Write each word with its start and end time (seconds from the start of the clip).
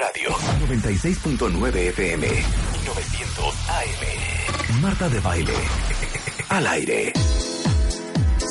Radio 0.00 0.30
96.9 0.30 1.76
FM 1.76 2.26
900 2.86 3.54
AM. 3.68 4.80
Marta 4.80 5.10
de 5.10 5.20
Baile. 5.20 5.52
Al 6.48 6.66
aire. 6.68 7.12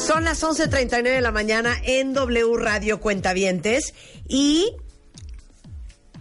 Son 0.06 0.26
las 0.26 0.44
11.39 0.44 1.02
de 1.02 1.22
la 1.22 1.32
mañana 1.32 1.76
en 1.84 2.14
W 2.14 2.56
Radio 2.56 3.00
Cuentavientes 3.00 3.96
y 4.28 4.76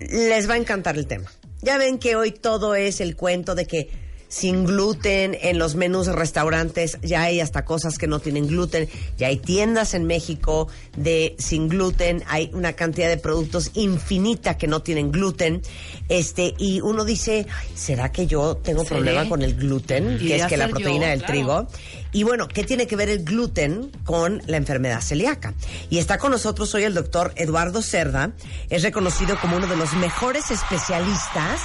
les 0.00 0.48
va 0.48 0.54
a 0.54 0.56
encantar 0.56 0.96
el 0.96 1.06
tema. 1.06 1.30
Ya 1.60 1.76
ven 1.76 1.98
que 1.98 2.16
hoy 2.16 2.32
todo 2.32 2.74
es 2.74 3.02
el 3.02 3.14
cuento 3.14 3.54
de 3.54 3.66
que 3.66 3.90
sin 4.28 4.64
gluten 4.64 5.36
en 5.40 5.58
los 5.58 5.74
menús 5.74 6.06
de 6.06 6.12
restaurantes, 6.12 6.98
ya 7.02 7.22
hay 7.22 7.40
hasta 7.40 7.64
cosas 7.64 7.98
que 7.98 8.06
no 8.06 8.20
tienen 8.20 8.46
gluten, 8.46 8.88
ya 9.16 9.28
hay 9.28 9.38
tiendas 9.38 9.94
en 9.94 10.04
México 10.04 10.68
de 10.96 11.34
sin 11.38 11.68
gluten, 11.68 12.22
hay 12.28 12.50
una 12.52 12.74
cantidad 12.74 13.08
de 13.08 13.16
productos 13.16 13.70
infinita 13.74 14.58
que 14.58 14.66
no 14.66 14.82
tienen 14.82 15.10
gluten, 15.10 15.62
este 16.08 16.54
y 16.58 16.80
uno 16.80 17.04
dice, 17.04 17.46
¿será 17.74 18.12
que 18.12 18.26
yo 18.26 18.56
tengo 18.56 18.82
Sí. 18.82 18.88
problema 18.88 19.28
con 19.28 19.42
el 19.42 19.54
gluten, 19.54 20.18
que 20.18 20.36
es 20.36 20.46
que 20.46 20.56
la 20.56 20.66
yo, 20.66 20.70
proteína 20.72 21.08
del 21.08 21.18
claro. 21.20 21.32
trigo? 21.32 21.66
Y 22.12 22.22
bueno, 22.22 22.48
¿qué 22.48 22.64
tiene 22.64 22.86
que 22.86 22.96
ver 22.96 23.10
el 23.10 23.24
gluten 23.24 23.90
con 24.04 24.42
la 24.46 24.56
enfermedad 24.56 25.00
celíaca? 25.02 25.54
Y 25.90 25.98
está 25.98 26.18
con 26.18 26.30
nosotros 26.32 26.74
hoy 26.74 26.84
el 26.84 26.94
doctor 26.94 27.32
Eduardo 27.36 27.82
Cerda, 27.82 28.32
es 28.70 28.82
reconocido 28.82 29.38
como 29.40 29.56
uno 29.56 29.66
de 29.66 29.76
los 29.76 29.92
mejores 29.94 30.50
especialistas 30.50 31.60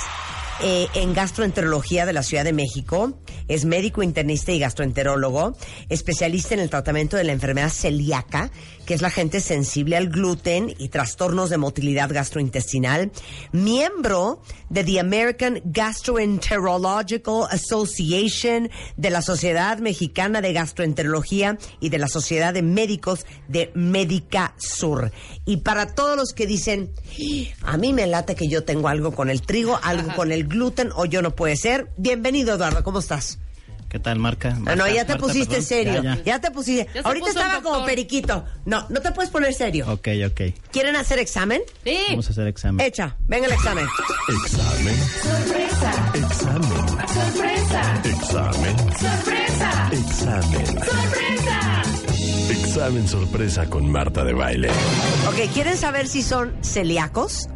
eh, 0.63 0.87
en 0.93 1.13
gastroenterología 1.13 2.05
de 2.05 2.13
la 2.13 2.23
Ciudad 2.23 2.45
de 2.45 2.53
México, 2.53 3.19
es 3.49 3.65
médico 3.65 4.01
internista 4.01 4.53
y 4.53 4.59
gastroenterólogo, 4.59 5.57
especialista 5.89 6.53
en 6.53 6.61
el 6.61 6.69
tratamiento 6.69 7.17
de 7.17 7.25
la 7.25 7.33
enfermedad 7.33 7.69
celíaca, 7.69 8.49
que 8.85 8.93
es 8.93 9.01
la 9.01 9.09
gente 9.09 9.39
sensible 9.39 9.97
al 9.97 10.09
gluten 10.09 10.73
y 10.77 10.89
trastornos 10.89 11.49
de 11.49 11.57
motilidad 11.57 12.11
gastrointestinal, 12.11 13.11
miembro 13.51 14.41
de 14.69 14.83
the 14.83 14.99
American 14.99 15.61
Gastroenterological 15.65 17.47
Association, 17.49 18.69
de 18.97 19.09
la 19.09 19.21
Sociedad 19.21 19.77
Mexicana 19.79 20.41
de 20.41 20.53
Gastroenterología 20.53 21.57
y 21.79 21.89
de 21.89 21.97
la 21.97 22.07
Sociedad 22.07 22.53
de 22.53 22.61
Médicos 22.61 23.25
de 23.47 23.71
Médica 23.75 24.55
Sur. 24.57 25.11
Y 25.45 25.57
para 25.57 25.93
todos 25.93 26.17
los 26.17 26.33
que 26.33 26.47
dicen, 26.47 26.91
a 27.61 27.77
mí 27.77 27.93
me 27.93 28.07
late 28.07 28.35
que 28.35 28.47
yo 28.47 28.63
tengo 28.63 28.87
algo 28.87 29.11
con 29.11 29.29
el 29.29 29.41
trigo, 29.41 29.79
algo 29.83 30.13
con 30.15 30.31
el 30.31 30.47
gluten 30.47 30.89
o 30.95 31.05
yo 31.05 31.21
no 31.21 31.35
puede 31.35 31.55
ser, 31.55 31.89
bienvenido 31.97 32.55
Eduardo, 32.55 32.83
¿cómo 32.83 32.99
estás? 32.99 33.39
¿Qué 33.93 33.99
tal, 33.99 34.17
Marca? 34.17 34.57
Ah, 34.65 34.75
no, 34.75 34.87
ya 34.87 35.05
te 35.05 35.13
Marta, 35.13 35.17
pusiste 35.27 35.47
perdón. 35.49 35.63
serio. 35.67 35.93
Ya, 36.01 36.15
Ya, 36.15 36.23
ya. 36.23 36.41
te 36.41 36.49
pusiste. 36.49 36.89
Ya 36.95 37.01
Ahorita 37.01 37.27
puso 37.27 37.39
estaba 37.39 37.61
como 37.61 37.85
periquito. 37.85 38.43
No, 38.65 38.87
no 38.89 39.01
te 39.01 39.11
puedes 39.11 39.29
poner 39.29 39.53
serio. 39.53 39.85
Ok, 39.87 40.07
ok. 40.31 40.41
¿Quieren 40.71 40.95
hacer 40.95 41.19
examen? 41.19 41.61
Sí. 41.83 41.99
Vamos 42.09 42.27
a 42.27 42.31
hacer 42.31 42.47
examen. 42.47 42.83
Echa, 42.83 43.15
venga 43.27 43.45
el 43.45 43.53
examen. 43.53 43.85
Examen. 44.43 44.95
Sorpresa, 45.21 46.11
Examen. 46.15 46.87
sorpresa, 47.07 48.01
Examen. 48.03 48.77
sorpresa, 48.97 49.89
Examen. 49.91 50.65
sorpresa. 50.65 51.83
Examen 52.49 53.07
sorpresa 53.07 53.69
con 53.69 53.91
Marta 53.91 54.23
de 54.23 54.33
Baile. 54.33 54.69
Ok, 55.27 55.53
¿quieren 55.53 55.77
saber 55.77 56.07
si 56.07 56.23
son 56.23 56.51
celíacos 56.63 57.47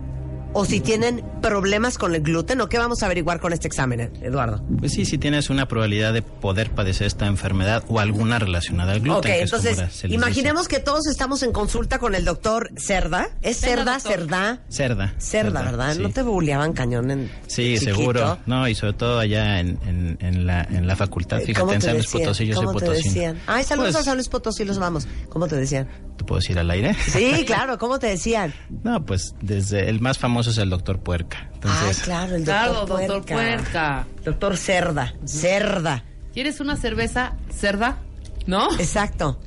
o 0.59 0.65
si 0.65 0.79
tienen 0.79 1.23
problemas 1.39 1.99
con 1.99 2.15
el 2.15 2.21
gluten 2.21 2.59
o 2.61 2.67
qué 2.67 2.79
vamos 2.79 3.03
a 3.03 3.05
averiguar 3.05 3.39
con 3.39 3.53
este 3.53 3.67
examen, 3.67 4.11
Eduardo? 4.23 4.63
Pues 4.79 4.91
sí, 4.93 5.05
si 5.05 5.19
tienes 5.19 5.51
una 5.51 5.67
probabilidad 5.67 6.13
de 6.13 6.23
poder 6.23 6.71
padecer 6.71 7.05
esta 7.05 7.27
enfermedad 7.27 7.83
o 7.89 7.99
alguna 7.99 8.39
relacionada 8.39 8.93
al 8.93 9.01
gluten. 9.01 9.19
ok, 9.19 9.25
que 9.37 9.41
es 9.43 9.51
como 9.51 9.63
entonces, 9.63 10.05
imaginemos 10.11 10.67
que 10.67 10.79
todos 10.79 11.05
estamos 11.05 11.43
en 11.43 11.51
consulta 11.51 11.99
con 11.99 12.15
el 12.15 12.25
doctor 12.25 12.71
Cerda. 12.75 13.29
¿Es 13.43 13.59
Cerda. 13.59 13.99
Cerda? 13.99 14.61
Cerda. 14.67 15.13
Cerda, 15.19 15.61
¿verdad? 15.61 15.93
sí. 15.95 16.01
No 16.01 16.09
te 16.09 16.23
bulleaban 16.23 16.73
cañón 16.73 17.11
en 17.11 17.31
Sí, 17.45 17.75
chiquito? 17.75 17.95
seguro. 17.95 18.37
No, 18.47 18.67
y 18.67 18.73
sobre 18.73 18.93
todo 18.93 19.19
allá 19.19 19.59
en, 19.59 19.77
en, 19.85 20.17
en 20.21 20.47
la, 20.47 20.63
en 20.63 20.87
la 20.87 20.95
facultad. 20.95 21.39
Eh, 21.39 21.45
Fíjate, 21.45 21.59
¿Cómo 21.61 21.73
en 21.73 21.81
San 21.81 21.93
Luis? 21.97 22.07
Potosí, 22.07 22.47
yo 22.47 22.55
¿Cómo 22.55 22.79
soy 22.79 22.89
decían? 22.97 23.39
Ay, 23.45 23.63
saludos 23.63 23.91
Pues, 23.91 24.01
a 24.01 24.05
San 24.05 24.15
Luis 24.17 24.27
Potosí, 24.27 24.65
los 24.65 24.79
vamos. 24.79 25.07
¿Cómo 25.29 25.47
te 25.47 25.55
decían? 25.55 25.87
¿Te 26.17 26.23
puedo 26.23 26.39
decir 26.39 26.57
al 26.57 26.71
aire? 26.71 26.95
Sí, 27.11 27.43
claro, 27.45 27.77
¿cómo 27.77 27.99
te 27.99 28.07
decían? 28.07 28.51
No, 28.83 29.05
pues 29.05 29.35
desde 29.39 29.87
el 29.87 29.99
más 29.99 30.17
famoso 30.17 30.46
es 30.51 30.57
el 30.57 30.69
doctor 30.69 30.99
Puerca. 30.99 31.49
Entonces, 31.53 31.99
ah, 32.01 32.03
claro, 32.05 32.35
el 32.35 32.45
doctor 32.45 32.63
Claro, 32.63 32.85
doctor 32.85 33.25
Puerca. 33.25 34.07
Doctor 34.23 34.57
Cerda, 34.57 35.13
Cerda. 35.25 36.03
¿Quieres 36.33 36.59
una 36.59 36.75
cerveza 36.75 37.35
cerda? 37.53 37.97
¿No? 38.45 38.71
Exacto. 38.79 39.39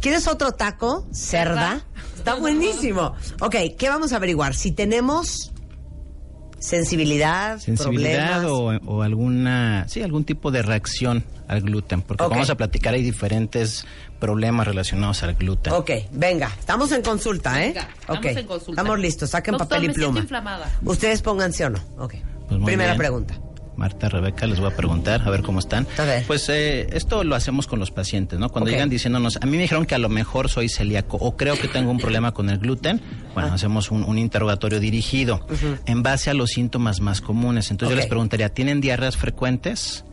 ¿Quieres 0.00 0.26
otro 0.26 0.52
taco? 0.52 1.06
Cerda. 1.12 1.70
Cerda. 1.70 1.82
Está 2.16 2.34
buenísimo. 2.34 3.14
Ok, 3.40 3.56
¿qué 3.78 3.88
vamos 3.88 4.12
a 4.12 4.16
averiguar? 4.16 4.54
Si 4.54 4.72
tenemos 4.72 5.52
sensibilidad, 6.58 7.58
sensibilidad 7.58 8.42
problemas. 8.42 8.80
o, 8.86 8.96
o 8.96 9.02
alguna 9.02 9.86
sí 9.88 10.02
algún 10.02 10.24
tipo 10.24 10.50
de 10.50 10.62
reacción 10.62 11.24
al 11.48 11.62
gluten 11.62 12.02
porque 12.02 12.22
Ok. 12.24 12.30
vamos 12.30 12.50
a 12.50 12.54
platicar 12.56 12.94
hay 12.94 13.02
diferentes 13.02 13.86
problemas 14.20 14.66
relacionados 14.66 15.22
al 15.22 15.34
gluten 15.34 15.72
Ok, 15.72 15.90
venga, 16.12 16.50
estamos 16.58 16.92
en 16.92 17.02
consulta, 17.02 17.62
¿eh? 17.64 17.68
Venga, 17.68 17.88
estamos 18.00 18.18
Ok, 18.20 18.26
en 18.26 18.46
consulta. 18.46 18.80
Estamos 18.82 18.98
listos, 19.00 19.30
saquen 19.30 19.52
Doctor, 19.52 19.68
papel 19.68 19.90
y 19.90 19.94
pluma. 19.94 20.20
inflamada. 20.20 20.70
Ustedes 20.84 21.22
pónganse 21.22 21.64
o 21.64 21.70
no. 21.70 21.78
Ok. 21.98 22.14
Pues 22.48 22.60
Primera 22.64 22.92
bien. 22.92 22.98
pregunta. 22.98 23.38
Marta 23.76 24.08
Rebeca 24.08 24.44
les 24.48 24.58
voy 24.58 24.72
a 24.72 24.74
preguntar 24.76 25.22
a 25.24 25.30
ver 25.30 25.42
cómo 25.42 25.60
están 25.60 25.86
A 25.98 26.02
ver. 26.02 26.24
pues 26.26 26.48
eh, 26.48 26.88
esto 26.96 27.22
lo 27.22 27.36
hacemos 27.36 27.68
con 27.68 27.78
los 27.78 27.92
pacientes 27.92 28.36
no 28.36 28.48
cuando 28.48 28.72
llegan 28.72 28.88
diciéndonos 28.88 29.36
a 29.40 29.46
mí 29.46 29.52
me 29.52 29.62
dijeron 29.62 29.86
que 29.86 29.94
a 29.94 29.98
lo 29.98 30.08
mejor 30.08 30.48
soy 30.48 30.68
celíaco 30.68 31.16
o 31.18 31.36
creo 31.36 31.56
que 31.56 31.68
tengo 31.68 31.88
un 31.92 31.98
problema 31.98 32.32
con 32.32 32.50
el 32.50 32.58
gluten 32.58 33.00
Ah. 33.00 33.30
bueno 33.34 33.52
hacemos 33.54 33.92
un, 33.92 34.02
un 34.02 34.18
interrogatorio 34.18 34.80
dirigido 34.80 35.46
en 35.86 36.02
base 36.02 36.28
a 36.28 36.34
los 36.34 36.50
síntomas 36.50 36.98
más 37.00 37.20
comunes 37.20 37.70
entonces 37.70 37.94
yo 37.94 38.00
les 38.00 38.08
preguntaría 38.08 38.48
tienen 38.48 38.80
diarreas 38.80 39.16
frecuentes 39.16 40.04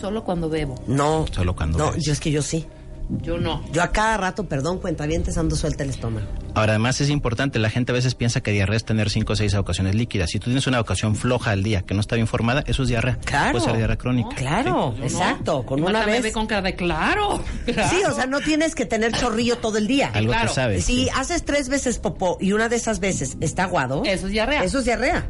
Solo 0.00 0.24
cuando 0.24 0.48
bebo. 0.48 0.74
No. 0.86 1.24
Solo 1.32 1.54
cuando 1.56 1.78
No, 1.78 1.90
bebes. 1.90 2.04
yo 2.04 2.12
es 2.12 2.20
que 2.20 2.30
yo 2.30 2.42
sí. 2.42 2.66
Yo 3.08 3.38
no. 3.38 3.62
Yo 3.70 3.84
a 3.84 3.92
cada 3.92 4.16
rato, 4.16 4.48
perdón, 4.48 4.80
cuenta 4.80 5.06
bien, 5.06 5.22
ando 5.36 5.54
suelta 5.54 5.84
el 5.84 5.90
estómago. 5.90 6.26
Ahora, 6.56 6.72
además 6.72 7.00
es 7.00 7.08
importante, 7.08 7.60
la 7.60 7.70
gente 7.70 7.92
a 7.92 7.94
veces 7.94 8.16
piensa 8.16 8.40
que 8.40 8.50
diarrea 8.50 8.76
es 8.76 8.84
tener 8.84 9.10
cinco 9.10 9.34
o 9.34 9.36
seis 9.36 9.52
evacuaciones 9.54 9.94
líquidas. 9.94 10.30
Si 10.30 10.40
tú 10.40 10.46
tienes 10.46 10.66
una 10.66 10.78
evacuación 10.78 11.14
floja 11.14 11.52
al 11.52 11.62
día, 11.62 11.82
que 11.82 11.94
no 11.94 12.00
está 12.00 12.16
bien 12.16 12.26
formada, 12.26 12.64
eso 12.66 12.82
es 12.82 12.88
diarrea. 12.88 13.16
Claro. 13.24 13.52
Puede 13.52 13.64
ser 13.64 13.76
diarrea 13.76 13.96
crónica. 13.96 14.34
Claro, 14.34 14.92
Yo 14.94 14.98
no. 14.98 15.04
exacto, 15.04 15.62
con 15.64 15.78
Y 15.78 15.82
una 15.82 16.04
vez. 16.04 16.20
ve 16.20 16.32
con 16.32 16.48
cara 16.48 16.62
de 16.62 16.74
claro. 16.74 17.44
Sí, 17.64 18.02
o 18.10 18.12
sea, 18.12 18.26
no 18.26 18.40
tienes 18.40 18.74
que 18.74 18.86
tener 18.86 19.12
chorrillo 19.12 19.58
todo 19.58 19.78
el 19.78 19.86
día. 19.86 20.10
Algo 20.12 20.32
Claro. 20.32 20.48
te 20.48 20.54
sabes. 20.56 20.84
Si 20.84 21.04
sí. 21.04 21.08
haces 21.14 21.44
tres 21.44 21.68
veces 21.68 22.00
popó 22.00 22.38
y 22.40 22.54
una 22.54 22.68
de 22.68 22.74
esas 22.74 22.98
veces 22.98 23.36
está 23.40 23.62
aguado, 23.64 24.02
Eso 24.04 24.26
es 24.26 24.32
diarrea. 24.32 24.64
eso 24.64 24.80
es 24.80 24.84
diarrea. 24.84 25.28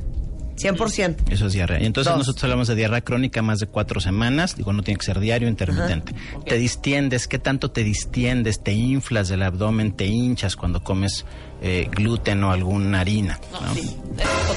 100%. 0.57 1.17
Eso 1.31 1.47
es 1.47 1.53
diarrea. 1.53 1.83
Y 1.83 1.87
entonces 1.87 2.11
Dos. 2.11 2.19
nosotros 2.19 2.45
hablamos 2.45 2.69
de 2.69 2.75
diarrea 2.75 3.01
crónica 3.03 3.43
más 3.43 3.59
de 3.59 3.67
cuatro 3.67 4.01
semanas. 4.01 4.57
Digo, 4.57 4.73
no 4.73 4.83
tiene 4.83 4.99
que 4.99 5.05
ser 5.05 5.21
diario, 5.21 5.49
intermitente. 5.49 6.15
Te 6.47 6.57
distiendes. 6.57 7.29
¿Qué 7.29 7.39
tanto 7.39 7.71
te 7.71 7.85
distiendes? 7.85 8.63
Te 8.63 8.73
inflas 8.73 9.29
del 9.29 9.43
abdomen, 9.43 9.93
te 9.93 10.07
hinchas 10.07 10.57
cuando 10.57 10.83
comes 10.83 11.25
eh, 11.63 11.89
gluten 11.91 12.43
o 12.45 12.51
alguna 12.53 13.01
harina. 13.01 13.39
No, 13.53 13.61
¿no? 13.61 13.75
sí. 13.75 13.97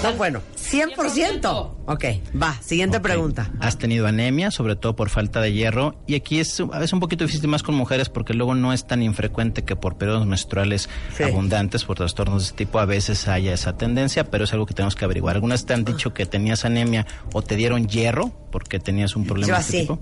No, 0.04 0.14
bueno, 0.14 0.42
100%. 0.58 1.72
Ok, 1.88 2.06
va, 2.42 2.54
siguiente 2.62 3.00
pregunta. 3.00 3.52
Has 3.60 3.78
tenido 3.78 4.08
anemia, 4.08 4.52
sobre 4.52 4.76
todo 4.76 4.96
por 4.96 5.10
falta 5.10 5.42
de 5.42 5.52
hierro, 5.52 5.96
y 6.08 6.16
aquí 6.16 6.40
es 6.40 6.60
a 6.60 6.66
veces 6.80 6.94
un 6.94 7.00
poquito 7.00 7.26
difícil 7.26 7.50
más 7.50 7.64
con 7.64 7.76
mujeres 7.76 8.10
porque 8.10 8.34
luego 8.34 8.56
no 8.56 8.72
es 8.74 8.86
tan 8.88 9.02
infrecuente 9.04 9.64
que 9.64 9.76
por 9.76 9.98
periodos 9.98 10.26
menstruales 10.26 10.90
Sí. 11.16 11.24
abundantes, 11.24 11.84
por 11.84 11.98
trastornos 11.98 12.44
de 12.44 12.46
este 12.48 12.58
tipo, 12.66 12.80
a 12.80 12.86
veces 12.86 13.28
haya 13.28 13.54
esa 13.54 13.76
tendencia, 13.78 14.24
pero 14.30 14.44
es 14.46 14.54
algo 14.54 14.66
que 14.66 14.74
tenemos 14.74 14.96
que 14.96 15.04
averiguar. 15.06 15.36
Algunas 15.36 15.66
te 15.66 15.74
han 15.74 15.84
dicho 15.84 16.14
que 16.14 16.26
tenías 16.26 16.64
anemia 16.66 17.06
o 17.34 17.42
te 17.42 17.56
dieron 17.56 17.88
hierro 17.88 18.31
porque 18.52 18.80
tenías 18.80 19.16
un 19.16 19.26
problema 19.26 19.48
Yo 19.48 19.56
de 19.56 19.60
este 19.62 19.78
así. 19.78 19.81
tipo. 19.88 20.00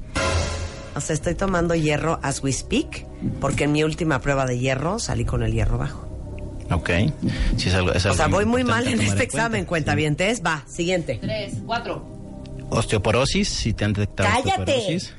O 0.96 1.02
sea, 1.02 1.14
estoy 1.14 1.36
tomando 1.36 1.76
hierro 1.76 2.20
as 2.24 2.42
we 2.44 2.52
speak, 2.52 3.06
porque 3.40 3.66
en 3.66 3.72
mi 3.72 3.84
última 3.84 4.20
prueba 4.20 4.46
de 4.46 4.58
hierro 4.60 5.00
salí 5.00 5.26
con 5.26 5.44
el 5.44 5.54
hierro 5.54 5.78
bajo. 5.78 6.07
Ok. 6.72 6.90
Sí, 7.58 7.70
es 7.70 7.74
algo, 7.76 7.92
es 7.94 8.06
O 8.06 8.10
algo 8.10 8.18
sea, 8.18 8.28
voy 8.28 8.46
muy 8.46 8.64
mal 8.64 8.88
en 8.88 9.00
este 9.02 9.24
examen, 9.24 9.66
cuenta 9.66 9.96
bien. 9.96 10.16
Va, 10.46 10.64
siguiente. 10.68 11.18
Tres, 11.22 11.54
cuatro. 11.66 12.06
Osteoporosis, 12.70 13.48
si 13.48 13.74
te 13.74 13.86
han 13.86 13.94
detectado 13.94 14.30
¡Cállate! 14.30 14.62
osteoporosis. 14.72 15.14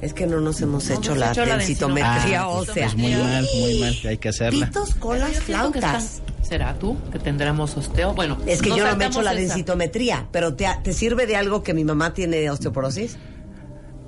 Es 0.00 0.14
que 0.14 0.28
no 0.28 0.40
nos 0.40 0.60
hemos 0.60 0.88
No 0.88 0.94
hecho 0.94 1.10
hemos 1.10 1.18
la 1.18 1.30
hecho 1.32 1.44
la 1.44 1.56
densitometría 1.56 2.42
Ah, 2.42 2.48
pues, 2.52 2.68
ósea. 2.68 2.84
pues 2.86 2.96
muy 2.96 3.12
mal, 3.14 3.48
muy 3.60 3.80
mal, 3.80 3.96
hay 4.08 4.18
que 4.18 4.28
hacerla. 4.28 4.66
Pitos, 4.66 4.94
colas, 4.94 5.40
flautas. 5.40 6.22
¿Será 6.42 6.78
tú 6.78 6.96
que 7.10 7.18
tendremos 7.18 7.76
osteo? 7.76 8.14
Bueno, 8.14 8.38
Es 8.46 8.62
que 8.62 8.68
no 8.70 8.76
yo 8.76 8.86
no 8.86 8.96
me 8.96 9.04
he 9.04 9.08
hecho 9.08 9.22
la 9.22 9.32
esa. 9.32 9.40
densitometría, 9.40 10.28
pero 10.30 10.54
¿te, 10.54 10.66
¿te 10.84 10.92
sirve 10.92 11.26
de 11.26 11.34
algo 11.34 11.64
que 11.64 11.74
mi 11.74 11.84
mamá 11.84 12.14
tiene 12.14 12.48
osteoporosis? 12.48 13.16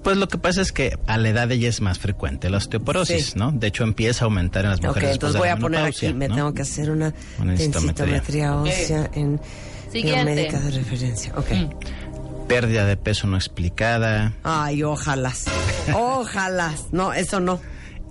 Pues 0.02 0.17
lo 0.17 0.29
que 0.29 0.38
pasa 0.38 0.62
es 0.62 0.73
que 0.73 0.99
a 1.06 1.19
la 1.19 1.29
edad 1.29 1.50
ella 1.52 1.69
es 1.69 1.81
más 1.82 1.99
frecuente 1.99 2.49
la 2.49 2.56
osteoporosis, 2.56 3.26
Sí. 3.26 3.32
¿no? 3.37 3.52
De 3.52 3.67
hecho 3.67 3.85
empieza 3.85 4.25
a 4.25 4.26
aumentar 4.26 4.64
en 4.64 4.70
las 4.70 4.79
Ok, 4.81 4.87
mujeres. 4.87 5.08
después 5.11 5.14
entonces 5.17 5.35
de 5.35 5.38
voy 5.41 5.49
a 5.49 5.56
poner 5.56 5.85
aquí, 5.85 6.14
me 6.14 6.29
¿no? 6.29 6.35
tengo 6.37 6.55
que 6.55 6.62
hacer 6.62 6.91
una 6.91 7.12
Una 7.38 7.52
densitometría. 7.55 8.56
ósea 8.56 9.11
en 9.14 9.41
biomédica 9.93 10.58
de 10.61 10.70
referencia. 10.70 11.32
Ok. 11.37 11.50
Mm. 11.52 12.47
Pérdida 12.49 12.85
de 12.87 12.97
peso 12.97 13.26
no 13.26 13.37
explicada, 13.37 14.32
Ay, 14.43 14.82
ojalá. 14.82 15.32
Ojalá. 15.94 16.73
No, 16.93 17.12
eso 17.12 17.38
no. 17.41 17.61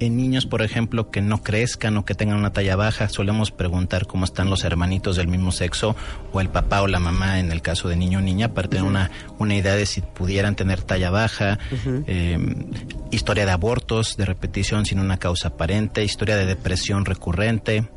En 0.01 0.16
niños, 0.16 0.46
por 0.46 0.62
ejemplo, 0.62 1.12
que 1.12 1.22
no 1.22 1.44
crezcan 1.44 1.98
o 1.98 2.06
que 2.06 2.16
tengan 2.16 2.38
una 2.38 2.54
talla 2.54 2.78
baja, 2.78 3.10
solemos 3.10 3.51
preguntar 3.51 4.07
cómo 4.07 4.24
están 4.24 4.50
los 4.50 4.63
hermanitos 4.63 5.18
del 5.18 5.28
mismo 5.28 5.51
sexo 5.51 5.94
o 6.31 6.40
el 6.40 6.48
papá 6.48 6.81
o 6.81 6.88
la 6.88 7.00
mamá 7.00 7.40
en 7.40 7.51
el 7.51 7.62
caso 7.62 7.90
de 7.90 7.98
niño 7.98 8.19
o 8.19 8.22
niña 8.22 8.54
para 8.54 8.69
tener 8.69 8.86
una, 8.86 9.12
una 9.40 9.56
idea 9.56 9.75
de 9.75 9.86
si 9.86 10.00
pudieran 10.01 10.56
tener 10.56 10.81
talla 10.84 11.10
baja, 11.10 11.60
eh, 12.07 12.40
historia 13.12 13.46
de 13.46 13.51
abortos 13.51 14.16
de 14.16 14.24
repetición 14.25 14.86
sin 14.86 15.00
una 15.00 15.18
causa 15.18 15.50
aparente, 15.50 16.02
historia 16.04 16.38
de 16.38 16.45
depresión 16.45 17.04
recurrente. 17.04 17.90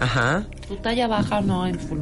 Ajá. 0.00 0.44
Tu 0.66 0.76
talla 0.76 1.06
baja 1.06 1.40
no 1.40 1.66
en 1.66 1.78
full. 1.78 2.00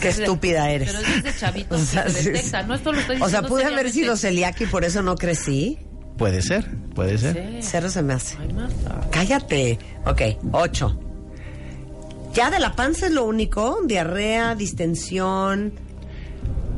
Qué 0.00 0.08
estúpida 0.08 0.70
eres. 0.70 0.90
Pero 0.90 1.22
desde 1.22 1.38
chavito 1.38 1.74
O 1.76 1.78
sea, 1.78 2.08
se 2.08 2.22
sí, 2.22 2.30
detecta. 2.30 2.62
sí. 2.62 2.68
No 2.68 2.74
esto 2.74 2.92
lo 2.92 3.00
estoy 3.00 3.20
O 3.20 3.28
sea, 3.28 3.42
pude 3.42 3.64
haber 3.64 3.90
sido 3.90 4.16
celíaca 4.16 4.64
y 4.64 4.66
por 4.66 4.84
eso 4.84 5.02
no 5.02 5.16
crecí. 5.16 5.78
Puede 6.20 6.42
ser, 6.42 6.66
puede 6.94 7.16
ser. 7.16 7.34
Sí. 7.34 7.58
Cero 7.62 7.88
se 7.88 8.02
me 8.02 8.12
hace. 8.12 8.36
Cállate. 9.10 9.78
Ok, 10.04 10.20
ocho. 10.52 11.00
Ya 12.34 12.50
de 12.50 12.58
la 12.58 12.76
panza 12.76 13.06
es 13.06 13.12
lo 13.12 13.24
único. 13.24 13.78
Diarrea, 13.86 14.54
distensión. 14.54 15.72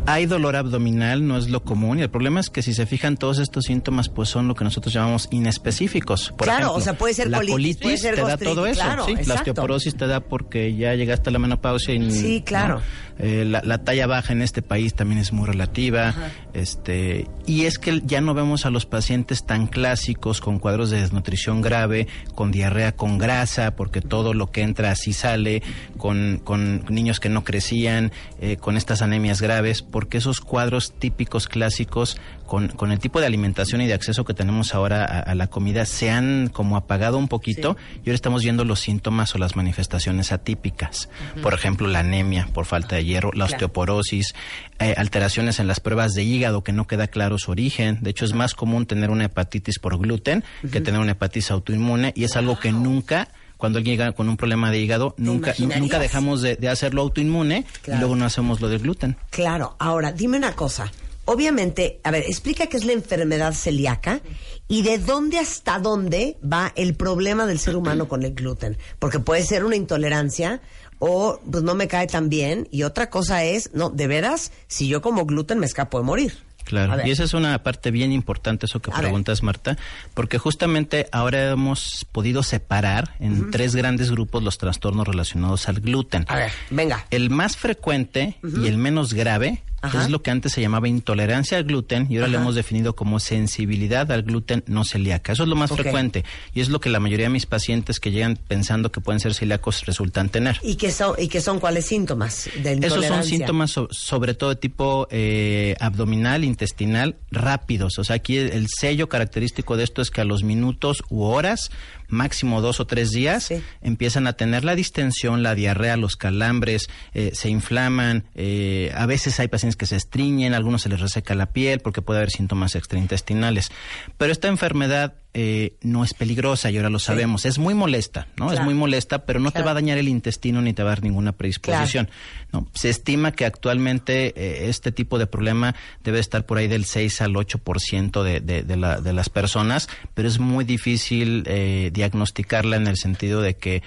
Hay 0.07 0.27
dolor 0.27 0.55
abdominal, 0.57 1.27
no 1.27 1.37
es 1.37 1.49
lo 1.49 1.63
común, 1.63 1.99
y 1.99 2.03
el 2.03 2.11
problema 2.11 2.41
es 2.41 2.51
que 2.51 2.61
si 2.63 2.75
se 2.75 2.87
fijan 2.87 3.17
todos 3.17 3.39
estos 3.39 3.65
síntomas, 3.67 4.09
pues 4.09 4.29
son 4.29 4.49
lo 4.49 4.55
que 4.57 4.65
nosotros 4.65 4.93
llamamos 4.93 5.29
inespecíficos. 5.31 6.31
Por 6.37 6.47
Claro, 6.47 6.59
ejemplo, 6.67 6.75
o 6.79 6.81
sea, 6.81 6.99
puede 6.99 7.15
ser 7.15 7.31
la 7.31 7.39
colitis, 7.39 7.55
colitis, 7.55 7.83
puede 7.83 7.97
ser 7.99 8.15
te 8.17 8.21
da 8.23 8.37
todo 8.37 8.67
eso, 8.67 8.81
claro, 8.83 9.07
sí, 9.07 9.15
la 9.27 9.35
osteoporosis 9.35 9.97
te 9.97 10.07
da 10.09 10.19
porque 10.21 10.75
ya 10.75 10.95
llegaste 10.95 11.31
a 11.31 11.33
la 11.33 11.39
menopausia 11.39 11.95
y 11.95 12.11
Sí, 12.11 12.43
claro. 12.45 12.77
¿no? 12.77 12.83
Eh, 13.19 13.45
la, 13.47 13.63
la 13.65 13.79
talla 13.79 14.07
baja 14.07 14.33
en 14.33 14.43
este 14.43 14.63
país 14.63 14.95
también 14.95 15.21
es 15.21 15.33
muy 15.33 15.47
relativa, 15.47 16.15
este, 16.55 17.27
y 17.47 17.65
es 17.65 17.79
que 17.79 18.03
ya 18.05 18.21
no 18.21 18.35
vemos 18.35 18.67
a 18.67 18.71
los 18.71 18.87
pacientes 18.87 19.45
tan 19.45 19.67
clásicos 19.67 20.41
con 20.41 20.59
cuadros 20.59 20.91
de 20.91 21.01
desnutrición 21.01 21.61
grave, 21.61 22.09
con 22.35 22.51
diarrea 22.51 22.93
con 22.93 23.19
grasa, 23.19 23.77
porque 23.77 24.01
todo 24.01 24.35
lo 24.35 24.51
que 24.51 24.63
entra 24.63 24.91
así 24.91 25.13
sale, 25.13 25.63
con, 25.99 26.41
con 26.43 26.85
niños 26.89 27.21
que 27.21 27.29
no 27.29 27.45
crecían, 27.45 28.13
eh, 28.41 28.57
con 28.57 28.77
estas 28.77 29.03
anemias 29.03 29.41
graves, 29.41 29.83
porque 29.83 30.19
esos 30.19 30.41
cuadros 30.41 30.93
típicos 30.99 31.49
clásicos 31.49 32.19
con, 32.47 32.69
con 32.69 32.93
el 32.93 32.99
tipo 32.99 33.21
de 33.21 33.27
alimentación 33.27 33.81
y 33.81 33.87
de 33.87 33.95
acceso 33.95 34.25
que 34.25 34.35
tenemos 34.35 34.75
ahora 34.75 35.05
a, 35.05 35.21
a 35.21 35.35
la 35.35 35.47
comida 35.47 35.87
se 35.87 36.11
han 36.11 36.49
como 36.49 36.77
apagado 36.77 37.17
un 37.17 37.29
poquito 37.29 37.77
y 37.97 38.11
ahora 38.11 38.15
estamos 38.15 38.43
viendo 38.43 38.65
los 38.65 38.81
síntomas 38.81 39.35
o 39.35 39.39
las 39.39 39.57
manifestaciones 39.57 40.33
atípicas. 40.33 41.09
Por 41.43 41.55
ejemplo, 41.55 41.89
la 41.89 42.01
anemia 42.01 42.49
por 42.53 42.67
falta 42.67 42.97
de 42.97 43.05
hierro, 43.13 43.31
la 43.33 43.47
Claro. 43.47 43.53
osteoporosis, 43.55 44.35
eh, 44.79 44.95
alteraciones 44.97 45.59
en 45.61 45.67
las 45.69 45.81
pruebas 45.81 46.13
de 46.15 46.23
hígado 46.25 46.63
que 46.65 46.73
no 46.73 46.87
queda 46.87 47.07
claro 47.09 47.39
su 47.39 47.51
origen. 47.51 47.99
De 48.01 48.11
hecho, 48.11 48.25
es 48.25 48.33
más 48.35 48.55
común 48.55 48.87
tener 48.87 49.11
una 49.11 49.25
hepatitis 49.27 49.79
por 49.79 49.99
gluten 49.99 50.45
que 50.71 50.81
tener 50.81 51.01
una 51.01 51.13
hepatitis 51.13 51.51
autoinmune 51.51 52.13
y 52.17 52.25
es 52.25 52.37
algo 52.37 52.59
que 52.59 52.73
nunca 52.73 53.29
cuando 53.57 53.79
alguien 53.79 53.97
llega 53.97 54.11
con 54.13 54.29
un 54.29 54.37
problema 54.37 54.73
de 54.73 54.81
hígado, 54.81 55.15
nunca, 55.19 55.55
nunca 55.79 56.01
dejamos 56.01 56.43
de, 56.43 56.57
de 56.57 56.69
hacerlo 56.69 57.03
autoinmune 57.03 57.65
Claro. 57.83 57.97
y 57.97 58.01
luego 58.01 58.17
no 58.17 58.25
hacemos 58.25 58.61
lo 58.61 58.69
del 58.69 58.81
gluten. 58.81 59.17
Claro. 59.31 59.77
Ahora, 59.79 60.11
dime 60.11 60.37
una 60.37 60.55
cosa. 60.57 60.91
Obviamente, 61.25 62.01
a 62.03 62.11
ver, 62.11 62.25
explica 62.27 62.67
qué 62.67 62.77
es 62.77 62.85
la 62.85 62.93
enfermedad 62.93 63.53
celíaca 63.55 64.21
y 64.67 64.83
de 64.83 64.99
dónde 64.99 65.39
hasta 65.39 65.79
dónde 65.79 66.37
va 66.43 66.73
el 66.75 66.95
problema 66.95 67.47
del 67.47 67.61
ser 67.61 67.77
humano 67.77 68.09
con 68.09 68.25
el 68.25 68.35
gluten. 68.35 68.77
Porque 68.99 69.21
puede 69.21 69.45
ser 69.45 69.65
una 69.65 69.77
intolerancia 69.77 70.61
o 71.05 71.41
pues 71.51 71.65
no 71.65 71.75
me 71.75 71.89
cae 71.89 72.07
tan 72.07 72.29
bien. 72.29 72.69
Y 72.71 72.85
otra 72.85 73.11
cosa 73.11 73.43
es, 73.43 73.75
no, 73.75 73.91
de 73.91 74.07
veras, 74.07 74.53
si 74.69 74.87
yo 74.87 75.03
como 75.03 75.27
gluten 75.27 75.59
me 75.59 75.67
escapo 75.67 75.99
de 75.99 76.05
morir. 76.05 76.39
Claro, 76.63 77.05
y 77.05 77.11
esa 77.11 77.25
es 77.25 77.35
una 77.35 77.61
parte 77.65 77.91
bien 77.91 78.13
importante, 78.13 78.67
eso 78.67 78.79
que 78.79 78.93
A 78.93 78.95
ver. 78.95 79.03
preguntas, 79.03 79.43
Marta, 79.43 79.77
porque 80.15 80.39
justamente 80.39 81.09
ahora 81.11 81.51
hemos 81.51 82.07
podido 82.13 82.45
separar 82.45 83.17
en 83.19 83.51
tres 83.51 83.75
grandes 83.75 84.13
grupos 84.13 84.45
los 84.45 84.59
trastornos 84.59 85.09
relacionados 85.09 85.69
al 85.69 85.81
gluten. 85.81 86.25
A 86.29 86.37
ver, 86.37 86.53
venga. 86.71 87.05
El 87.11 87.31
más 87.31 87.57
frecuente 87.57 88.37
y 88.45 88.69
el 88.69 88.79
menos 88.79 89.13
grave 89.13 89.61
Ajá. 89.83 90.05
es 90.05 90.11
lo 90.11 90.23
que 90.23 90.31
antes 90.31 90.53
se 90.53 90.61
llamaba 90.61 90.89
intolerancia 90.89 91.59
al 91.59 91.65
gluten 91.65 92.07
y 92.09 92.17
ahora 92.17 92.29
lo 92.29 92.39
hemos 92.39 92.55
definido 92.55 92.95
como 92.95 93.19
sensibilidad 93.21 94.11
al 94.13 94.23
gluten 94.23 94.63
no 94.67 94.85
celíaca. 94.85 95.33
Eso 95.33 95.43
es 95.43 95.49
lo 95.49 95.57
más 95.57 95.71
frecuente 95.73 96.25
y 96.55 96.61
es 96.61 96.69
lo 96.69 96.81
que 96.81 96.89
la 96.89 97.01
mayoría 97.01 97.27
de 97.27 97.31
mis 97.33 97.47
pacientes 97.47 97.99
que 98.01 98.11
llegan 98.11 98.37
pensando 98.49 98.93
que 98.93 99.01
pueden 99.01 99.21
ser 99.21 99.35
celíacos 99.35 99.85
resultan 99.87 100.29
tener. 100.29 100.59
¿Y 100.63 100.77
qué 100.77 100.91
son, 100.93 101.15
y 101.19 101.29
qué 101.29 101.41
son 101.41 101.59
cuáles 101.61 101.87
síntomas 101.87 102.45
de 102.63 102.73
Esos 102.73 102.73
son 102.73 102.75
intolerancia? 102.75 103.37
síntomas 103.39 103.71
so- 103.73 103.89
sobre 103.91 104.35
todo 104.35 104.51
de 104.51 104.57
tipo 104.57 105.09
eh, 105.11 105.75
abdominal, 105.81 106.45
intestinal, 106.45 107.17
rápidos. 107.31 107.99
O 107.99 108.05
sea, 108.05 108.17
aquí 108.17 108.37
el, 108.37 108.51
el 108.51 108.67
sello 108.69 109.09
característico 109.09 109.77
de 109.77 109.85
esto 109.85 110.01
es 110.03 110.11
que 110.11 110.21
a 110.21 110.25
los 110.25 110.43
minutos 110.45 111.03
u 111.11 111.23
horas, 111.23 111.71
máximo 112.13 112.61
dos 112.61 112.79
o 112.79 112.87
tres 112.87 113.11
días, 113.11 113.45
Sí. 113.45 113.63
empiezan 113.81 114.27
a 114.27 114.35
tener 114.35 114.65
la 114.65 114.75
distensión, 114.77 115.43
la 115.43 115.55
diarrea, 115.55 115.97
los 115.97 116.17
calambres, 116.17 116.89
eh, 117.15 117.31
se 117.35 117.49
inflaman. 117.49 118.25
eh, 118.35 118.93
a 118.95 119.07
veces 119.07 119.41
hay 119.41 119.49
pacientes 119.49 119.77
que 119.77 119.87
se 119.87 119.97
estriñen, 119.97 120.55
a 120.55 120.57
algunos 120.59 120.83
se 120.83 120.89
les 120.89 121.01
reseca 121.01 121.35
la 121.35 121.47
piel 121.47 121.81
porque 121.81 122.03
puede 122.03 122.19
haber 122.21 122.31
síntomas 122.31 122.75
extraintestinales. 122.77 123.71
Pero 124.19 124.31
esta 124.33 124.49
enfermedad 124.49 125.15
eh, 125.35 125.77
no 125.81 126.05
es 126.05 126.13
peligrosa 126.13 126.71
y 126.71 126.77
ahora 126.77 126.91
lo 126.91 126.99
sabemos. 126.99 127.47
Es 127.47 127.59
muy 127.59 127.73
molesta, 127.73 128.27
¿no? 128.37 128.53
Es 128.53 128.61
muy 128.61 128.75
molesta, 128.75 129.25
pero 129.25 129.41
no 129.41 129.51
te 129.51 129.63
va 129.63 129.71
a 129.71 129.75
dañar 129.75 129.97
el 129.97 130.09
intestino 130.09 130.61
ni 130.61 130.75
te 130.75 130.83
va 130.83 130.91
a 130.91 130.95
dar 130.97 131.03
ninguna 131.03 131.33
predisposición. 131.33 132.11
¿no? 132.53 132.69
Se 132.75 132.91
estima 132.91 133.33
que 133.33 133.47
actualmente 133.47 134.35
eh, 134.37 134.69
este 134.69 134.93
tipo 134.93 135.19
de 135.19 135.27
problema 135.27 135.75
debe 136.05 136.19
estar 136.19 136.45
por 136.45 136.59
ahí 136.59 136.69
del 136.69 136.85
6 136.85 137.23
al 137.23 137.33
8% 137.33 138.23
de, 138.23 138.41
de, 138.41 138.63
de, 138.63 138.77
la, 138.77 139.01
de 139.01 139.13
las 139.15 139.31
personas, 139.31 139.89
pero 140.13 140.29
es 140.29 140.39
muy 140.39 140.67
difícil 140.67 141.45
eh, 141.47 141.91
diagnosticarla 141.95 142.77
en 142.77 142.87
el 142.87 142.97
sentido 142.97 143.41
de 143.41 143.55
que 143.55 143.83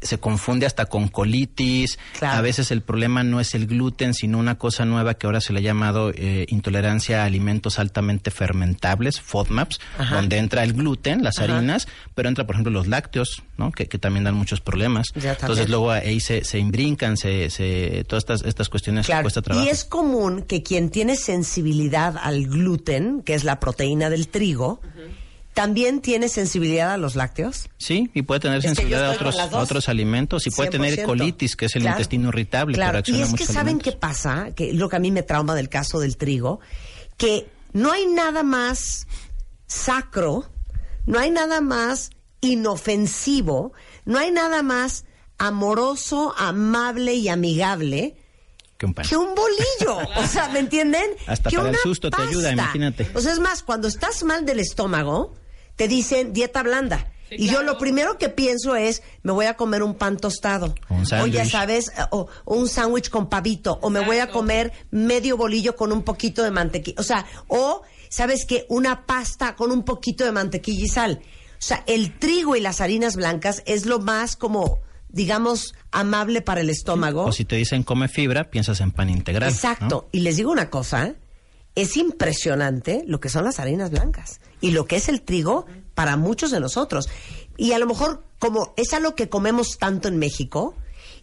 se 0.00 0.18
confunde 0.18 0.66
hasta 0.66 0.86
con 0.86 1.08
colitis. 1.08 1.98
Claro. 2.18 2.38
A 2.38 2.40
veces 2.40 2.70
el 2.70 2.82
problema 2.82 3.22
no 3.24 3.40
es 3.40 3.54
el 3.54 3.66
gluten, 3.66 4.14
sino 4.14 4.38
una 4.38 4.56
cosa 4.56 4.84
nueva 4.84 5.14
que 5.14 5.26
ahora 5.26 5.40
se 5.40 5.52
le 5.52 5.58
ha 5.58 5.62
llamado 5.62 6.10
eh, 6.14 6.46
intolerancia 6.48 7.22
a 7.22 7.26
alimentos 7.26 7.78
altamente 7.78 8.30
fermentables, 8.30 9.20
FODMAPs, 9.20 9.80
Ajá. 9.98 10.16
donde 10.16 10.38
entra 10.38 10.62
el 10.62 10.72
gluten, 10.72 11.22
las 11.22 11.38
Ajá. 11.38 11.56
harinas, 11.56 11.88
pero 12.14 12.28
entra, 12.28 12.46
por 12.46 12.54
ejemplo, 12.54 12.72
los 12.72 12.86
lácteos, 12.86 13.42
¿no? 13.56 13.72
que, 13.72 13.86
que 13.86 13.98
también 13.98 14.24
dan 14.24 14.34
muchos 14.34 14.60
problemas. 14.60 15.08
Ya. 15.14 15.32
Entonces 15.32 15.68
luego 15.68 15.90
ahí 15.90 16.20
se, 16.20 16.44
se 16.44 16.58
imbrincan, 16.58 17.16
se, 17.16 17.50
se, 17.50 18.04
todas 18.08 18.22
estas, 18.22 18.42
estas 18.42 18.68
cuestiones 18.68 19.06
Claro. 19.06 19.22
cuesta 19.22 19.42
trabajo. 19.42 19.66
Y 19.66 19.70
es 19.70 19.84
común 19.84 20.42
que 20.42 20.62
quien 20.62 20.90
tiene 20.90 21.16
sensibilidad 21.16 22.16
al 22.22 22.46
gluten, 22.46 23.22
que 23.22 23.34
es 23.34 23.44
la 23.44 23.58
proteína 23.60 24.10
del 24.10 24.28
trigo, 24.28 24.80
también 25.58 26.00
tiene 26.00 26.28
sensibilidad 26.28 26.92
a 26.92 26.96
los 26.98 27.16
lácteos. 27.16 27.68
Sí, 27.78 28.10
y 28.14 28.22
puede 28.22 28.38
tener 28.38 28.58
Es 28.58 28.64
sensibilidad 28.64 29.06
a 29.06 29.10
otros, 29.60 29.88
a 29.88 29.90
alimentos 29.90 30.46
y 30.46 30.50
puede 30.50 30.70
tener 30.70 30.94
100%. 30.94 31.04
colitis, 31.04 31.56
que 31.56 31.66
es 31.66 31.74
el 31.74 31.82
Claro. 31.82 31.96
intestino 31.96 32.28
irritable, 32.28 32.74
Claro, 32.74 33.00
y 33.06 33.20
es 33.20 33.32
que 33.34 33.44
saben 33.44 33.60
alimentos. 33.60 33.92
qué 33.94 33.98
pasa, 33.98 34.50
que 34.54 34.72
lo 34.72 34.88
que 34.88 34.94
a 34.96 34.98
mí 35.00 35.10
me 35.10 35.24
trauma 35.24 35.56
del 35.56 35.68
caso 35.68 35.98
del 35.98 36.16
trigo, 36.16 36.60
que 37.16 37.48
no 37.72 37.90
hay 37.90 38.06
nada 38.06 38.44
más 38.44 39.08
sacro, 39.66 40.48
no 41.06 41.18
hay 41.18 41.30
nada 41.32 41.60
más 41.60 42.10
inofensivo, 42.40 43.72
no 44.04 44.18
hay 44.18 44.30
nada 44.30 44.62
más 44.62 45.06
amoroso, 45.38 46.34
amable 46.38 47.14
y 47.14 47.28
amigable 47.28 48.16
Que 48.76 48.86
un 48.86 48.94
pan. 48.94 49.06
que 49.08 49.16
un 49.16 49.34
bolillo. 49.34 50.08
O 50.18 50.26
sea, 50.28 50.48
¿me 50.50 50.60
entienden? 50.60 51.10
Hasta 51.26 51.50
que 51.50 51.56
para 51.56 51.70
el 51.70 51.76
susto 51.76 52.10
te 52.10 52.22
ayuda, 52.22 52.52
imagínate. 52.52 53.10
O 53.14 53.20
sea, 53.20 53.32
es 53.32 53.40
más, 53.40 53.64
cuando 53.64 53.88
estás 53.88 54.22
mal 54.22 54.44
del 54.46 54.60
estómago, 54.60 55.34
te 55.78 55.86
dicen 55.86 56.32
dieta 56.32 56.62
blanda. 56.62 57.06
Sí, 57.28 57.36
y 57.38 57.48
yo 57.48 57.62
lo 57.62 57.78
primero 57.78 58.18
que 58.18 58.28
pienso 58.28 58.74
es, 58.74 59.02
me 59.22 59.32
voy 59.32 59.46
a 59.46 59.54
comer 59.54 59.82
un 59.82 59.94
pan 59.94 60.16
tostado. 60.16 60.74
O 60.88 60.94
un 60.94 61.06
o 61.20 61.26
ya 61.26 61.44
sabes, 61.44 61.88
eh, 61.90 62.02
o, 62.10 62.26
o 62.44 62.56
un 62.56 62.68
sándwich 62.68 63.10
con 63.10 63.28
pavito. 63.28 63.78
O 63.80 63.88
me 63.88 64.00
voy 64.00 64.18
a 64.18 64.28
comer 64.28 64.72
medio 64.90 65.36
bolillo 65.36 65.76
con 65.76 65.92
un 65.92 66.02
poquito 66.02 66.42
de 66.42 66.50
mantequilla. 66.50 67.00
O 67.00 67.04
sea, 67.04 67.26
o, 67.46 67.82
¿sabes 68.08 68.44
qué? 68.44 68.66
Una 68.68 69.06
pasta 69.06 69.54
con 69.54 69.70
un 69.70 69.84
poquito 69.84 70.24
de 70.24 70.32
mantequilla 70.32 70.84
y 70.84 70.88
sal. 70.88 71.20
O 71.22 71.62
sea, 71.62 71.84
el 71.86 72.18
trigo 72.18 72.56
y 72.56 72.60
las 72.60 72.80
harinas 72.80 73.14
blancas 73.14 73.62
es 73.66 73.86
lo 73.86 74.00
más 74.00 74.34
como, 74.34 74.80
digamos, 75.08 75.74
amable 75.92 76.40
para 76.40 76.60
el 76.62 76.70
estómago. 76.70 77.26
O 77.26 77.32
si 77.32 77.44
te 77.44 77.54
dicen 77.54 77.84
come 77.84 78.08
fibra, 78.08 78.50
piensas 78.50 78.80
en 78.80 78.90
pan 78.90 79.10
integral. 79.10 79.50
Exacto. 79.50 80.08
Y 80.10 80.20
les 80.20 80.38
digo 80.38 80.50
una 80.50 80.70
cosa, 80.70 81.14
es 81.74 81.96
impresionante 81.96 83.04
lo 83.06 83.20
que 83.20 83.28
son 83.28 83.44
las 83.44 83.60
harinas 83.60 83.90
blancas 83.90 84.40
y 84.60 84.70
lo 84.72 84.86
que 84.86 84.96
es 84.96 85.08
el 85.08 85.22
trigo 85.22 85.66
para 85.94 86.16
muchos 86.16 86.50
de 86.50 86.60
nosotros. 86.60 87.08
Y 87.56 87.72
a 87.72 87.78
lo 87.78 87.86
mejor 87.86 88.24
como 88.38 88.74
es 88.76 88.92
algo 88.92 89.14
que 89.14 89.28
comemos 89.28 89.78
tanto 89.78 90.08
en 90.08 90.18
México 90.18 90.74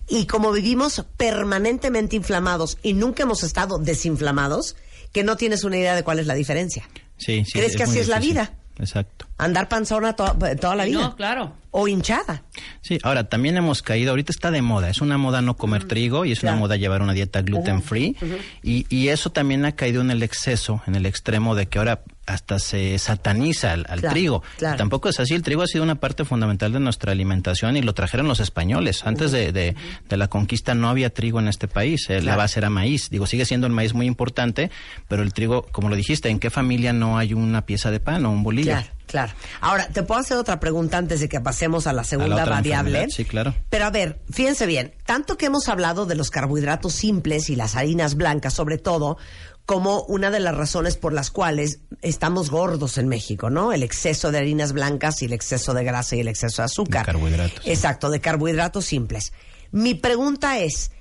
y 0.07 0.27
como 0.27 0.51
vivimos 0.51 1.03
permanentemente 1.17 2.15
inflamados 2.15 2.77
y 2.83 2.93
nunca 2.93 3.23
hemos 3.23 3.43
estado 3.43 3.77
desinflamados, 3.79 4.75
que 5.11 5.23
no 5.23 5.37
tienes 5.37 5.63
una 5.63 5.77
idea 5.77 5.95
de 5.95 6.03
cuál 6.03 6.19
es 6.19 6.27
la 6.27 6.35
diferencia. 6.35 6.89
Sí, 7.17 7.43
sí, 7.45 7.53
¿Crees 7.53 7.75
que 7.75 7.83
así 7.83 7.99
es 7.99 8.07
la 8.07 8.19
vida? 8.19 8.57
Exacto. 8.77 9.25
Andar 9.37 9.67
panzona 9.69 10.13
to- 10.15 10.35
toda 10.59 10.75
la 10.75 10.85
vida. 10.85 10.99
No, 11.01 11.15
claro. 11.15 11.53
O 11.71 11.87
hinchada. 11.87 12.43
Sí, 12.81 12.99
ahora 13.03 13.25
también 13.25 13.57
hemos 13.57 13.81
caído, 13.81 14.11
ahorita 14.11 14.31
está 14.31 14.51
de 14.51 14.61
moda, 14.61 14.89
es 14.89 15.01
una 15.01 15.17
moda 15.17 15.41
no 15.41 15.55
comer 15.55 15.85
trigo 15.85 16.25
y 16.25 16.31
es 16.31 16.39
Claro. 16.39 16.55
una 16.57 16.59
moda 16.61 16.75
llevar 16.77 17.01
una 17.01 17.13
dieta 17.13 17.41
gluten 17.41 17.81
free 17.81 18.15
y, 18.63 18.85
y 18.89 19.09
eso 19.09 19.29
también 19.31 19.65
ha 19.65 19.73
caído 19.73 20.01
en 20.01 20.11
el 20.11 20.23
exceso, 20.23 20.81
en 20.87 20.95
el 20.95 21.05
extremo 21.05 21.55
de 21.55 21.67
que 21.67 21.77
ahora 21.79 22.01
hasta 22.25 22.59
se 22.59 22.97
sataniza 22.97 23.71
al, 23.73 23.85
al 23.89 23.99
Claro, 23.99 24.13
trigo. 24.13 24.43
claro. 24.57 24.77
Tampoco 24.77 25.09
es 25.09 25.19
así. 25.19 25.33
El 25.33 25.43
trigo 25.43 25.61
ha 25.61 25.67
sido 25.67 25.83
una 25.83 25.95
parte 25.95 26.25
fundamental 26.25 26.71
de 26.73 26.79
nuestra 26.79 27.11
alimentación 27.11 27.77
y 27.77 27.81
lo 27.81 27.93
trajeron 27.93 28.27
los 28.27 28.39
españoles. 28.39 29.05
Antes 29.05 29.31
de, 29.31 29.51
de- 29.51 29.75
de 30.09 30.17
la 30.17 30.27
conquista 30.27 30.73
no 30.75 30.89
había 30.89 31.09
trigo 31.11 31.39
en 31.39 31.47
este 31.47 31.67
país. 31.67 32.09
eh, 32.09 32.21
La 32.21 32.35
base 32.35 32.59
era 32.59 32.69
maíz. 32.69 33.09
Digo, 33.09 33.25
sigue 33.27 33.45
siendo 33.45 33.67
el 33.67 33.73
maíz 33.73 33.93
muy 33.93 34.05
importante, 34.07 34.71
pero 35.07 35.23
el 35.23 35.33
trigo, 35.33 35.63
como 35.71 35.89
lo 35.89 35.95
dijiste, 35.95 36.29
¿en 36.29 36.39
qué 36.39 36.49
familia 36.49 36.93
no 36.93 37.17
hay 37.17 37.33
una 37.33 37.65
pieza 37.65 37.91
de 37.91 37.99
pan 37.99 38.25
o 38.25 38.31
un 38.31 38.43
bolillo? 38.43 38.71
Claro. 39.15 39.33
Ahora, 39.61 39.87
te 39.87 40.03
puedo 40.03 40.19
hacer 40.19 40.35
otra 40.35 40.59
pregunta 40.59 40.97
antes 40.97 41.21
de 41.21 41.29
que 41.29 41.39
pasemos 41.39 41.87
a 41.87 41.93
la 41.93 42.03
segunda 42.03 42.43
variable. 42.43 43.09
sí, 43.09 43.23
claro. 43.23 43.55
Pero 43.69 43.85
a 43.85 43.89
ver, 43.89 44.19
fíjense 44.29 44.65
bien, 44.65 44.93
tanto 45.05 45.37
que 45.37 45.45
hemos 45.45 45.69
hablado 45.69 46.05
de 46.05 46.15
los 46.15 46.31
carbohidratos 46.31 46.91
simples 46.93 47.49
y 47.49 47.55
las 47.55 47.77
harinas 47.77 48.15
blancas, 48.15 48.53
sobre 48.53 48.77
todo, 48.77 49.17
como 49.65 50.01
una 50.03 50.31
de 50.31 50.41
las 50.41 50.53
razones 50.53 50.97
por 50.97 51.13
las 51.13 51.31
cuales 51.31 51.79
estamos 52.01 52.51
gordos 52.51 52.97
en 52.97 53.07
México, 53.07 53.49
¿no? 53.49 53.71
El 53.71 53.83
exceso 53.83 54.31
de 54.31 54.39
harinas 54.39 54.73
blancas 54.73 55.21
y 55.21 55.25
el 55.25 55.33
exceso 55.33 55.73
de 55.73 55.85
grasa 55.85 56.17
y 56.17 56.19
el 56.19 56.27
exceso 56.27 56.61
de 56.61 56.65
azúcar. 56.65 57.05
De 57.05 57.13
carbohidratos. 57.13 57.65
Exacto, 57.65 58.09
de 58.09 58.19
carbohidratos 58.19 58.85
simples. 58.85 59.31
Mi 59.71 59.95
pregunta 59.95 60.59
es, 60.59 60.91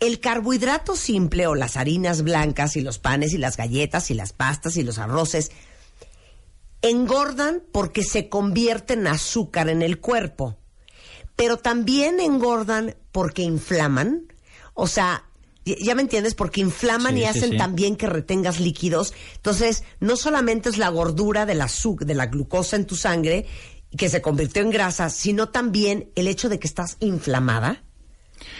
¿el 0.00 0.20
carbohidrato 0.20 0.96
simple 0.96 1.46
o 1.46 1.54
las 1.54 1.78
harinas 1.78 2.22
blancas 2.22 2.76
y 2.76 2.82
los 2.82 2.98
panes 2.98 3.32
y 3.32 3.38
las 3.38 3.56
galletas 3.56 4.10
y 4.10 4.14
las 4.14 4.34
pastas 4.34 4.76
y 4.76 4.82
los 4.82 4.98
arroces 4.98 5.50
engordan 6.88 7.62
porque 7.72 8.02
se 8.04 8.28
convierten 8.28 9.00
en 9.00 9.06
azúcar 9.08 9.68
en 9.68 9.82
el 9.82 10.00
cuerpo, 10.00 10.58
pero 11.34 11.56
también 11.56 12.20
engordan 12.20 12.94
porque 13.10 13.42
inflaman. 13.42 14.32
O 14.74 14.86
sea, 14.86 15.24
ya 15.64 15.94
me 15.94 16.02
entiendes, 16.02 16.34
porque 16.34 16.60
inflaman 16.60 17.14
Sí, 17.14 17.20
y 17.20 17.22
sí, 17.22 17.28
hacen 17.28 17.50
sí. 17.52 17.56
también 17.56 17.96
que 17.96 18.06
retengas 18.06 18.60
líquidos. 18.60 19.14
Entonces, 19.36 19.82
no 20.00 20.16
solamente 20.16 20.68
es 20.68 20.76
la 20.76 20.90
gordura 20.90 21.46
del 21.46 21.62
azúcar, 21.62 22.06
de 22.06 22.14
la 22.14 22.26
glucosa 22.26 22.76
en 22.76 22.86
tu 22.86 22.96
sangre 22.96 23.46
que 23.96 24.08
se 24.10 24.20
convirtió 24.20 24.60
en 24.60 24.70
grasa, 24.70 25.08
sino 25.08 25.48
también 25.48 26.10
el 26.16 26.28
hecho 26.28 26.48
de 26.48 26.58
que 26.58 26.66
estás 26.66 26.96
inflamada. 27.00 27.82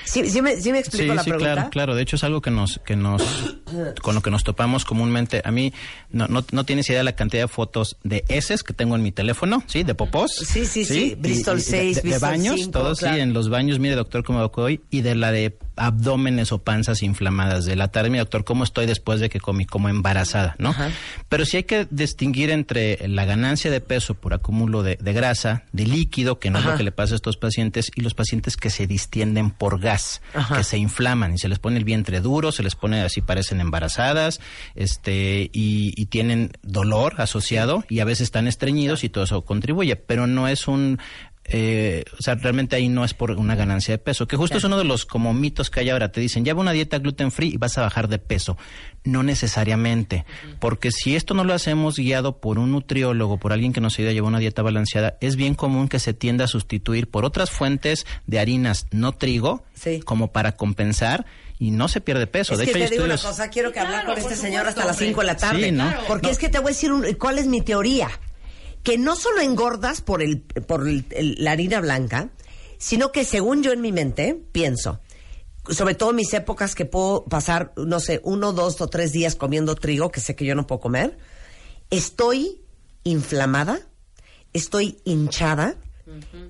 ¿Sí, 0.05 0.29
sí 0.31 0.43
me, 0.43 0.57
sí 0.61 0.73
me 0.73 0.79
explico 0.79 1.03
Sí, 1.13 1.17
la 1.17 1.23
sí, 1.23 1.31
pregunta? 1.31 1.55
claro, 1.55 1.71
claro. 1.71 1.95
De 1.95 2.03
hecho, 2.03 2.17
es 2.17 2.25
algo 2.25 2.41
que 2.41 2.51
nos, 2.51 2.81
que 2.85 2.97
nos, 2.97 3.23
con 4.03 4.15
lo 4.15 4.21
que 4.23 4.31
nos 4.31 4.45
topamos 4.45 4.85
comúnmente. 4.85 5.43
A 5.45 5.51
mí, 5.51 5.73
no, 6.11 6.27
no, 6.29 6.45
no 6.53 6.65
tienes 6.65 6.89
idea 6.89 6.99
de 7.01 7.05
la 7.05 7.17
cantidad 7.17 7.45
de 7.45 7.49
fotos 7.49 7.97
de 8.03 8.25
heces 8.29 8.63
que 8.63 8.73
tengo 8.73 8.97
en 8.97 9.03
mi 9.03 9.13
teléfono, 9.13 9.63
¿sí? 9.67 9.83
De 9.83 9.95
popós. 9.95 10.33
Sí, 10.33 10.67
sí, 10.67 10.85
sí. 10.85 11.15
Bristol 11.19 11.57
de- 11.59 11.63
6, 11.63 11.97
de, 11.97 12.03
de 12.03 12.09
Bristol 12.09 12.29
baños, 12.31 12.55
5, 12.57 12.71
todos, 12.71 12.99
claro. 13.01 13.15
sí, 13.17 13.21
en 13.21 13.33
los 13.33 13.49
baños, 13.49 13.79
mire, 13.79 13.95
doctor, 13.95 14.25
cómo 14.25 14.51
hoy, 14.57 14.81
y 14.91 15.01
de 15.01 15.15
la 15.15 15.33
de 15.33 15.57
abdómenes 15.77 16.53
o 16.53 16.59
panzas 16.59 17.03
inflamadas 17.03 17.65
de 17.65 17.77
la 17.77 17.89
tarde, 17.89 18.11
mi 18.11 18.19
doctor, 18.19 18.45
cómo 18.45 18.65
estoy 18.65 18.87
después 18.87 19.21
de 19.21 19.29
que 19.29 19.41
comí, 19.41 19.65
como 19.65 19.89
embarazada, 19.89 20.57
¿no? 20.59 20.71
Ajá. 20.71 20.91
Pero 21.29 21.45
sí 21.45 21.59
hay 21.59 21.65
que 21.65 21.87
distinguir 21.91 22.51
entre 22.51 23.09
la 23.09 23.25
ganancia 23.25 23.71
de 23.71 23.81
peso 23.81 24.15
por 24.15 24.35
acúmulo 24.35 24.83
de, 24.83 24.97
de 25.01 25.13
grasa, 25.13 25.65
de 25.73 25.87
líquido, 25.87 26.39
que 26.39 26.51
no 26.51 26.59
es 26.59 26.65
lo 26.65 26.77
que 26.77 26.83
le 26.83 26.93
pasa 26.93 27.15
a 27.15 27.17
estos 27.17 27.37
pacientes, 27.37 27.91
y 27.95 28.03
los 28.03 28.15
pacientes 28.15 28.57
que 28.57 28.71
se 28.71 28.87
distienden 28.87 29.51
por 29.51 29.81
gas, 29.81 30.23
Ajá. 30.35 30.57
que 30.57 30.65
se 30.65 30.79
inflaman 30.79 31.35
y 31.35 31.39
se 31.39 31.49
les 31.49 31.59
pone 31.59 31.79
el 31.79 31.85
vientre 31.85 32.21
duro, 32.21 32.53
se 32.53 32.63
les 32.63 32.75
pone 32.75 33.01
así, 33.03 33.21
parecen 33.21 33.61
embarazadas, 33.61 34.41
este, 34.75 35.51
y, 35.53 35.93
y 35.97 36.07
tienen 36.07 36.53
dolor 36.63 37.21
asociado, 37.21 37.85
y 37.89 38.01
a 38.01 38.05
veces 38.05 38.25
están 38.25 38.47
estreñidos 38.47 39.05
y 39.05 39.09
todo 39.09 39.25
eso 39.25 39.43
contribuye, 39.43 39.97
pero 39.97 40.27
no 40.27 40.49
es 40.49 40.69
un 40.69 40.99
eh, 41.47 42.05
o 42.19 42.23
sea, 42.23 42.35
realmente 42.37 42.75
ahí 42.77 42.89
no 42.89 43.05
es 43.05 43.13
por 43.15 43.31
una 43.33 43.55
ganancia 43.55 43.93
de 43.95 43.99
peso, 43.99 44.27
que 44.27 44.37
justo 44.37 44.57
es 44.59 44.65
uno 44.65 44.79
de 44.79 44.85
los 44.85 45.05
como 45.05 45.35
mitos 45.35 45.71
que 45.71 45.81
hay 45.81 45.91
ahora. 45.91 46.11
Te 46.11 46.21
dicen, 46.21 46.45
lleva 46.45 46.61
una 46.61 46.73
dieta 46.73 46.99
gluten 46.99 47.31
free 47.31 47.49
y 47.55 47.57
vas 47.59 47.77
a 47.79 47.83
bajar 47.83 48.09
de 48.09 48.19
peso. 48.19 48.57
No 49.05 49.23
necesariamente, 49.23 50.25
porque 50.59 50.91
si 50.91 51.15
esto 51.15 51.35
no 51.35 51.45
lo 51.45 51.53
hacemos 51.53 51.97
guiado 51.97 52.39
por 52.41 52.59
un 52.59 52.73
nutriólogo, 52.73 53.39
por 53.39 53.53
alguien 53.53 53.73
que 53.75 53.81
nos 53.81 53.99
ayude 53.99 54.11
a 54.11 54.13
llevar 54.15 54.29
una 54.31 54.39
dieta 54.39 54.63
balanceada, 54.63 55.19
es 55.21 55.37
bien 55.37 55.55
común 55.55 55.89
que 55.89 55.99
se 55.99 56.15
tienda 56.15 56.45
a 56.47 56.49
sustituir 56.49 57.09
por 57.11 57.25
otras 57.27 57.51
fuentes 57.51 58.07
de 58.27 58.39
harinas 58.41 58.87
no 58.91 59.13
trigo, 59.13 59.63
Sí. 59.75 60.01
como 60.01 60.33
para 60.33 60.53
compensar 60.57 61.27
y 61.59 61.71
no 61.71 61.89
se 61.89 62.01
pierde 62.01 62.27
peso. 62.27 62.55
Es 62.55 62.61
de 62.61 62.65
que 62.65 62.71
hecho, 62.71 62.79
hay 62.79 62.85
te 62.89 62.91
digo 62.95 63.05
una 63.05 63.15
estudios- 63.15 63.31
cosa, 63.37 63.51
quiero 63.51 63.71
que 63.73 63.81
hablar 63.81 64.05
Claro, 64.05 64.15
con 64.21 64.23
este 64.33 64.37
señor 64.41 64.67
hasta 64.67 64.81
las 64.87 64.93
hombre. 64.97 65.07
5 65.09 65.21
de 65.21 65.27
la 65.27 65.37
tarde. 65.37 65.65
Sí, 65.67 65.71
¿no? 65.73 65.87
Claro. 65.89 66.05
Porque 66.09 66.31
es 66.31 66.39
que 66.39 66.49
te 66.49 66.59
voy 66.59 66.69
a 66.69 66.73
decir 66.75 66.91
un- 66.93 67.05
cuál 67.15 67.39
es 67.39 67.47
mi 67.47 67.61
teoría. 67.61 68.09
Que 68.85 68.97
no 68.99 69.17
solo 69.17 69.41
engordas 69.41 70.01
por, 70.01 70.23
el, 70.23 70.41
por 70.43 70.87
el- 70.89 71.05
el- 71.11 71.37
la 71.43 71.51
harina 71.53 71.81
blanca, 71.81 72.31
sino 72.79 73.11
que 73.11 73.25
según 73.25 73.63
yo 73.65 73.73
en 73.73 73.81
mi 73.81 73.91
mente 73.91 74.41
pienso, 74.53 75.01
sobre 75.71 75.95
todo 75.95 76.11
en 76.11 76.17
mis 76.17 76.33
épocas 76.35 76.75
que 76.75 76.85
puedo 76.85 77.25
pasar, 77.25 77.73
no 77.77 77.99
sé, 77.99 78.21
uno, 78.23 78.53
dos 78.53 78.81
o 78.83 78.87
tres 78.89 79.11
días 79.13 79.35
comiendo 79.35 79.75
trigo, 79.75 80.13
que 80.13 80.21
sé 80.21 80.37
que 80.37 80.45
yo 80.45 80.55
no 80.55 80.67
puedo 80.67 80.81
comer, 80.81 81.19
estoy 81.91 82.61
inflamada, 83.05 83.81
estoy 84.53 84.99
hinchada, 85.05 85.77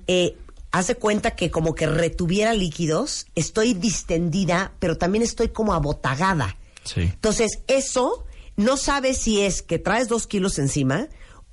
eh, 0.07 0.37
haz 0.71 0.87
de 0.87 0.95
cuenta 0.95 1.31
que 1.35 1.49
como 1.51 1.73
que 1.75 1.87
retuviera 1.87 2.53
líquidos, 2.53 3.27
estoy 3.35 3.73
distendida, 3.73 4.73
pero 4.79 4.97
también 4.97 5.23
estoy 5.23 5.49
como 5.49 5.73
abotagada. 5.73 6.57
Sí. 6.83 7.01
Entonces, 7.01 7.59
eso 7.67 8.25
no 8.57 8.75
sabes 8.77 9.17
si 9.17 9.41
es 9.41 9.61
que 9.61 9.79
traes 9.79 10.07
dos 10.09 10.27
kilos 10.27 10.59
encima 10.59 11.07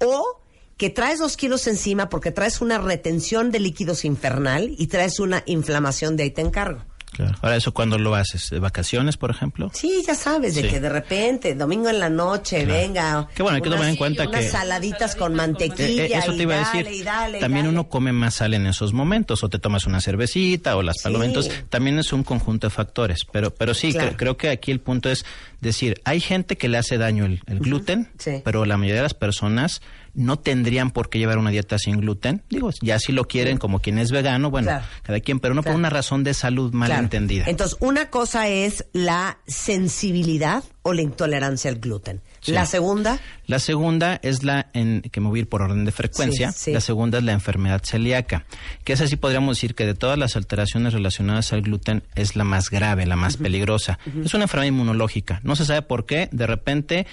o 0.04 0.41
que 0.76 0.90
traes 0.90 1.18
dos 1.18 1.36
kilos 1.36 1.66
encima 1.66 2.08
porque 2.08 2.30
traes 2.32 2.60
una 2.60 2.78
retención 2.78 3.50
de 3.50 3.60
líquidos 3.60 4.04
infernal 4.04 4.74
y 4.78 4.86
traes 4.88 5.20
una 5.20 5.42
inflamación 5.46 6.16
de 6.16 6.24
ahí 6.24 6.30
te 6.30 6.40
encargo. 6.40 6.82
Claro. 7.14 7.36
Ahora, 7.42 7.56
¿eso 7.56 7.74
cuando 7.74 7.98
lo 7.98 8.14
haces? 8.14 8.48
¿De 8.48 8.58
vacaciones, 8.58 9.18
por 9.18 9.30
ejemplo? 9.30 9.70
Sí, 9.74 10.02
ya 10.06 10.14
sabes, 10.14 10.54
de 10.54 10.62
Sí. 10.62 10.68
que 10.68 10.80
de 10.80 10.88
repente, 10.88 11.54
domingo 11.54 11.90
en 11.90 11.98
la 12.00 12.08
noche, 12.08 12.64
Claro. 12.64 12.80
venga. 12.80 13.28
Qué 13.34 13.42
bueno, 13.42 13.56
hay 13.56 13.62
que 13.62 13.68
tomar 13.68 13.86
en 13.90 13.96
cuenta 13.96 14.26
unas 14.26 14.40
que- 14.40 14.48
saladitas 14.48 15.14
con 15.14 15.32
Eh, 15.32 15.36
mantequilla. 15.36 16.04
eh, 16.06 16.12
eso 16.14 16.32
y 16.32 16.36
te 16.38 16.42
iba 16.44 16.54
a 16.54 16.58
decir. 16.72 17.04
dale, 17.04 17.38
también 17.38 17.66
dale. 17.66 17.78
uno 17.78 17.90
come 17.90 18.12
más 18.12 18.36
sal 18.36 18.54
en 18.54 18.66
esos 18.66 18.94
momentos, 18.94 19.44
o 19.44 19.50
te 19.50 19.58
tomas 19.58 19.84
una 19.84 20.00
cervecita 20.00 20.74
o 20.74 20.80
las 20.82 20.96
Sí. 20.96 21.02
palomitas. 21.02 21.50
También 21.68 21.98
es 21.98 22.14
un 22.14 22.22
conjunto 22.24 22.68
de 22.68 22.70
factores. 22.70 23.26
Pero, 23.30 23.50
pero 23.52 23.74
sí, 23.74 23.92
Claro. 23.92 24.12
cre- 24.12 24.16
creo 24.16 24.36
que 24.38 24.48
aquí 24.48 24.70
el 24.70 24.80
punto 24.80 25.10
es 25.10 25.26
decir, 25.60 26.00
hay 26.04 26.18
gente 26.18 26.56
que 26.56 26.70
le 26.70 26.78
hace 26.78 26.96
daño 26.96 27.26
el, 27.26 27.42
el 27.46 27.58
gluten, 27.58 28.10
Sí. 28.16 28.40
pero 28.42 28.64
la 28.64 28.78
mayoría 28.78 29.02
de 29.02 29.02
las 29.02 29.14
personas 29.14 29.82
no 30.14 30.38
tendrían 30.38 30.90
por 30.90 31.08
qué 31.10 31.18
llevar 31.18 31.38
una 31.38 31.50
dieta 31.50 31.78
sin 31.78 31.98
gluten. 32.00 32.42
Digo, 32.50 32.70
ya 32.82 32.98
si 32.98 33.12
lo 33.12 33.24
quieren, 33.24 33.58
como 33.58 33.80
quien 33.80 33.98
es 33.98 34.10
vegano, 34.10 34.50
bueno, 34.50 34.66
Claro. 34.68 34.84
cada 35.02 35.20
quien, 35.20 35.40
pero 35.40 35.54
no 35.54 35.62
Claro. 35.62 35.74
por 35.74 35.78
una 35.80 35.90
razón 35.90 36.22
de 36.24 36.34
salud 36.34 36.72
mal 36.72 36.88
Claro. 36.88 37.02
entendida. 37.04 37.44
Entonces, 37.48 37.76
una 37.80 38.10
cosa 38.10 38.48
es 38.48 38.84
la 38.92 39.38
sensibilidad 39.46 40.64
o 40.82 40.92
la 40.92 41.02
intolerancia 41.02 41.70
al 41.70 41.78
gluten. 41.78 42.20
Sí. 42.40 42.52
La 42.52 42.66
segunda, 42.66 43.20
La 43.46 43.58
segunda 43.58 44.18
es 44.22 44.42
la, 44.42 44.68
en, 44.72 45.02
que 45.02 45.20
me 45.20 45.28
voy 45.28 45.38
a 45.38 45.42
ir 45.42 45.48
por 45.48 45.62
orden 45.62 45.84
de 45.84 45.92
frecuencia, 45.92 46.50
Sí, 46.52 46.58
sí. 46.66 46.72
la 46.72 46.80
segunda 46.80 47.18
es 47.18 47.24
la 47.24 47.32
enfermedad 47.32 47.82
celíaca, 47.84 48.46
que 48.84 48.92
esa 48.94 49.06
sí 49.06 49.16
podríamos 49.16 49.56
decir 49.56 49.74
que 49.74 49.86
de 49.86 49.94
todas 49.94 50.18
las 50.18 50.34
alteraciones 50.36 50.92
relacionadas 50.92 51.52
al 51.52 51.62
gluten 51.62 52.02
es 52.14 52.34
la 52.34 52.44
más 52.44 52.70
grave, 52.70 53.06
la 53.06 53.16
más 53.16 53.36
peligrosa. 53.36 53.98
Es 54.24 54.34
una 54.34 54.44
enfermedad 54.44 54.68
inmunológica, 54.68 55.40
no 55.44 55.54
se 55.56 55.64
sabe 55.66 55.82
por 55.82 56.04
qué, 56.06 56.28
de 56.32 56.46
repente 56.46 57.06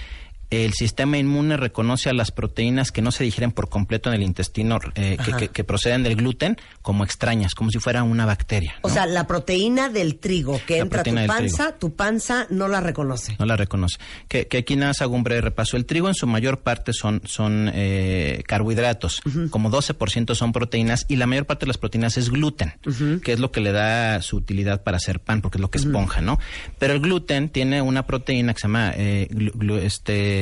el 0.49 0.73
sistema 0.73 1.17
inmune 1.17 1.57
reconoce 1.57 2.09
a 2.09 2.13
las 2.13 2.31
proteínas 2.31 2.91
que 2.91 3.01
no 3.01 3.11
se 3.11 3.23
digieren 3.23 3.51
por 3.51 3.69
completo 3.69 4.09
en 4.09 4.15
el 4.15 4.23
intestino, 4.23 4.79
eh, 4.95 5.17
que, 5.23 5.33
que- 5.33 5.47
que 5.49 5.63
proceden 5.63 6.03
del 6.03 6.15
gluten, 6.15 6.57
como 6.81 7.03
extrañas, 7.03 7.53
como 7.55 7.69
si 7.71 7.79
fuera 7.79 8.03
una 8.03 8.25
bacteria. 8.25 8.75
o 8.81 8.89
sea, 8.89 9.05
la 9.05 9.27
proteína 9.27 9.89
del 9.89 10.15
trigo 10.17 10.59
que 10.65 10.77
La 10.77 10.83
entra 10.83 11.01
a 11.01 11.03
tu 11.03 11.11
trigo. 11.11 11.27
panza, 11.27 11.77
tu 11.77 11.95
panza 11.95 12.47
no 12.49 12.67
la 12.67 12.81
reconoce. 12.81 13.35
No 13.39 13.45
la 13.45 13.55
reconoce. 13.55 13.97
Que, 14.27 14.47
que 14.47 14.57
aquí 14.59 14.75
nada 14.75 14.89
más 14.89 15.01
hago 15.01 15.15
un 15.15 15.23
breve 15.23 15.41
repaso. 15.41 15.77
El 15.77 15.85
trigo 15.85 16.07
en 16.07 16.15
su 16.15 16.25
mayor 16.27 16.61
parte 16.61 16.93
son, 16.93 17.21
son 17.25 17.69
eh, 17.73 18.43
carbohidratos, 18.47 19.21
como 19.51 19.69
12% 19.69 20.33
son 20.35 20.51
proteínas 20.51 21.05
y 21.07 21.15
la 21.17 21.27
mayor 21.27 21.45
parte 21.45 21.65
de 21.65 21.67
las 21.67 21.77
proteínas 21.77 22.17
es 22.17 22.29
gluten, 22.29 22.73
que 23.23 23.33
es 23.33 23.39
lo 23.39 23.51
que 23.51 23.61
le 23.61 23.71
da 23.71 24.21
su 24.21 24.37
utilidad 24.37 24.83
para 24.83 24.97
hacer 24.97 25.19
pan, 25.19 25.41
porque 25.41 25.57
es 25.57 25.61
lo 25.61 25.69
que 25.69 25.77
esponja, 25.77 26.21
¿no? 26.21 26.39
Pero 26.79 26.93
el 26.93 26.99
gluten 27.01 27.49
tiene 27.49 27.81
una 27.81 28.05
proteína 28.07 28.53
que 28.53 28.59
se 28.59 28.67
llama 28.67 28.91
eh, 28.95 29.27
glu- 29.31 29.53
glu- 29.53 29.79
este, 29.81 30.38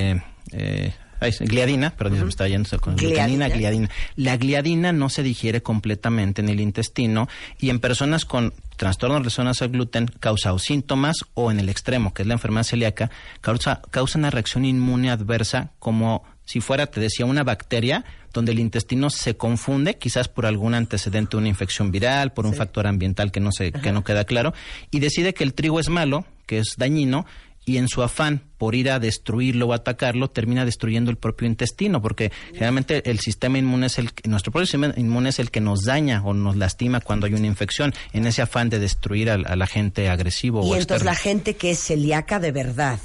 eh, 0.51 0.93
ay, 1.19 1.31
gliadina, 1.39 1.91
perdón, 1.91 2.19
se 2.19 2.23
me 2.23 2.29
está 2.29 2.47
yendo 2.47 2.69
con 2.79 2.95
Gliadina. 2.95 3.47
glutenina, 3.47 3.49
gliadina. 3.49 3.89
La 4.15 4.37
gliadina 4.37 4.91
no 4.91 5.09
se 5.09 5.23
digiere 5.23 5.61
completamente 5.61 6.41
en 6.41 6.49
el 6.49 6.59
intestino 6.59 7.27
y 7.59 7.69
en 7.69 7.79
personas 7.79 8.25
con 8.25 8.53
trastornos 8.75 9.19
relacionados 9.19 9.61
al 9.61 9.69
gluten 9.69 10.07
causa 10.19 10.53
o 10.53 10.59
síntomas 10.59 11.17
o 11.33 11.51
en 11.51 11.59
el 11.59 11.69
extremo, 11.69 12.13
que 12.13 12.21
es 12.21 12.27
la 12.27 12.35
enfermedad 12.35 12.63
celíaca, 12.63 13.11
causa, 13.41 13.81
causa 13.89 14.19
una 14.19 14.29
reacción 14.29 14.65
inmune 14.65 15.09
adversa 15.09 15.71
como 15.79 16.23
si 16.47 16.61
fuera, 16.61 16.87
te 16.87 17.01
decía, 17.01 17.25
una 17.25 17.43
bacteria 17.43 18.05
donde 18.31 18.53
el 18.53 18.59
intestino 18.59 19.09
se 19.09 19.35
confunde, 19.35 19.97
quizás 19.97 20.29
por 20.29 20.45
algún 20.45 20.75
antecedente 20.75 21.31
de 21.31 21.37
una 21.39 21.49
infección 21.49 21.91
viral, 21.91 22.31
por 22.31 22.45
un 22.45 22.53
factor 22.53 22.87
ambiental 22.87 23.33
que 23.33 23.41
no, 23.41 23.51
se, 23.51 23.73
que 23.73 23.91
no 23.91 24.05
queda 24.05 24.23
claro, 24.23 24.53
y 24.89 24.99
decide 24.99 25.33
que 25.33 25.43
el 25.43 25.53
trigo 25.53 25.81
es 25.81 25.89
malo, 25.89 26.25
que 26.45 26.59
es 26.59 26.75
dañino, 26.77 27.25
y 27.67 27.77
en 27.77 27.89
su 27.89 28.01
afán 28.01 28.41
por 28.57 28.73
ir 28.75 28.89
a 28.89 28.97
destruirlo 28.97 29.67
o 29.67 29.73
atacarlo 29.73 30.29
termina 30.29 30.63
destruyendo 30.63 31.11
el 31.11 31.17
propio 31.17 31.47
intestino 31.47 32.01
porque 32.01 32.31
generalmente 32.53 33.07
el 33.11 33.19
sistema 33.19 33.57
inmune 33.59 33.87
es 33.87 33.99
el 33.99 34.13
que- 34.13 34.27
nuestro 34.29 34.51
propio 34.53 34.65
sistema 34.65 34.93
inmune 34.95 35.29
es 35.29 35.39
el 35.39 35.51
que 35.51 35.59
nos 35.59 35.81
daña 35.83 36.23
o 36.23 36.33
nos 36.33 36.55
lastima 36.55 37.01
cuando 37.01 37.25
hay 37.27 37.33
una 37.33 37.45
infección 37.45 37.93
en 38.13 38.25
ese 38.25 38.41
afán 38.41 38.69
de 38.69 38.79
destruir 38.79 39.29
al, 39.29 39.45
al 39.45 39.61
agente 39.61 40.07
agresivo 40.09 40.59
Y 40.61 40.61
o 40.61 40.65
entonces 40.75 40.81
externo. 40.81 41.05
la 41.11 41.15
gente 41.15 41.55
que 41.57 41.71
es 41.71 41.79
celíaca 41.79 42.39
de 42.39 42.51
verdad, 42.53 42.99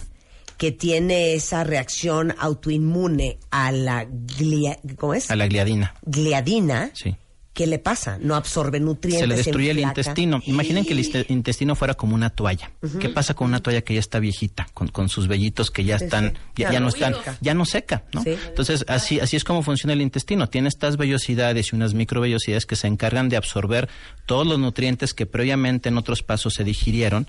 que 0.58 0.70
tiene 0.70 1.34
esa 1.34 1.64
reacción 1.64 2.32
autoinmune 2.38 3.38
a 3.50 3.72
la 3.72 4.04
glia- 4.04 4.78
¿cómo 4.96 5.14
es? 5.14 5.28
A 5.28 5.34
la 5.34 5.48
gliadina. 5.48 5.92
gliadina, 6.06 6.90
Sí. 6.94 7.16
¿Qué 7.52 7.66
le 7.66 7.78
pasa? 7.78 8.18
No 8.20 8.34
absorbe 8.34 8.80
nutrientes. 8.80 9.20
Se 9.20 9.26
le 9.26 9.36
destruye 9.36 9.70
el 9.70 9.78
intestino. 9.78 10.40
Imaginen 10.46 10.84
que 10.84 10.92
el 10.92 11.26
intestino 11.28 11.74
fuera 11.74 11.94
como 11.94 12.14
una 12.14 12.30
toalla. 12.30 12.70
¿Qué 12.98 13.08
pasa 13.08 13.34
con 13.34 13.48
una 13.48 13.60
toalla 13.60 13.82
que 13.82 13.94
ya 13.94 14.00
está 14.00 14.18
viejita, 14.18 14.68
con, 14.72 14.88
con 14.88 15.08
sus 15.08 15.28
vellitos 15.28 15.70
que 15.70 15.84
ya 15.84 15.96
están, 15.96 16.30
sí. 16.30 16.36
ya, 16.56 16.68
Ya 16.68 16.72
ya 16.74 16.80
no 16.80 16.88
están, 16.88 17.14
seca. 17.14 17.38
ya 17.40 17.54
no 17.54 17.64
seca, 17.64 18.04
¿no? 18.12 18.22
Sí. 18.22 18.36
Entonces 18.48 18.84
así 18.88 19.20
así 19.20 19.36
es 19.36 19.44
como 19.44 19.62
funciona 19.62 19.92
el 19.92 20.00
intestino. 20.00 20.48
Tiene 20.48 20.68
estas 20.68 20.96
vellosidades 20.96 21.72
y 21.72 21.76
unas 21.76 21.94
microvellosidades 21.94 22.66
que 22.66 22.76
se 22.76 22.86
encargan 22.86 23.28
de 23.28 23.36
absorber 23.36 23.88
todos 24.26 24.46
los 24.46 24.58
nutrientes 24.58 25.14
que 25.14 25.26
previamente 25.26 25.88
en 25.88 25.98
otros 25.98 26.22
pasos 26.22 26.54
se 26.54 26.64
digirieron. 26.64 27.26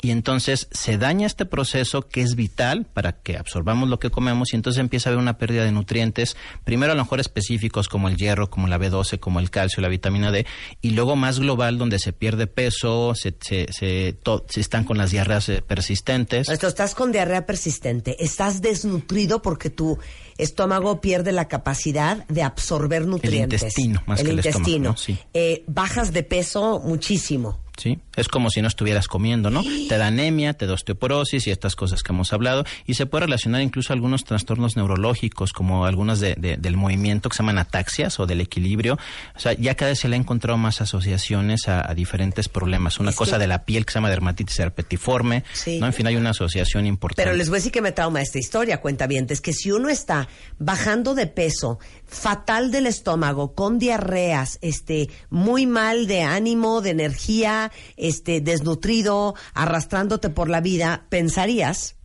Y 0.00 0.10
entonces 0.10 0.68
se 0.70 0.98
daña 0.98 1.26
este 1.26 1.46
proceso 1.46 2.02
que 2.02 2.20
es 2.20 2.34
vital 2.34 2.84
para 2.84 3.12
que 3.12 3.38
absorbamos 3.38 3.88
lo 3.88 3.98
que 3.98 4.10
comemos 4.10 4.52
y 4.52 4.56
entonces 4.56 4.80
empieza 4.80 5.08
a 5.08 5.12
haber 5.12 5.22
una 5.22 5.38
pérdida 5.38 5.64
de 5.64 5.72
nutrientes, 5.72 6.36
primero 6.62 6.92
a 6.92 6.94
lo 6.94 7.02
mejor 7.02 7.20
específicos 7.20 7.88
como 7.88 8.08
el 8.08 8.16
hierro, 8.16 8.50
como 8.50 8.68
la 8.68 8.78
B12, 8.78 9.18
como 9.18 9.40
el 9.40 9.50
calcio, 9.50 9.80
la 9.80 9.88
vitamina 9.88 10.30
D, 10.30 10.44
y 10.82 10.90
luego 10.90 11.16
más 11.16 11.38
global 11.38 11.78
donde 11.78 11.98
se 11.98 12.12
pierde 12.12 12.46
peso, 12.46 13.14
se, 13.14 13.34
se, 13.40 13.72
se, 13.72 14.16
están 14.56 14.84
con 14.84 14.98
las 14.98 15.10
diarreas 15.10 15.48
eh, 15.48 15.62
persistentes. 15.66 16.50
Esto, 16.50 16.68
estás 16.68 16.94
con 16.94 17.10
diarrea 17.10 17.46
persistente, 17.46 18.22
estás 18.22 18.60
desnutrido 18.60 19.40
porque 19.40 19.70
tu 19.70 19.98
estómago 20.36 21.00
pierde 21.00 21.32
la 21.32 21.48
capacidad 21.48 22.26
de 22.28 22.42
absorber 22.42 23.06
nutrientes. 23.06 23.62
intestino, 23.62 24.02
más 24.06 24.20
el 24.20 24.26
que 24.26 24.32
el 24.32 24.38
estómago, 24.40 24.58
intestino. 24.58 24.90
¿no? 24.90 24.96
Sí. 24.98 25.18
Eh, 25.32 25.64
bajas 25.66 26.12
de 26.12 26.24
peso 26.24 26.80
muchísimo. 26.84 27.63
¿Sí? 27.76 27.98
Es 28.16 28.28
como 28.28 28.50
si 28.50 28.62
no 28.62 28.68
estuvieras 28.68 29.08
comiendo, 29.08 29.50
¿no? 29.50 29.62
Te 29.88 29.98
da 29.98 30.06
anemia, 30.08 30.54
te 30.54 30.66
da 30.66 30.74
osteoporosis 30.74 31.46
y 31.46 31.50
estas 31.50 31.74
cosas 31.76 32.02
que 32.02 32.12
hemos 32.12 32.32
hablado. 32.32 32.64
Y 32.86 32.94
se 32.94 33.06
puede 33.06 33.26
relacionar 33.26 33.60
incluso 33.62 33.92
a 33.92 33.94
algunos 33.94 34.24
trastornos 34.24 34.76
neurológicos, 34.76 35.52
como 35.52 35.84
algunas 35.86 36.20
de, 36.20 36.34
de- 36.36 36.56
del 36.56 36.76
movimiento 36.76 37.28
que 37.28 37.36
se 37.36 37.42
llaman 37.42 37.58
ataxias 37.58 38.18
o 38.20 38.26
del 38.26 38.40
equilibrio. 38.40 38.98
O 39.36 39.40
sea, 39.40 39.52
ya 39.54 39.74
cada 39.74 39.90
vez 39.90 39.98
se 40.00 40.08
le 40.08 40.16
ha 40.16 40.18
encontrado 40.18 40.56
más 40.58 40.80
asociaciones 40.80 41.68
a, 41.68 41.90
a 41.90 41.94
diferentes 41.94 42.48
problemas. 42.48 42.98
Una 43.00 43.10
Es 43.10 43.16
cosa 43.16 43.32
que- 43.36 43.40
de 43.40 43.46
la 43.48 43.64
piel 43.64 43.84
que 43.84 43.92
se 43.92 43.96
llama 43.98 44.10
dermatitis 44.10 44.58
herpetiforme, 44.60 45.44
Sí. 45.52 45.78
¿no? 45.80 45.86
En 45.86 45.92
fin, 45.92 46.06
hay 46.06 46.16
una 46.16 46.30
asociación 46.30 46.86
importante. 46.86 47.22
Pero 47.24 47.36
les 47.36 47.48
voy 47.48 47.56
a 47.56 47.58
decir 47.58 47.72
que 47.72 47.82
me 47.82 47.92
trauma 47.92 48.20
esta 48.22 48.38
historia, 48.38 48.80
cuenta 48.80 49.06
bien, 49.06 49.26
es 49.28 49.40
que 49.40 49.52
si 49.52 49.70
uno 49.72 49.88
está 49.88 50.28
bajando 50.58 51.14
de 51.14 51.26
peso, 51.26 51.78
fatal 52.06 52.70
del 52.70 52.86
estómago, 52.86 53.54
con 53.54 53.78
diarreas, 53.78 54.58
este, 54.62 55.08
muy 55.30 55.66
mal 55.66 56.06
de 56.06 56.22
ánimo, 56.22 56.80
de 56.80 56.90
energía, 56.90 57.63
este, 57.96 58.40
desnutrido, 58.40 59.34
arrastrándote 59.54 60.30
por 60.30 60.48
la 60.48 60.60
vida, 60.60 61.04
pensarías 61.08 61.96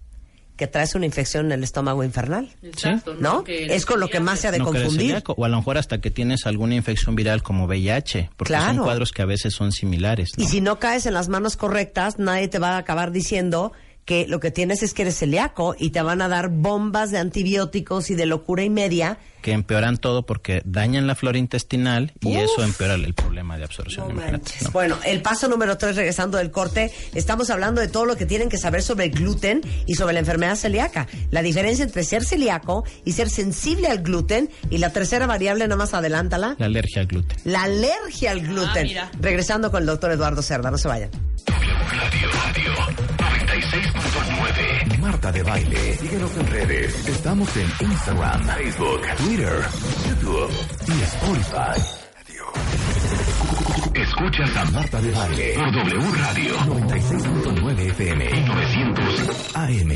que 0.55 0.67
traes 0.67 0.93
una 0.93 1.05
infección 1.05 1.45
en 1.45 1.51
el 1.53 1.63
estómago 1.63 2.03
infernal. 2.03 2.49
Exacto, 2.61 3.15
¿No? 3.17 3.45
Que 3.45 3.73
Es 3.73 3.85
con 3.85 4.01
lo 4.01 4.09
que 4.09 4.19
más 4.19 4.41
se 4.41 4.49
ha 4.49 4.51
de 4.51 4.59
No 4.59 4.65
confundir. 4.65 4.91
celíaco, 4.91 5.33
o 5.37 5.45
a 5.45 5.47
lo 5.47 5.55
mejor 5.55 5.77
hasta 5.77 6.01
que 6.01 6.11
tienes 6.11 6.45
alguna 6.45 6.75
infección 6.75 7.15
viral 7.15 7.41
como 7.41 7.65
VIH, 7.65 8.31
porque 8.35 8.53
son 8.55 8.77
cuadros 8.79 9.13
que 9.13 9.21
a 9.21 9.25
veces 9.25 9.53
son 9.53 9.71
similares. 9.71 10.31
¿no? 10.35 10.43
Y 10.43 10.47
si 10.47 10.59
no 10.59 10.77
caes 10.77 11.05
en 11.05 11.13
las 11.13 11.29
manos 11.29 11.55
correctas, 11.55 12.19
nadie 12.19 12.49
te 12.49 12.59
va 12.59 12.75
a 12.75 12.77
acabar 12.77 13.11
diciendo 13.11 13.71
que 14.09 14.25
lo 14.27 14.39
que 14.39 14.49
tienes 14.49 14.81
es 14.81 14.95
que 14.95 15.03
eres 15.03 15.19
celíaco 15.19 15.75
y 15.77 15.91
te 15.91 16.01
van 16.01 16.23
a 16.23 16.27
dar 16.27 16.49
bombas 16.49 17.11
de 17.11 17.19
antibióticos 17.19 18.09
y 18.09 18.15
de 18.15 18.25
locura 18.25 18.63
y 18.63 18.69
media. 18.71 19.19
que 19.43 19.51
empeoran 19.53 19.97
todo 19.97 20.25
porque 20.25 20.63
dañan 20.65 21.05
la 21.05 21.13
flora 21.13 21.37
intestinal 21.37 22.11
y 22.21 22.35
Uf. 22.35 22.43
eso 22.43 22.63
empeora 22.63 22.95
el 22.95 23.13
problema 23.13 23.55
de 23.59 23.65
absorción. 23.65 24.07
No 24.07 24.13
imagínate, 24.15 24.37
manches. 24.49 24.63
¿no? 24.63 24.71
Bueno, 24.71 24.97
el 25.05 25.21
paso 25.21 25.47
número 25.47 25.77
tres, 25.77 25.95
regresando 25.95 26.39
del 26.39 26.49
corte, 26.49 26.91
estamos 27.13 27.51
hablando 27.51 27.81
de 27.81 27.87
todo 27.87 28.05
lo 28.05 28.17
que 28.17 28.25
tienen 28.25 28.49
que 28.49 28.57
saber 28.57 28.81
sobre 28.81 29.05
el 29.05 29.11
gluten 29.11 29.61
y 29.85 29.93
sobre 29.93 30.13
la 30.13 30.19
enfermedad 30.21 30.55
celíaca. 30.55 31.07
La 31.29 31.43
diferencia 31.43 31.85
entre 31.85 32.03
ser 32.03 32.25
celíaco 32.25 32.83
y 33.05 33.11
ser 33.11 33.29
sensible 33.29 33.89
al 33.89 33.99
gluten. 34.01 34.49
Y 34.71 34.79
la 34.79 34.91
tercera 34.91 35.27
variable, 35.27 35.65
nada 35.65 35.77
más 35.77 35.93
adelántala, 35.93 36.55
La 36.57 36.65
alergia 36.65 37.01
al 37.01 37.07
gluten. 37.07 37.37
la 37.45 37.61
alergia 37.61 38.31
al 38.31 38.41
gluten. 38.41 38.87
mira. 38.87 39.11
Regresando 39.21 39.69
con 39.69 39.81
el 39.83 39.85
doctor 39.85 40.11
Eduardo 40.11 40.41
Cerda, 40.41 40.71
no 40.71 40.79
se 40.79 40.87
vayan. 40.87 41.11
Radio, 41.45 41.73
radio 42.33 43.98
96.9. 43.99 44.97
Marta 44.99 45.31
de 45.31 45.43
Baile. 45.43 45.93
Síguenos 45.97 46.37
en 46.37 46.47
redes. 46.47 47.07
Estamos 47.07 47.49
en 47.57 47.67
Instagram, 47.81 48.47
Facebook, 48.47 49.01
Twitter, 49.17 49.61
YouTube 50.07 50.51
y 50.87 51.01
Spotify. 51.01 51.81
Escuchas 53.93 54.55
a 54.55 54.65
Marta 54.71 55.01
de 55.01 55.11
Baile 55.11 55.53
por 55.55 55.71
W 55.71 56.11
Radio 56.17 56.55
96.9 56.59 57.79
FM 57.91 58.25
y 58.25 58.43
900 58.43 59.55
AM. 59.55 59.91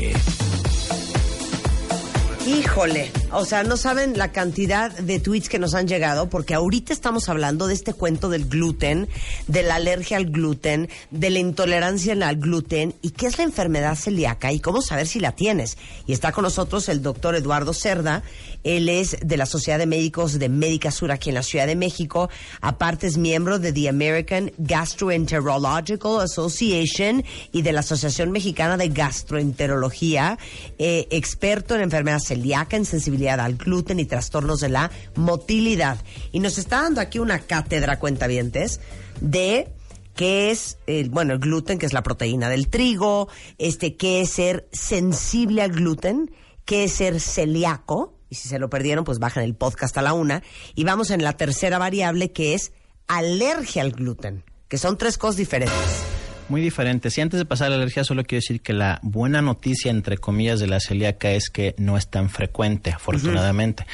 Híjole, 2.46 3.10
o 3.34 3.44
sea, 3.44 3.64
no 3.64 3.76
saben 3.76 4.16
la 4.16 4.30
cantidad 4.32 4.90
de 4.90 5.18
tweets 5.18 5.48
que 5.48 5.58
nos 5.58 5.74
han 5.74 5.88
llegado 5.88 6.28
porque 6.28 6.54
ahorita 6.54 6.92
estamos 6.92 7.28
hablando 7.28 7.66
de 7.66 7.74
este 7.74 7.92
cuento 7.92 8.28
del 8.28 8.46
gluten, 8.46 9.08
de 9.48 9.62
la 9.62 9.76
alergia 9.76 10.16
al 10.16 10.26
gluten, 10.26 10.88
de 11.10 11.30
la 11.30 11.40
intolerancia 11.40 12.12
al 12.12 12.36
gluten 12.36 12.94
y 13.02 13.10
qué 13.10 13.26
es 13.26 13.38
la 13.38 13.44
enfermedad 13.44 13.96
celíaca 13.96 14.52
y 14.52 14.60
cómo 14.60 14.82
saber 14.82 15.06
si 15.06 15.18
la 15.18 15.32
tienes. 15.32 15.76
Y 16.06 16.12
está 16.12 16.32
con 16.32 16.44
nosotros 16.44 16.88
el 16.88 17.02
doctor 17.02 17.34
Eduardo 17.34 17.72
Cerda, 17.72 18.22
él 18.62 18.88
es 18.88 19.16
de 19.20 19.36
la 19.36 19.46
Sociedad 19.46 19.78
de 19.78 19.86
Médicos 19.86 20.38
de 20.38 20.48
Médica 20.48 20.90
Sur 20.90 21.10
aquí 21.10 21.30
en 21.30 21.34
la 21.34 21.42
Ciudad 21.42 21.66
de 21.66 21.76
México, 21.76 22.30
aparte 22.60 23.06
es 23.06 23.16
miembro 23.16 23.58
de 23.58 23.72
the 23.72 23.88
American 23.88 24.52
Gastroenterological 24.58 26.20
Association 26.20 27.24
y 27.52 27.62
de 27.62 27.72
la 27.72 27.80
Asociación 27.80 28.30
Mexicana 28.30 28.76
de 28.76 28.88
Gastroenterología, 28.88 30.38
eh, 30.78 31.08
experto 31.10 31.74
en 31.74 31.82
enfermedad 31.82 32.20
celíaca, 32.20 32.76
en 32.76 32.84
sensibilidad 32.84 33.23
al 33.30 33.56
gluten 33.56 34.00
y 34.00 34.04
trastornos 34.04 34.60
de 34.60 34.68
la 34.68 34.90
motilidad. 35.14 35.98
Y 36.32 36.40
nos 36.40 36.58
está 36.58 36.82
dando 36.82 37.00
aquí 37.00 37.18
una 37.18 37.40
cátedra, 37.40 37.98
cuentavientes, 37.98 38.80
de 39.20 39.68
qué 40.14 40.50
es, 40.50 40.78
el, 40.86 41.10
bueno, 41.10 41.34
el 41.34 41.38
gluten, 41.38 41.78
que 41.78 41.86
es 41.86 41.92
la 41.92 42.02
proteína 42.02 42.48
del 42.48 42.68
trigo, 42.68 43.28
este, 43.58 43.96
qué 43.96 44.22
es 44.22 44.30
ser 44.30 44.68
sensible 44.72 45.62
al 45.62 45.72
gluten, 45.72 46.30
qué 46.64 46.84
es 46.84 46.92
ser 46.92 47.20
celíaco, 47.20 48.18
y 48.30 48.36
si 48.36 48.48
se 48.48 48.58
lo 48.58 48.70
perdieron, 48.70 49.04
pues 49.04 49.18
bajan 49.18 49.44
el 49.44 49.54
podcast 49.54 49.96
a 49.98 50.02
la 50.02 50.12
una, 50.12 50.42
y 50.74 50.84
vamos 50.84 51.10
en 51.10 51.22
la 51.22 51.36
tercera 51.36 51.78
variable, 51.78 52.32
que 52.32 52.54
es 52.54 52.72
alergia 53.06 53.82
al 53.82 53.92
gluten, 53.92 54.44
que 54.68 54.78
son 54.78 54.96
tres 54.96 55.18
cosas 55.18 55.36
diferentes. 55.36 56.13
Muy 56.48 56.60
diferente. 56.60 57.10
Si 57.10 57.20
antes 57.20 57.38
de 57.38 57.46
pasar 57.46 57.68
a 57.68 57.70
la 57.70 57.76
alergia, 57.76 58.04
solo 58.04 58.24
quiero 58.24 58.40
decir 58.40 58.60
que 58.60 58.72
la 58.72 59.00
buena 59.02 59.40
noticia, 59.40 59.90
entre 59.90 60.18
comillas, 60.18 60.60
de 60.60 60.66
la 60.66 60.78
celíaca 60.78 61.30
es 61.30 61.48
que 61.48 61.74
no 61.78 61.96
es 61.96 62.08
tan 62.08 62.28
frecuente, 62.28 62.90
afortunadamente. 62.90 63.86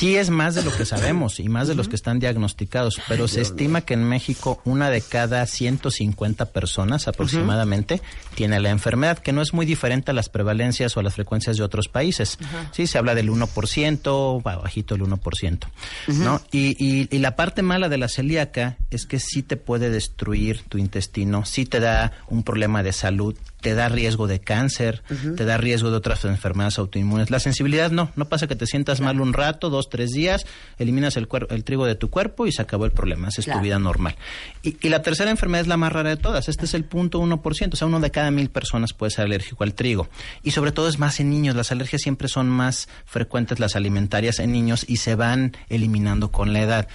Sí 0.00 0.16
es 0.16 0.30
más 0.30 0.54
de 0.54 0.62
lo 0.62 0.72
que 0.72 0.86
sabemos 0.86 1.40
y 1.40 1.50
más 1.50 1.68
de 1.68 1.74
los 1.74 1.86
que 1.86 1.94
están 1.94 2.20
diagnosticados, 2.20 2.98
pero 3.06 3.28
se 3.28 3.42
estima 3.42 3.82
que 3.82 3.92
en 3.92 4.02
México 4.04 4.58
una 4.64 4.88
de 4.88 5.02
cada 5.02 5.44
150 5.44 6.46
personas 6.46 7.06
aproximadamente 7.06 8.00
tiene 8.34 8.60
la 8.60 8.70
enfermedad, 8.70 9.18
que 9.18 9.34
no 9.34 9.42
es 9.42 9.52
muy 9.52 9.66
diferente 9.66 10.10
a 10.10 10.14
las 10.14 10.30
prevalencias 10.30 10.96
o 10.96 11.00
a 11.00 11.02
las 11.02 11.16
frecuencias 11.16 11.58
de 11.58 11.64
otros 11.64 11.88
países. 11.88 12.38
Sí, 12.72 12.86
se 12.86 12.96
habla 12.96 13.14
del 13.14 13.28
1%, 13.28 14.42
bajito 14.42 14.94
el 14.94 15.02
1%, 15.02 15.58
¿no? 16.06 16.40
Y, 16.50 16.82
y, 16.82 17.06
y 17.14 17.18
la 17.18 17.36
parte 17.36 17.60
mala 17.60 17.90
de 17.90 17.98
la 17.98 18.08
celíaca 18.08 18.78
es 18.90 19.04
que 19.04 19.20
sí 19.20 19.42
te 19.42 19.58
puede 19.58 19.90
destruir 19.90 20.62
tu 20.62 20.78
intestino, 20.78 21.44
sí 21.44 21.66
te 21.66 21.78
da 21.78 22.12
un 22.30 22.42
problema 22.42 22.82
de 22.82 22.94
salud, 22.94 23.36
te 23.60 23.74
da 23.74 23.88
riesgo 23.88 24.26
de 24.26 24.40
cáncer, 24.40 25.02
te 25.36 25.44
da 25.44 25.58
riesgo 25.58 25.90
de 25.90 25.96
otras 25.98 26.24
enfermedades 26.24 26.78
autoinmunes. 26.78 27.30
La 27.30 27.40
sensibilidad 27.40 27.90
no, 27.90 28.10
no 28.16 28.24
pasa 28.28 28.46
que 28.46 28.56
te 28.56 28.66
sientas 28.66 29.00
mal 29.00 29.20
un 29.20 29.34
rato, 29.34 29.68
dos, 29.68 29.89
tres 29.90 30.12
días, 30.12 30.46
eliminas 30.78 31.18
el, 31.18 31.28
trigo 31.64 31.84
de 31.84 31.94
tu 31.96 32.08
cuerpo 32.08 32.46
y 32.46 32.52
se 32.52 32.62
acabó 32.62 32.86
el 32.86 32.92
problema, 32.92 33.28
esa 33.28 33.42
es 33.42 33.44
Claro. 33.44 33.60
tu 33.60 33.64
vida 33.64 33.78
normal. 33.78 34.16
Y, 34.62 34.76
y 34.80 34.88
la 34.88 35.02
tercera 35.02 35.30
enfermedad 35.30 35.60
es 35.62 35.66
la 35.68 35.76
más 35.76 35.92
rara 35.92 36.08
de 36.08 36.16
todas, 36.16 36.48
este 36.48 36.64
es 36.64 36.72
el 36.74 36.84
punto 36.84 37.18
uno 37.18 37.42
por 37.42 37.54
ciento, 37.54 37.74
o 37.74 37.76
sea, 37.78 37.86
uno 37.88 38.00
de 38.00 38.10
cada 38.10 38.30
mil 38.30 38.48
personas 38.48 38.92
puede 38.94 39.10
ser 39.10 39.26
alérgico 39.26 39.64
al 39.64 39.74
trigo. 39.74 40.08
Y 40.42 40.52
sobre 40.52 40.72
todo 40.72 40.88
es 40.88 40.98
más 40.98 41.20
en 41.20 41.28
niños, 41.28 41.54
las 41.54 41.70
alergias 41.72 42.00
siempre 42.00 42.28
son 42.28 42.48
más 42.48 42.88
frecuentes, 43.04 43.58
las 43.60 43.76
alimentarias 43.76 44.38
en 44.38 44.52
niños, 44.52 44.84
y 44.88 44.96
se 44.96 45.14
van 45.16 45.56
eliminando 45.68 46.30
con 46.30 46.52
la 46.52 46.60
edad. 46.62 46.88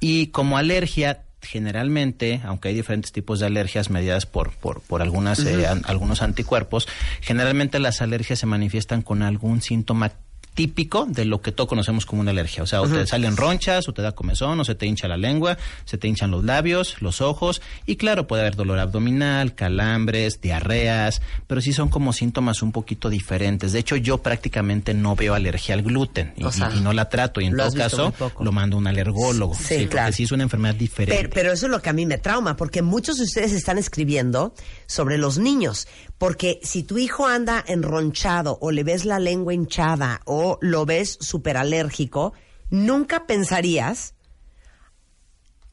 Y 0.00 0.26
como 0.28 0.58
alergia, 0.58 1.22
generalmente, 1.40 2.40
aunque 2.44 2.68
hay 2.68 2.74
diferentes 2.74 3.12
tipos 3.12 3.38
de 3.40 3.46
alergias 3.46 3.88
mediadas 3.90 4.26
por, 4.26 4.52
por, 4.52 4.80
por 4.82 5.00
algunas, 5.02 5.38
eh, 5.40 5.66
an- 5.66 5.82
algunos 5.86 6.22
anticuerpos, 6.22 6.88
generalmente 7.20 7.78
las 7.78 8.02
alergias 8.02 8.38
se 8.40 8.46
manifiestan 8.46 9.02
con 9.02 9.22
algún 9.22 9.62
síntoma 9.62 10.12
típico 10.54 11.06
de 11.08 11.24
lo 11.24 11.40
que 11.40 11.52
todos 11.52 11.68
conocemos 11.68 12.04
como 12.06 12.20
una 12.20 12.30
alergia. 12.30 12.62
O 12.62 12.66
sea, 12.66 12.82
o 12.82 12.88
te 12.88 13.06
salen 13.06 13.36
ronchas, 13.36 13.88
o 13.88 13.92
te 13.92 14.02
da 14.02 14.12
comezón, 14.12 14.60
o 14.60 14.64
se 14.64 14.74
te 14.74 14.86
hincha 14.86 15.08
la 15.08 15.16
lengua, 15.16 15.56
se 15.84 15.98
te 15.98 16.08
hinchan 16.08 16.30
los 16.30 16.44
labios, 16.44 17.00
los 17.00 17.20
ojos, 17.20 17.62
y 17.86 17.96
claro, 17.96 18.26
puede 18.26 18.42
haber 18.42 18.56
dolor 18.56 18.78
abdominal, 18.78 19.54
calambres, 19.54 20.40
diarreas, 20.40 21.22
pero 21.46 21.60
sí 21.60 21.72
son 21.72 21.88
como 21.88 22.12
síntomas 22.12 22.62
un 22.62 22.72
poquito 22.72 23.08
diferentes. 23.08 23.72
De 23.72 23.78
hecho, 23.78 23.96
yo 23.96 24.18
prácticamente 24.18 24.94
no 24.94 25.16
veo 25.16 25.34
alergia 25.34 25.74
al 25.74 25.82
gluten 25.82 26.34
y, 26.36 26.44
O 26.44 26.52
sea, 26.52 26.70
y- 26.74 26.78
y 26.78 26.80
no 26.80 26.92
la 26.92 27.08
trato, 27.08 27.40
y 27.40 27.46
en 27.46 27.56
todo 27.56 27.72
caso 27.72 28.12
lo 28.40 28.52
mando 28.52 28.76
a 28.76 28.78
un 28.80 28.86
alergólogo. 28.86 29.54
Sí, 29.54 29.62
porque 29.74 29.88
claro. 29.88 30.12
sí 30.12 30.24
es 30.24 30.32
una 30.32 30.42
enfermedad 30.44 30.74
diferente. 30.74 31.16
Pero, 31.22 31.30
pero 31.34 31.52
eso 31.52 31.66
es 31.66 31.72
lo 31.72 31.80
que 31.80 31.90
a 31.90 31.92
mí 31.92 32.06
me 32.06 32.18
trauma, 32.18 32.56
porque 32.56 32.82
muchos 32.82 33.16
de 33.18 33.24
ustedes 33.24 33.52
están 33.52 33.78
escribiendo 33.78 34.54
sobre 34.86 35.18
los 35.18 35.38
niños. 35.38 35.88
Porque 36.22 36.60
si 36.62 36.84
tu 36.84 36.98
hijo 36.98 37.26
anda 37.26 37.64
enronchado 37.66 38.56
o 38.60 38.70
le 38.70 38.84
ves 38.84 39.04
la 39.04 39.18
lengua 39.18 39.54
hinchada 39.54 40.20
o 40.24 40.56
lo 40.60 40.86
ves 40.86 41.18
súper 41.20 41.56
alérgico, 41.56 42.32
nunca 42.70 43.26
pensarías, 43.26 44.14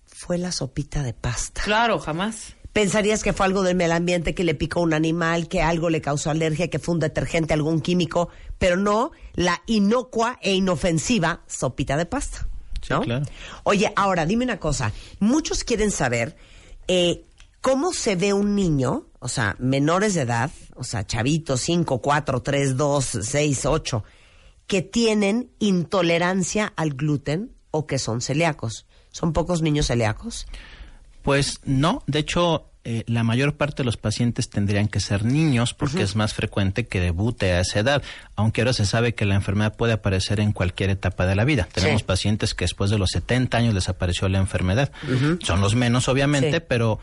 fue 0.08 0.40
la 0.40 0.52
sopita 0.52 1.04
de 1.04 1.14
pasta. 1.14 1.62
Claro, 1.62 2.00
jamás. 2.00 2.56
Pensarías 2.74 3.22
que 3.22 3.32
fue 3.32 3.46
algo 3.46 3.62
del 3.62 3.76
medio 3.76 3.94
ambiente, 3.94 4.34
que 4.34 4.44
le 4.44 4.56
picó 4.56 4.82
un 4.82 4.96
animal, 4.96 5.48
que 5.48 5.62
algo 5.62 5.92
le 5.92 6.02
causó 6.02 6.32
alergia, 6.32 6.68
que 6.68 6.80
fue 6.80 6.96
un 6.96 7.00
detergente, 7.00 7.54
algún 7.54 7.80
químico, 7.80 8.30
pero 8.58 8.76
no 8.76 9.12
la 9.36 9.62
inocua 9.68 10.40
e 10.42 10.54
inofensiva 10.56 11.44
sopita 11.46 11.96
de 11.96 12.08
pasta. 12.08 12.48
Sí, 12.82 12.92
¿no? 12.92 13.02
claro. 13.02 13.26
Oye, 13.66 13.94
ahora 13.96 14.26
dime 14.26 14.46
una 14.46 14.60
cosa. 14.60 14.94
Muchos 15.20 15.64
quieren 15.64 15.92
saber 15.92 16.36
eh, 16.88 17.24
cómo 17.62 17.92
se 17.94 18.16
ve 18.16 18.34
un 18.34 18.56
niño, 18.56 19.08
o 19.20 19.28
sea, 19.28 19.56
menores 19.60 20.14
de 20.14 20.22
edad, 20.22 20.52
o 20.76 20.84
sea, 20.84 21.06
chavitos, 21.06 21.62
5, 21.62 22.02
4, 22.02 22.42
3, 22.42 22.78
2, 22.78 23.06
6, 23.22 23.66
8, 23.66 24.04
que 24.68 24.82
tienen 24.82 25.50
intolerancia 25.60 26.72
al 26.76 26.92
gluten 26.92 27.52
o 27.72 27.86
que 27.88 28.00
son 28.00 28.22
celíacos. 28.22 28.86
¿Son 29.12 29.34
pocos 29.34 29.62
niños 29.62 29.88
celíacos? 29.88 30.46
Pues 31.24 31.60
no, 31.66 32.04
de 32.08 32.20
hecho, 32.20 32.66
eh, 32.86 33.04
la 33.08 33.24
mayor 33.24 33.58
parte 33.58 33.78
de 33.78 33.86
los 33.86 33.98
pacientes 33.98 34.50
tendrían 34.50 34.88
que 34.88 35.00
ser 35.00 35.26
niños 35.26 35.74
porque 35.74 36.02
es 36.04 36.16
más 36.16 36.34
frecuente 36.34 36.88
que 36.88 37.00
debute 37.02 37.52
a 37.52 37.60
esa 37.60 37.80
edad, 37.80 38.02
aunque 38.36 38.62
ahora 38.62 38.74
se 38.74 38.86
sabe 38.86 39.16
que 39.16 39.26
la 39.26 39.36
enfermedad 39.36 39.76
puede 39.76 39.94
aparecer 39.94 40.40
en 40.40 40.54
cualquier 40.54 40.92
etapa 40.92 41.26
de 41.26 41.36
la 41.36 41.44
vida. 41.44 41.68
Tenemos 41.74 42.02
Sí. 42.02 42.06
pacientes 42.08 42.54
que 42.54 42.64
después 42.64 42.90
de 42.90 42.98
los 42.98 43.10
70 43.12 43.58
años 43.58 43.74
les 43.74 43.90
apareció 43.90 44.30
la 44.30 44.38
enfermedad. 44.38 44.92
Son 45.42 45.60
los 45.60 45.76
menos, 45.76 46.08
obviamente, 46.08 46.58
Sí. 46.60 46.64
pero, 46.68 47.00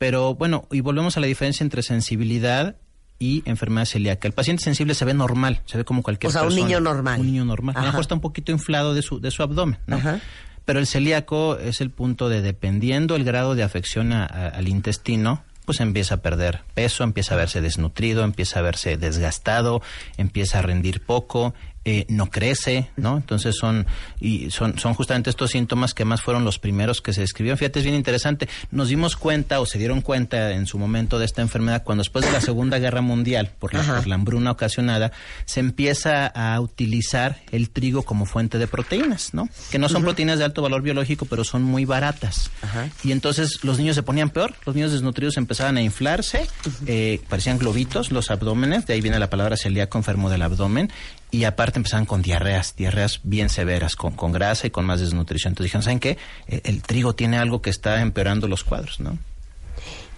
pero 0.00 0.34
bueno, 0.34 0.66
y 0.70 0.80
volvemos 0.80 1.18
a 1.18 1.20
la 1.20 1.26
diferencia 1.26 1.62
entre 1.62 1.82
sensibilidad 1.82 2.76
y 3.18 3.42
enfermedad 3.44 3.84
celíaca. 3.84 4.26
El 4.26 4.32
paciente 4.32 4.64
sensible 4.64 4.94
se 4.94 5.04
ve 5.04 5.12
normal, 5.12 5.60
se 5.66 5.76
ve 5.76 5.84
como 5.84 6.02
cualquier 6.02 6.30
O 6.30 6.32
sea, 6.32 6.40
un 6.40 6.48
persona. 6.48 6.66
niño 6.66 6.80
normal. 6.80 7.20
Un 7.20 7.26
niño 7.26 7.44
normal. 7.44 7.76
A 7.76 7.80
lo 7.80 7.86
mejor 7.88 8.00
está 8.00 8.14
un 8.14 8.22
poquito 8.22 8.50
inflado 8.50 8.94
de 8.94 9.02
su, 9.02 9.20
de 9.20 9.30
su 9.30 9.42
abdomen, 9.42 9.78
¿no? 9.86 9.96
Ajá. 9.96 10.20
Pero 10.64 10.78
el 10.78 10.86
celíaco 10.86 11.58
es 11.58 11.82
el 11.82 11.90
punto 11.90 12.30
de, 12.30 12.40
dependiendo 12.40 13.14
el 13.16 13.24
grado 13.24 13.54
de 13.54 13.62
afección 13.62 14.14
a- 14.14 14.24
a- 14.24 14.48
al 14.48 14.68
intestino, 14.68 15.44
pues 15.66 15.80
empieza 15.80 16.14
a 16.14 16.22
perder 16.22 16.62
peso, 16.72 17.04
empieza 17.04 17.34
a 17.34 17.36
verse 17.36 17.60
desnutrido, 17.60 18.24
empieza 18.24 18.60
a 18.60 18.62
verse 18.62 18.96
desgastado, 18.96 19.82
empieza 20.16 20.60
a 20.60 20.62
rendir 20.62 21.02
poco, 21.04 21.52
eh, 21.84 22.04
no 22.08 22.26
crece, 22.26 22.90
¿no? 22.96 23.16
Entonces 23.16 23.56
son 23.56 23.86
y 24.20 24.50
son 24.50 24.78
son 24.78 24.92
justamente 24.92 25.30
estos 25.30 25.52
síntomas 25.52 25.94
que 25.94 26.04
más 26.04 26.20
fueron 26.20 26.44
los 26.44 26.58
primeros 26.58 27.00
que 27.00 27.12
se 27.12 27.22
describieron. 27.22 27.56
Fíjate, 27.56 27.78
es 27.78 27.84
bien 27.84 27.96
interesante. 27.96 28.48
Nos 28.70 28.88
dimos 28.88 29.16
cuenta 29.16 29.60
o 29.60 29.66
se 29.66 29.78
dieron 29.78 30.02
cuenta 30.02 30.52
en 30.52 30.66
su 30.66 30.78
momento 30.78 31.18
de 31.18 31.24
esta 31.24 31.40
enfermedad 31.40 31.82
cuando 31.82 32.02
después 32.02 32.24
de 32.24 32.32
la 32.32 32.40
Segunda 32.40 32.78
Guerra 32.78 33.00
Mundial, 33.00 33.52
por 33.58 33.72
la, 33.72 33.82
por 33.82 34.06
la 34.06 34.14
hambruna 34.14 34.50
ocasionada, 34.50 35.12
se 35.46 35.60
empieza 35.60 36.26
a 36.26 36.60
utilizar 36.60 37.40
el 37.50 37.70
trigo 37.70 38.02
como 38.02 38.26
fuente 38.26 38.58
de 38.58 38.66
proteínas, 38.66 39.32
¿no? 39.32 39.48
Que 39.70 39.78
no 39.78 39.88
son 39.88 40.02
proteínas 40.02 40.38
de 40.38 40.44
alto 40.44 40.62
valor 40.62 40.82
biológico, 40.82 41.24
pero 41.24 41.44
son 41.44 41.62
muy 41.62 41.86
baratas. 41.86 42.50
Ajá. 42.62 42.90
Y 43.04 43.12
entonces 43.12 43.64
los 43.64 43.78
niños 43.78 43.96
se 43.96 44.02
ponían 44.02 44.30
peor, 44.30 44.54
los 44.66 44.74
niños 44.74 44.92
desnutridos 44.92 45.36
empezaban 45.36 45.76
a 45.76 45.82
inflarse, 45.82 46.46
eh, 46.86 47.20
parecían 47.28 47.58
globitos 47.58 48.10
los 48.10 48.30
abdómenes, 48.30 48.86
de 48.86 48.94
ahí 48.94 49.00
viene 49.00 49.18
la 49.18 49.30
palabra 49.30 49.56
celíaco 49.56 49.98
enfermo 49.98 50.30
del 50.30 50.42
abdomen, 50.42 50.90
y 51.30 51.44
aparte 51.44 51.78
empezaban 51.78 52.06
con 52.06 52.22
diarreas, 52.22 52.74
diarreas 52.76 53.20
bien 53.22 53.48
severas, 53.48 53.96
con, 53.96 54.12
con 54.12 54.32
grasa 54.32 54.66
y 54.66 54.70
con 54.70 54.84
más 54.84 55.00
desnutrición. 55.00 55.52
Entonces 55.52 55.66
dijeron, 55.66 55.82
¿saben 55.82 56.00
qué? 56.00 56.18
Eh, 56.48 56.60
el 56.64 56.82
trigo 56.82 57.14
tiene 57.14 57.38
algo 57.38 57.62
que 57.62 57.70
está 57.70 58.00
empeorando 58.00 58.48
los 58.48 58.64
cuadros, 58.64 59.00
¿no? 59.00 59.18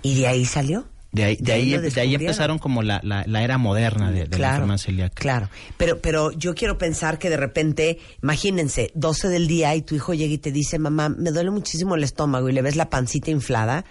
¿Y 0.02 0.20
de 0.20 0.26
ahí 0.26 0.44
salió? 0.44 0.86
De 1.12 1.24
ahí, 1.24 1.36
de 1.38 1.52
ahí, 1.52 1.76
de 1.76 2.00
ahí 2.00 2.14
empezaron 2.14 2.58
como 2.58 2.82
la, 2.82 2.98
la, 3.04 3.22
la 3.26 3.42
era 3.42 3.58
moderna 3.58 4.10
de, 4.10 4.24
de 4.24 4.38
la 4.38 4.52
enfermedad 4.52 4.78
celíaca. 4.78 5.14
Claro, 5.20 5.50
pero, 5.76 6.00
pero 6.00 6.30
yo 6.30 6.54
quiero 6.54 6.78
pensar 6.78 7.18
que 7.18 7.28
de 7.28 7.36
repente, 7.36 7.98
imagínense, 8.22 8.90
12 8.94 9.28
del 9.28 9.46
día 9.46 9.74
y 9.74 9.82
tu 9.82 9.94
hijo 9.94 10.14
llega 10.14 10.32
y 10.32 10.38
te 10.38 10.50
dice, 10.50 10.78
mamá, 10.78 11.10
me 11.10 11.30
duele 11.30 11.50
muchísimo 11.50 11.96
el 11.96 12.02
estómago 12.02 12.48
y 12.48 12.54
le 12.54 12.62
ves 12.62 12.76
la 12.76 12.88
pancita 12.88 13.30
inflada, 13.30 13.84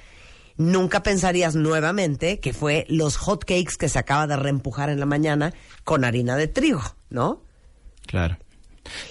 nunca 0.57 1.03
pensarías 1.03 1.55
nuevamente 1.55 2.39
que 2.39 2.53
fue 2.53 2.85
los 2.89 3.17
hot 3.17 3.45
cakes 3.45 3.75
que 3.79 3.89
se 3.89 3.99
acaba 3.99 4.27
de 4.27 4.35
reempujar 4.37 4.89
en 4.89 4.99
la 4.99 5.05
mañana 5.05 5.53
con 5.83 6.03
harina 6.05 6.35
de 6.35 6.47
trigo, 6.47 6.81
¿no? 7.09 7.41
Claro. 8.05 8.37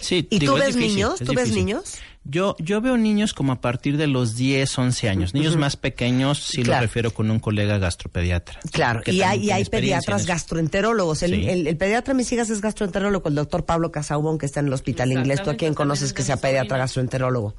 Sí, 0.01 0.27
¿Y 0.31 0.41
digo, 0.41 0.55
tú 0.55 0.59
es 0.59 0.67
ves 0.67 0.75
difícil, 0.77 0.97
niños? 0.97 1.19
¿Tú 1.21 1.33
ves 1.35 1.53
niños? 1.53 1.95
Yo, 2.25 2.55
yo 2.59 2.83
veo 2.83 2.99
niños 2.99 3.33
como 3.33 3.53
a 3.53 3.61
partir 3.63 3.97
de 3.97 4.07
los 4.07 4.37
10, 4.37 4.79
11 4.79 5.09
años. 5.09 5.33
Niños 5.33 5.57
más 5.57 5.77
pequeños, 5.79 6.39
sí 6.43 6.63
Claro. 6.63 6.83
lo 6.83 6.87
refiero 6.87 7.15
con 7.15 7.31
un 7.31 7.39
colega 7.41 7.79
gastropediatra. 7.79 8.61
Claro, 8.73 9.01
Que 9.01 9.13
y 9.13 9.21
también 9.21 9.41
hay, 9.41 9.47
y 9.47 9.51
hay 9.53 9.65
pediatras 9.65 10.27
gastroenterólogos. 10.27 11.23
El, 11.23 11.31
Sí. 11.31 11.49
el- 11.49 11.67
el 11.67 11.77
pediatra 11.79 12.13
de 12.13 12.19
mis 12.19 12.31
hijas 12.31 12.51
es 12.51 12.61
gastroenterólogo, 12.61 13.29
el 13.31 13.37
doctor 13.37 13.65
Pablo 13.65 13.91
Casaubon, 13.91 14.37
que 14.37 14.45
está 14.45 14.61
en 14.61 14.67
el 14.67 14.73
hospital 14.75 15.13
inglés. 15.13 15.43
¿Tú 15.43 15.49
a 15.49 15.55
quién 15.55 15.73
conoces 15.73 16.13
que 16.13 16.23
sea 16.23 16.37
pediatra 16.37 16.77
gastroenterólogo? 16.77 17.55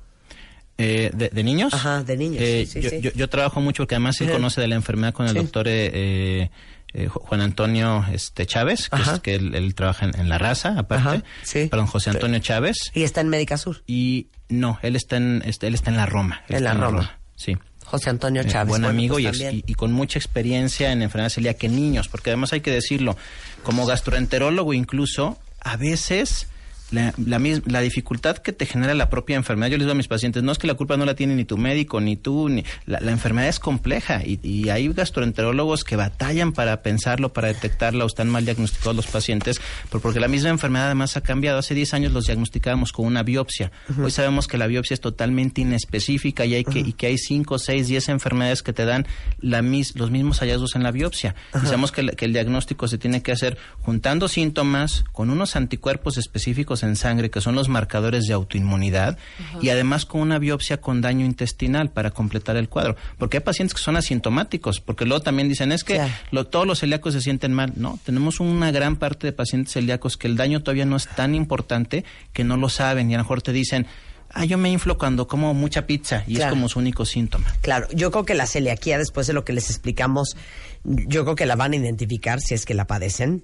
Eh, 0.82 1.12
de, 1.14 1.30
de 1.30 1.44
niños? 1.44 1.74
Ajá, 1.74 2.04
de 2.04 2.18
niños, 2.18 2.42
Eh, 2.42 2.66
sí, 2.70 2.82
yo, 2.82 2.90
sí. 2.90 3.02
Yo, 3.02 3.12
yo 3.14 3.30
trabajo 3.30 3.62
mucho 3.62 3.84
porque 3.84 3.96
además 3.96 4.20
él 4.22 4.28
Ajá. 4.28 4.36
conoce 4.38 4.62
de 4.62 4.68
la 4.68 4.76
enfermedad 4.76 5.14
con 5.14 5.26
el 5.28 5.34
Sí. 5.34 5.38
doctor 5.38 5.68
eh, 5.68 5.90
eh, 5.94 6.50
eh, 6.94 7.08
Ju- 7.08 7.22
Juan 7.22 7.42
Antonio 7.42 8.06
este, 8.12 8.46
Chávez, 8.46 8.90
que, 8.90 9.02
es, 9.02 9.20
que 9.22 9.36
él, 9.36 9.56
él 9.56 9.76
trabaja 9.76 10.06
en, 10.06 10.20
en 10.20 10.28
la 10.30 10.38
raza, 10.38 10.76
aparte. 10.78 11.24
Perdón, 11.70 11.88
José 11.88 12.10
Antonio 12.10 12.40
Chávez. 12.40 12.78
Y 12.94 13.04
está 13.04 13.22
en 13.22 13.30
Médica 13.30 13.58
Sur. 13.58 13.84
Y 13.88 14.28
no, 14.50 14.78
él 14.82 14.96
está 14.96 15.18
en, 15.18 15.42
este, 15.46 15.68
él 15.68 15.74
está 15.76 15.90
en 15.92 15.98
la 15.98 16.06
Roma. 16.06 16.42
En 16.50 16.64
la 16.64 16.74
Roma. 16.74 17.18
Sí. 17.36 17.58
José 17.86 18.10
Antonio 18.10 18.42
Eh, 18.42 18.48
Chávez. 18.48 18.70
buen 18.70 18.82
Bueno, 18.84 18.90
amigo 18.98 19.16
pues 19.22 19.42
y 19.66 19.74
con 19.76 19.92
mucha 19.92 20.18
experiencia 20.20 20.92
en 20.92 21.02
enfermedad 21.02 21.30
celíaca 21.30 21.68
en 21.68 21.76
niños, 21.76 22.08
porque 22.08 22.30
además 22.30 22.54
hay 22.54 22.62
que 22.62 22.72
decirlo, 22.72 23.18
como 23.64 23.86
gastroenterólogo 23.86 24.74
incluso, 24.74 25.38
a 25.62 25.76
veces 25.78 26.48
la, 26.92 27.14
la, 27.26 27.40
la 27.66 27.82
dificultad 27.82 28.38
que 28.38 28.52
te 28.54 28.66
genera 28.66 28.94
la 28.94 29.10
propia 29.10 29.36
enfermedad, 29.36 29.72
yo 29.72 29.78
les 29.78 29.86
digo 29.86 29.92
a 29.94 29.96
mis 29.96 30.08
pacientes, 30.08 30.44
no 30.44 30.52
es 30.52 30.58
que 30.58 30.68
la 30.68 30.74
culpa 30.76 30.98
no 30.98 31.06
la 31.06 31.16
tiene 31.16 31.36
ni 31.36 31.46
tu 31.46 31.58
médico, 31.58 32.02
ni 32.02 32.16
tú, 32.18 32.50
ni 32.50 32.64
la, 32.86 33.00
la 33.00 33.12
enfermedad 33.12 33.48
es 33.50 33.60
compleja 33.60 34.22
y, 34.26 34.40
y 34.44 34.70
hay 34.70 34.88
gastroenterólogos 34.92 35.84
que 35.84 35.96
batallan 35.96 36.52
para 36.54 36.82
pensarlo, 36.82 37.34
para 37.34 37.48
detectarla 37.50 38.04
o 38.04 38.08
están 38.08 38.30
mal 38.30 38.46
diagnosticados 38.46 38.96
los 38.96 39.08
pacientes, 39.08 39.62
por- 39.90 40.02
porque 40.02 40.20
la 40.20 40.28
misma 40.28 40.50
enfermedad 40.50 40.88
además 40.88 41.16
ha 41.18 41.22
cambiado. 41.22 41.60
Hace 41.60 41.74
10 41.76 41.94
años 41.94 42.12
los 42.12 42.26
diagnosticábamos 42.26 42.92
con 42.92 43.06
una 43.06 43.24
biopsia. 43.24 43.72
Hoy 44.02 44.12
sabemos 44.12 44.48
que 44.48 44.58
la 44.58 44.68
biopsia 44.68 44.94
es 44.96 45.02
totalmente 45.02 45.62
inespecífica 45.62 46.46
y, 46.46 46.56
hay 46.56 46.64
que, 46.64 46.80
y 46.80 46.94
que 46.94 47.08
hay 47.08 47.18
5, 47.18 47.58
6, 47.60 47.88
10 47.88 48.10
enfermedades 48.10 48.64
que 48.64 48.74
te 48.74 48.86
dan 48.86 49.06
la 49.40 49.62
mis, 49.62 49.96
los 49.96 50.12
mismos 50.12 50.40
hallazgos 50.40 50.76
en 50.76 50.84
la 50.84 50.92
biopsia. 50.92 51.36
Y 51.54 51.66
sabemos 51.66 51.92
que 51.92 52.02
el 52.26 52.34
diagnóstico 52.34 52.88
se 52.88 52.98
tiene 52.98 53.22
que 53.22 53.32
hacer 53.32 53.58
juntando 53.82 54.28
síntomas 54.28 55.04
con 55.12 55.30
unos 55.30 55.56
anticuerpos 55.56 56.18
específicos 56.18 56.81
en 56.84 56.96
sangre 56.96 57.30
que 57.30 57.42
son 57.42 57.56
los 57.56 57.70
marcadores 57.70 58.26
de 58.26 58.34
autoinmunidad 58.34 59.18
y 59.62 59.70
además 59.70 60.06
con 60.06 60.22
una 60.22 60.40
biopsia 60.40 60.82
con 60.82 61.02
daño 61.02 61.26
intestinal 61.26 61.90
para 61.90 62.12
completar 62.12 62.56
el 62.58 62.70
cuadro. 62.70 62.96
Porque 63.18 63.38
hay 63.38 63.44
pacientes 63.44 63.74
que 63.74 63.82
son 63.82 63.96
asintomáticos, 63.98 64.80
porque 64.80 65.06
luego 65.06 65.22
también 65.24 65.50
dicen 65.50 65.72
es 65.72 65.84
que 65.84 66.02
lo- 66.32 66.48
todos 66.48 66.68
los 66.68 66.80
celíacos 66.80 67.14
se 67.14 67.22
sienten 67.22 67.54
mal. 67.54 67.74
No, 67.76 68.00
tenemos 68.06 68.40
una 68.40 68.72
gran 68.72 68.96
parte 68.96 69.28
de 69.28 69.34
pacientes 69.34 69.74
celíacos 69.74 70.18
que 70.18 70.28
el 70.28 70.38
daño 70.38 70.62
todavía 70.64 70.86
no 70.86 70.96
es 70.96 71.08
tan 71.08 71.36
importante 71.36 72.04
que 72.34 72.44
no 72.44 72.58
lo 72.58 72.70
saben 72.70 73.10
y 73.12 73.14
a 73.16 73.18
lo 73.18 73.24
mejor 73.24 73.42
te 73.42 73.52
dicen, 73.54 73.88
ah, 74.34 74.46
yo 74.46 74.58
me 74.58 74.70
inflo 74.72 74.98
cuando 74.98 75.28
como 75.28 75.54
mucha 75.54 75.86
pizza 75.86 76.24
y 76.28 76.36
Claro. 76.36 76.52
es 76.52 76.56
como 76.56 76.70
su 76.70 76.80
único 76.80 77.06
síntoma. 77.06 77.46
Claro, 77.62 77.88
yo 77.94 78.12
creo 78.12 78.26
que 78.26 78.34
la 78.34 78.46
celiaquía, 78.46 78.98
después 78.98 79.28
de 79.28 79.34
lo 79.34 79.44
que 79.44 79.54
les 79.54 79.70
explicamos, 79.70 80.36
yo 80.84 81.24
creo 81.24 81.36
que 81.36 81.46
la 81.46 81.56
van 81.56 81.74
a 81.74 81.76
identificar 81.76 82.40
si 82.40 82.54
es 82.54 82.66
que 82.66 82.74
la 82.74 82.88
padecen. 82.88 83.44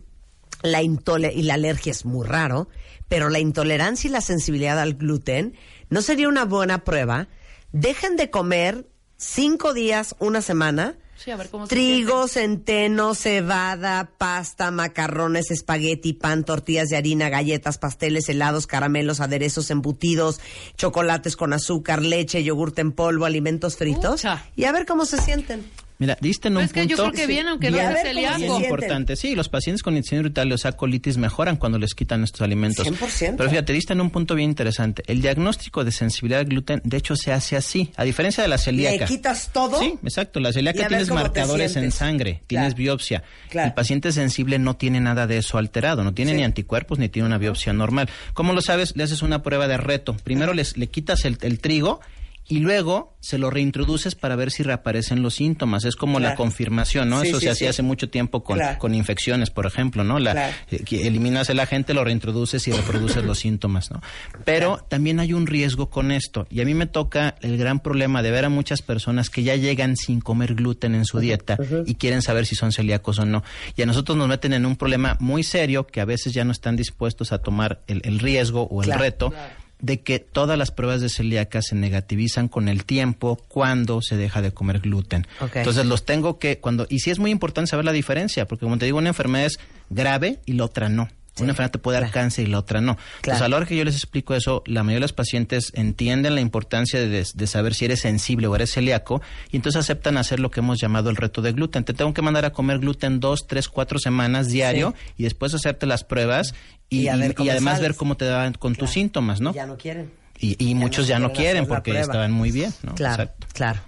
La 0.63 0.82
intole 0.82 1.32
y 1.36 1.43
la 1.43 1.54
alergia 1.54 1.91
es 1.91 2.04
muy 2.06 2.26
raro, 2.26 2.67
pero 3.08 3.30
la 3.30 3.39
intolerancia 3.39 4.08
y 4.08 4.12
la 4.12 4.22
sensibilidad 4.22 4.80
al 4.80 4.96
gluten 4.96 5.56
no 5.89 6.02
sería 6.02 6.28
una 6.28 6.46
buena 6.46 6.84
prueba. 6.84 7.28
Dejen 7.72 8.15
de 8.15 8.30
comer 8.30 8.88
cinco 9.17 9.74
días, 9.74 10.15
una 10.20 10.41
semana. 10.41 10.96
Sí, 11.15 11.32
a 11.32 11.36
ver 11.36 11.50
cómo 11.50 11.65
se 11.65 11.74
Trigo, 11.74 12.28
centeno, 12.28 13.15
cebada, 13.15 14.12
pasta, 14.20 14.70
macarrones, 14.70 15.50
espagueti, 15.50 16.13
pan, 16.13 16.43
tortillas 16.43 16.89
de 16.89 16.98
harina, 16.98 17.30
galletas, 17.30 17.80
pasteles, 17.80 18.30
helados, 18.30 18.67
caramelos, 18.67 19.20
aderezos, 19.20 19.72
embutidos, 19.72 20.39
chocolates 20.76 21.36
con 21.36 21.54
azúcar, 21.54 22.04
leche, 22.04 22.43
yogurte 22.43 22.82
en 22.82 22.91
polvo, 22.91 23.26
alimentos 23.26 23.78
fritos. 23.78 24.24
Y 24.56 24.65
a 24.65 24.72
ver 24.72 24.86
cómo 24.86 25.06
se 25.06 25.20
sienten. 25.20 25.65
Mira, 26.00 26.16
diste 26.22 26.50
en 26.50 26.58
un 26.58 26.64
es 26.64 26.74
que 26.74 26.86
yo 26.86 26.96
punto... 26.96 27.12
creo 27.12 27.26
que 27.26 27.28
bien, 27.34 27.48
aunque 27.48 27.72
no 27.72 27.78
sea 27.78 27.96
celíaco. 27.98 28.60
importante. 28.62 29.16
Sí, 29.16 29.34
los 29.36 29.50
pacientes 29.50 29.82
con 29.82 29.96
intestino 29.96 30.22
irritable, 30.22 30.54
o 30.54 30.58
sea, 30.58 30.74
colitis, 30.74 31.18
mejoran 31.18 31.56
cuando 31.58 31.80
les 31.80 31.96
quitan 31.96 32.24
estos 32.24 32.42
alimentos. 32.42 32.86
100%. 32.88 33.36
Pero 33.38 33.50
fíjate, 33.50 33.74
diste 33.74 33.94
en 33.94 34.02
un 34.02 34.12
punto 34.12 34.36
bien 34.36 34.50
interesante. 34.52 35.04
El 35.08 35.22
diagnóstico 35.22 35.84
de 35.84 35.92
sensibilidad 35.92 36.42
al 36.42 36.46
gluten, 36.46 36.82
de 36.84 36.98
hecho, 36.98 37.16
se 37.16 37.32
hace 37.34 37.56
así. 37.56 37.92
A 37.96 38.04
diferencia 38.04 38.44
de 38.44 38.50
la 38.50 38.58
celíaca. 38.60 39.06
Le 39.06 39.06
quitas 39.06 39.50
todo. 39.52 39.80
Sí, 39.80 39.96
exacto. 40.04 40.40
La 40.40 40.54
celíaca 40.54 40.88
tienes 40.88 41.10
marcadores 41.10 41.76
en 41.76 41.92
sangre, 41.92 42.42
tienes 42.48 42.74
Claro. 42.74 42.78
biopsia. 42.78 43.24
Claro. 43.50 43.70
El 43.70 43.74
paciente 43.74 44.12
sensible 44.12 44.60
no 44.60 44.76
tiene 44.76 45.00
nada 45.00 45.26
de 45.26 45.38
eso 45.38 45.58
alterado, 45.58 46.04
no 46.04 46.14
tiene 46.14 46.32
Sí. 46.32 46.38
ni 46.38 46.44
anticuerpos 46.44 47.00
ni 47.00 47.10
tiene 47.10 47.26
una 47.28 47.38
biopsia 47.40 47.74
normal. 47.74 48.08
¿Cómo 48.34 48.54
lo 48.54 48.62
sabes? 48.62 48.96
Le 48.96 49.04
haces 49.04 49.22
una 49.24 49.42
prueba 49.42 49.68
de 49.68 49.78
reto. 49.78 50.16
Primero 50.24 50.54
les, 50.54 50.78
le 50.78 50.88
quitas 50.88 51.26
el, 51.26 51.38
el 51.42 51.60
trigo 51.60 52.02
y 52.50 52.60
luego 52.60 53.18
se 53.20 53.38
lo 53.38 53.50
reintroduces 53.50 54.16
para 54.16 54.38
ver 54.38 54.52
si 54.52 54.64
reaparecen 54.64 55.22
los 55.22 55.36
síntomas. 55.36 55.84
Es 55.84 55.96
como 55.98 56.20
la 56.20 56.36
confirmación, 56.36 57.10
¿no? 57.10 57.22
Sí, 57.22 57.28
Eso 57.30 57.40
sí, 57.40 57.46
se 57.48 57.52
hacía 57.52 57.68
sí. 57.68 57.70
hace 57.72 57.82
mucho 57.84 58.10
tiempo 58.10 58.42
con, 58.44 58.58
Claro. 58.58 58.80
con 58.80 58.96
infecciones, 58.96 59.50
por 59.50 59.66
ejemplo, 59.66 60.06
¿no? 60.06 60.18
La, 60.20 60.32
Claro. 60.32 60.54
eh, 60.72 60.84
que 60.86 61.08
eliminas 61.08 61.50
el 61.50 61.60
agente, 61.60 61.94
lo 61.94 62.06
reintroduces 62.06 62.66
y 62.68 62.72
reproduces 62.72 63.26
los 63.26 63.40
síntomas, 63.40 63.92
¿no? 63.92 64.02
Pero 64.46 64.86
también 64.88 65.20
hay 65.20 65.34
un 65.34 65.46
riesgo 65.46 65.90
con 65.90 66.12
esto. 66.12 66.48
Y 66.50 66.62
a 66.62 66.66
mí 66.66 66.74
me 66.74 66.86
toca 66.86 67.36
el 67.42 67.58
gran 67.58 67.82
problema 67.82 68.24
de 68.24 68.32
ver 68.32 68.46
a 68.46 68.50
muchas 68.50 68.82
personas 68.82 69.30
que 69.30 69.44
ya 69.44 69.56
llegan 69.58 69.98
sin 69.98 70.22
comer 70.22 70.56
gluten 70.56 70.96
en 70.96 71.04
su 71.04 71.20
dieta 71.20 71.58
y 71.86 71.96
quieren 71.96 72.22
saber 72.22 72.46
si 72.46 72.56
son 72.56 72.72
celíacos 72.72 73.20
o 73.20 73.26
no. 73.26 73.44
Y 73.76 73.82
a 73.82 73.86
nosotros 73.86 74.18
nos 74.18 74.28
meten 74.30 74.54
en 74.54 74.66
un 74.66 74.78
problema 74.78 75.18
muy 75.20 75.44
serio 75.44 75.86
que 75.86 76.00
a 76.00 76.06
veces 76.06 76.34
ya 76.34 76.46
no 76.46 76.52
están 76.54 76.78
dispuestos 76.78 77.32
a 77.34 77.40
tomar 77.40 77.82
el, 77.88 78.02
el 78.06 78.20
riesgo 78.20 78.64
o 78.72 78.84
el 78.84 78.94
reto 78.94 79.34
de 79.80 80.02
que 80.02 80.20
todas 80.20 80.58
las 80.58 80.72
pruebas 80.72 81.02
de 81.02 81.10
celíaca 81.10 81.62
se 81.62 81.76
negativizan 81.76 82.48
con 82.48 82.68
el 82.68 82.86
tiempo 82.86 83.38
cuando 83.48 84.02
se 84.02 84.18
deja 84.18 84.42
de 84.42 84.52
comer 84.52 84.80
gluten. 84.80 85.28
Entonces 85.54 85.86
los 85.86 86.06
tengo 86.06 86.40
que 86.40 86.60
cuando 86.60 86.88
y 86.90 87.00
sí 87.00 87.12
es 87.12 87.20
muy 87.20 87.32
importante 87.32 87.70
saber 87.70 87.86
la 87.86 87.92
diferencia, 87.92 88.48
porque 88.48 88.66
como 88.66 88.78
te 88.78 88.86
digo, 88.86 88.98
una 88.98 89.10
enfermedad 89.10 89.46
es 89.46 89.60
grave 89.90 90.40
y 90.46 90.54
la 90.54 90.66
otra 90.66 90.90
no. 90.90 91.10
Una 91.39 91.52
enfermedad 91.52 91.71
te 91.71 91.80
puede 91.80 91.95
dar 92.00 92.10
claro. 92.10 92.13
cáncer 92.13 92.47
y 92.47 92.52
la 92.52 92.60
otra 92.60 92.82
no. 92.82 92.95
Claro. 92.95 93.08
Entonces, 93.17 93.41
a 93.41 93.47
la 93.50 93.58
hora 93.58 93.65
que 93.65 93.76
yo 93.76 93.84
les 93.84 93.95
explico 93.95 94.34
eso, 94.34 94.63
la 94.65 94.84
mayoría 94.84 94.97
de 94.97 95.02
los 95.02 95.13
pacientes 95.13 95.71
entienden 95.76 96.36
la 96.36 96.41
importancia 96.41 97.00
de, 97.00 97.26
de 97.34 97.47
saber 97.47 97.73
si 97.73 97.86
eres 97.86 98.02
sensible 98.02 98.47
o 98.47 98.56
eres 98.56 98.71
celíaco 98.71 99.21
y 99.52 99.58
entonces 99.58 99.80
aceptan 99.80 100.17
hacer 100.17 100.39
lo 100.39 100.52
que 100.52 100.60
hemos 100.60 100.80
llamado 100.80 101.10
el 101.10 101.15
reto 101.15 101.41
de 101.41 101.52
gluten. 101.52 101.84
Te 101.84 101.93
tengo 101.93 102.13
que 102.13 102.21
mandar 102.21 102.45
a 102.45 102.52
comer 102.52 102.80
gluten 102.80 103.19
dos, 103.19 103.47
tres, 103.47 103.69
cuatro 103.69 104.00
semanas 104.00 104.47
diario 104.47 104.93
y 105.17 105.23
después 105.23 105.54
hacerte 105.54 105.86
las 105.86 106.04
pruebas 106.04 106.54
y, 106.89 107.06
ver 107.06 107.36
además 107.38 107.76
sales. 107.76 107.82
ver 107.82 107.95
cómo 107.95 108.15
te 108.15 108.26
dan 108.26 108.54
con 108.54 108.76
tus 108.76 108.91
síntomas, 108.91 109.41
¿no? 109.41 109.54
Ya 109.54 109.65
no 109.65 109.78
quieren. 109.78 110.12
Y, 110.39 110.56
y 110.63 110.76
muchos 110.76 111.08
ya 111.08 111.19
no 111.19 111.34
quieren 111.34 111.65
porque 111.65 112.00
estaban 112.00 112.32
muy 112.32 112.52
bien, 112.52 112.73
¿no? 112.84 112.95
Claro, 112.95 113.23
Exacto. 113.23 113.47
claro. 113.54 113.80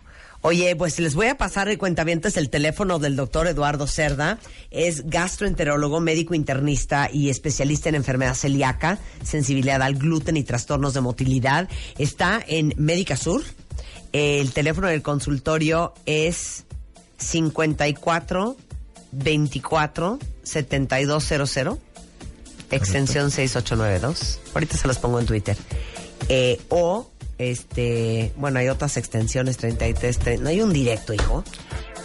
Oye, 0.41 0.75
pues 0.75 0.99
les 0.99 1.15
voy 1.15 1.27
a 1.27 1.37
pasar 1.37 1.67
el 1.67 1.77
cuentavientes 1.77 2.37
el 2.37 2.49
teléfono 2.49 2.97
del 2.97 3.15
doctor 3.15 3.47
Eduardo 3.47 3.87
Cerda. 3.87 4.39
Es 4.71 5.09
gastroenterólogo, 5.09 5.99
médico 5.99 6.33
internista 6.33 7.09
y 7.11 7.29
especialista 7.29 7.89
en 7.89 7.95
enfermedad 7.95 8.35
celíaca, 8.35 8.99
sensibilidad 9.23 9.81
al 9.81 9.95
gluten 9.95 10.37
y 10.37 10.43
trastornos 10.43 10.93
de 10.93 11.01
motilidad. 11.01 11.67
Está 11.97 12.41
en 12.47 12.73
Médica 12.77 13.17
Sur. 13.17 13.43
El 14.13 14.51
teléfono 14.53 14.87
del 14.87 15.01
consultorio 15.01 15.93
es 16.05 16.63
54 17.17 18.55
24 19.11 20.19
7200 20.43 21.79
extensión 22.71 23.31
6892. 23.31 24.39
Ahorita 24.53 24.77
se 24.77 24.87
los 24.87 24.97
pongo 24.97 25.19
en 25.19 25.25
Twitter. 25.25 25.57
Eh, 26.27 26.59
o, 26.69 27.09
este, 27.39 28.31
bueno, 28.37 28.59
hay 28.59 28.67
otras 28.69 28.97
extensiones 28.97 29.57
33. 29.57 30.19
tre- 30.19 30.39
No 30.39 30.49
hay 30.49 30.61
un 30.61 30.71
directo, 30.73 31.13
hijo. 31.13 31.43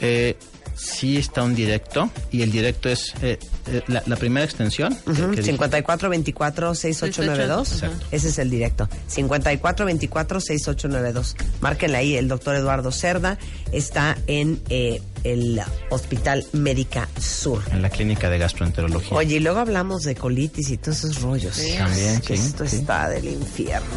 Eh, 0.01 0.37
sí 0.77 1.18
está 1.18 1.44
un 1.44 1.55
directo 1.55 2.11
y 2.33 2.42
el 2.42 2.51
directo 2.51 2.88
es 2.88 3.14
eh, 3.23 3.38
eh, 3.68 3.81
la, 3.87 4.03
la 4.07 4.16
primera 4.16 4.44
extensión. 4.44 4.97
que 5.05 5.12
dije. 5.42 5.57
5424-6892. 5.57 7.61
Exacto. 7.61 8.07
Ese 8.11 8.29
es 8.29 8.38
el 8.38 8.51
directo. 8.51 8.88
5424-6892. 9.14 11.35
Márquenle 11.61 11.97
ahí. 11.99 12.16
El 12.16 12.29
doctor 12.29 12.57
Eduardo 12.57 12.90
Cerda 12.92 13.38
está 13.73 14.16
en 14.27 14.61
eh, 14.68 15.01
el 15.23 15.61
Hospital 15.90 16.44
Médica 16.53 17.09
Sur. 17.20 17.62
En 17.70 17.83
la 17.83 17.90
clínica 17.90 18.29
de 18.31 18.38
gastroenterología. 18.38 19.16
Oye, 19.16 19.37
y 19.37 19.40
luego 19.40 19.59
hablamos 19.61 20.03
de 20.03 20.14
colitis 20.14 20.70
y 20.70 20.77
todos 20.79 20.99
esos 21.05 21.23
rollos. 21.23 21.57
También, 21.79 22.23
sí, 22.23 22.35
Esto 22.35 22.66
sí. 22.66 22.77
está 22.77 23.09
del 23.09 23.27
infierno. 23.27 23.88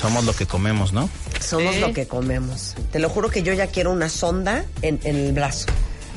Somos 0.00 0.24
lo 0.24 0.32
que 0.34 0.46
comemos, 0.46 0.92
¿no? 0.92 1.08
Somos 1.40 1.76
lo 1.76 1.92
que 1.92 2.06
comemos. 2.06 2.74
Te 2.92 2.98
lo 2.98 3.08
juro 3.08 3.30
que 3.30 3.42
yo 3.42 3.52
ya 3.52 3.68
quiero 3.68 3.90
una 3.92 4.08
sonda 4.08 4.64
en, 4.82 5.00
en 5.04 5.16
el 5.16 5.32
brazo, 5.32 5.66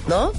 ¿no? 0.08 0.32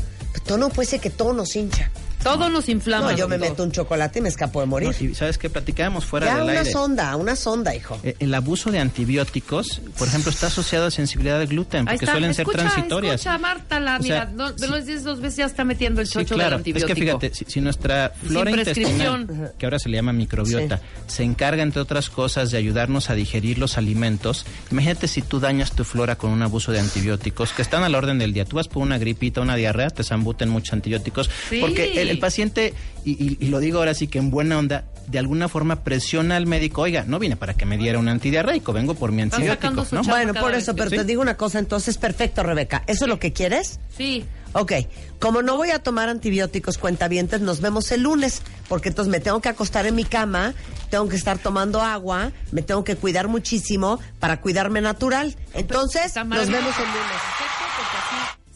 Todo 0.45 0.59
no 0.59 0.69
puede 0.69 0.89
ser 0.89 1.01
que 1.01 1.11
todo 1.11 1.33
nos 1.33 1.57
hincha. 1.57 1.91
Todo 2.35 2.49
nos 2.51 2.69
inflama. 2.69 3.13
No, 3.13 3.17
yo 3.17 3.29
me 3.29 3.39
todo. 3.39 3.51
meto 3.51 3.63
un 3.65 3.73
chocolate 3.73 4.19
y 4.19 4.23
me 4.23 4.29
escapo 4.29 4.61
de 4.61 4.67
morir. 4.67 4.89
No, 5.01 5.07
y 5.07 5.15
sabes 5.15 5.39
que 5.39 5.49
platicábamos 5.51 6.05
fuera 6.05 6.27
ya 6.27 6.35
del 6.37 6.45
una 6.45 6.53
aire. 6.61 6.71
sonda, 6.73 7.17
una 7.17 7.37
sonda, 7.37 7.75
hijo. 7.75 7.99
Eh, 8.03 8.17
El 8.19 8.35
abuso 8.35 8.71
de 8.71 8.79
antibióticos, 8.81 9.81
por 9.99 10.09
ejemplo, 10.09 10.31
está 10.31 10.47
asociado 10.49 10.87
a 10.87 10.91
sensibilidad 10.91 11.41
al 11.41 11.47
gluten, 11.47 11.87
porque 11.87 12.07
suelen 12.07 12.35
ser 12.35 12.43
escucha, 12.45 12.59
transitorias. 12.69 13.15
Escucha, 13.17 13.39
Marta, 13.39 13.81
la, 13.81 13.97
O 13.99 14.03
sea, 14.03 14.27
mira, 14.27 14.33
no, 14.35 14.49
sí. 14.49 14.55
de 14.59 14.69
los 14.69 14.87
10 14.87 15.05
dos 15.05 15.21
veces 15.21 15.37
ya 15.39 15.47
está 15.47 15.65
metiendo 15.65 16.01
el 16.01 16.07
Sí, 16.07 16.15
chocho 16.15 16.35
claro. 16.35 16.59
del 16.59 16.77
Es 16.77 16.85
que 16.85 16.93
antibiótico. 16.93 17.19
fíjate, 17.21 17.35
si, 17.35 17.45
si 17.51 17.61
nuestra 17.61 18.13
flora 18.27 18.51
intestinal, 18.51 19.53
que 19.59 19.67
ahora 19.67 19.79
se 19.79 19.89
le 19.89 19.97
llama 19.97 20.13
microbiota, 20.13 20.81
se 21.07 21.23
encarga, 21.23 21.63
entre 21.63 21.81
otras 21.83 22.11
cosas, 22.11 22.51
de 22.51 22.59
ayudarnos 22.59 23.11
a 23.11 23.15
digerir 23.15 23.59
los 23.59 23.79
alimentos, 23.79 24.45
imagínate 24.71 25.09
si 25.09 25.23
tú 25.23 25.41
dañas 25.41 25.73
tu 25.73 25.85
flora 25.85 26.17
con 26.17 26.31
un 26.31 26.43
abuso 26.43 26.73
de 26.73 26.81
antibióticos, 26.81 27.53
que 27.53 27.63
están 27.63 27.83
a 27.85 27.89
la 27.89 27.99
orden 27.99 28.19
del 28.19 28.33
día. 28.33 28.45
Tú 28.45 28.57
vas 28.57 28.69
por 28.69 28.83
una 28.83 28.99
gripita, 28.99 29.41
una 29.41 29.57
diarrea, 29.57 29.91
te 29.91 30.05
zambuten 30.05 30.49
muchos 30.49 30.73
antibióticos, 30.75 31.31
Sí. 31.51 31.59
porque 31.61 32.01
el, 32.01 32.09
el 32.11 32.18
paciente, 32.19 32.75
y, 33.05 33.13
y- 33.13 33.37
y 33.41 33.49
lo 33.49 33.59
digo 33.61 33.79
ahora 33.79 33.95
sí 33.95 34.07
que 34.09 34.19
en 34.19 34.31
buena 34.31 34.59
onda, 34.59 34.85
de 35.07 35.19
alguna 35.19 35.49
forma 35.49 35.85
presiona 35.85 36.37
al 36.37 36.47
médico, 36.47 36.83
oiga, 36.83 37.05
no 37.07 37.19
vine 37.19 37.37
para 37.37 37.55
que 37.55 37.65
me 37.65 37.79
diera 37.79 37.99
un 37.99 38.09
antidiarreico, 38.09 38.73
vengo 38.75 38.95
por 38.95 39.11
mi 39.13 39.23
antibiótico, 39.23 39.87
¿no? 39.93 40.03
Bueno, 40.03 40.35
por 40.35 40.55
eso, 40.55 40.75
pero 40.77 40.91
Sí. 40.91 40.97
te 40.97 41.05
digo 41.05 41.23
una 41.23 41.37
cosa, 41.37 41.59
entonces, 41.59 41.97
perfecto, 41.97 42.43
Rebeca. 42.43 42.83
¿Eso 42.87 43.05
es 43.05 43.09
lo 43.09 43.19
que 43.19 43.33
quieres? 43.33 43.81
Sí. 43.97 44.25
Ok, 44.55 44.73
como 45.21 45.43
no 45.43 45.57
voy 45.57 45.71
a 45.71 45.79
tomar 45.79 46.09
antibióticos 46.09 46.79
cuentavientes, 46.79 47.41
nos 47.43 47.61
vemos 47.61 47.91
el 47.93 48.03
lunes, 48.03 48.43
porque 48.69 48.89
entonces 48.89 49.11
me 49.11 49.21
tengo 49.21 49.41
que 49.43 49.49
acostar 49.51 49.87
en 49.87 49.95
mi 49.95 50.05
cama, 50.05 50.55
tengo 50.91 51.07
que 51.09 51.17
estar 51.17 51.39
tomando 51.39 51.83
agua, 51.83 52.33
me 52.51 52.63
tengo 52.63 52.83
que 52.83 52.97
cuidar 52.97 53.29
muchísimo 53.29 54.01
para 54.21 54.41
cuidarme 54.41 54.81
natural. 54.81 55.37
Entonces, 55.55 56.15
nos 56.17 56.49
vemos 56.49 56.75
el 56.79 56.85
lunes. 56.87 57.48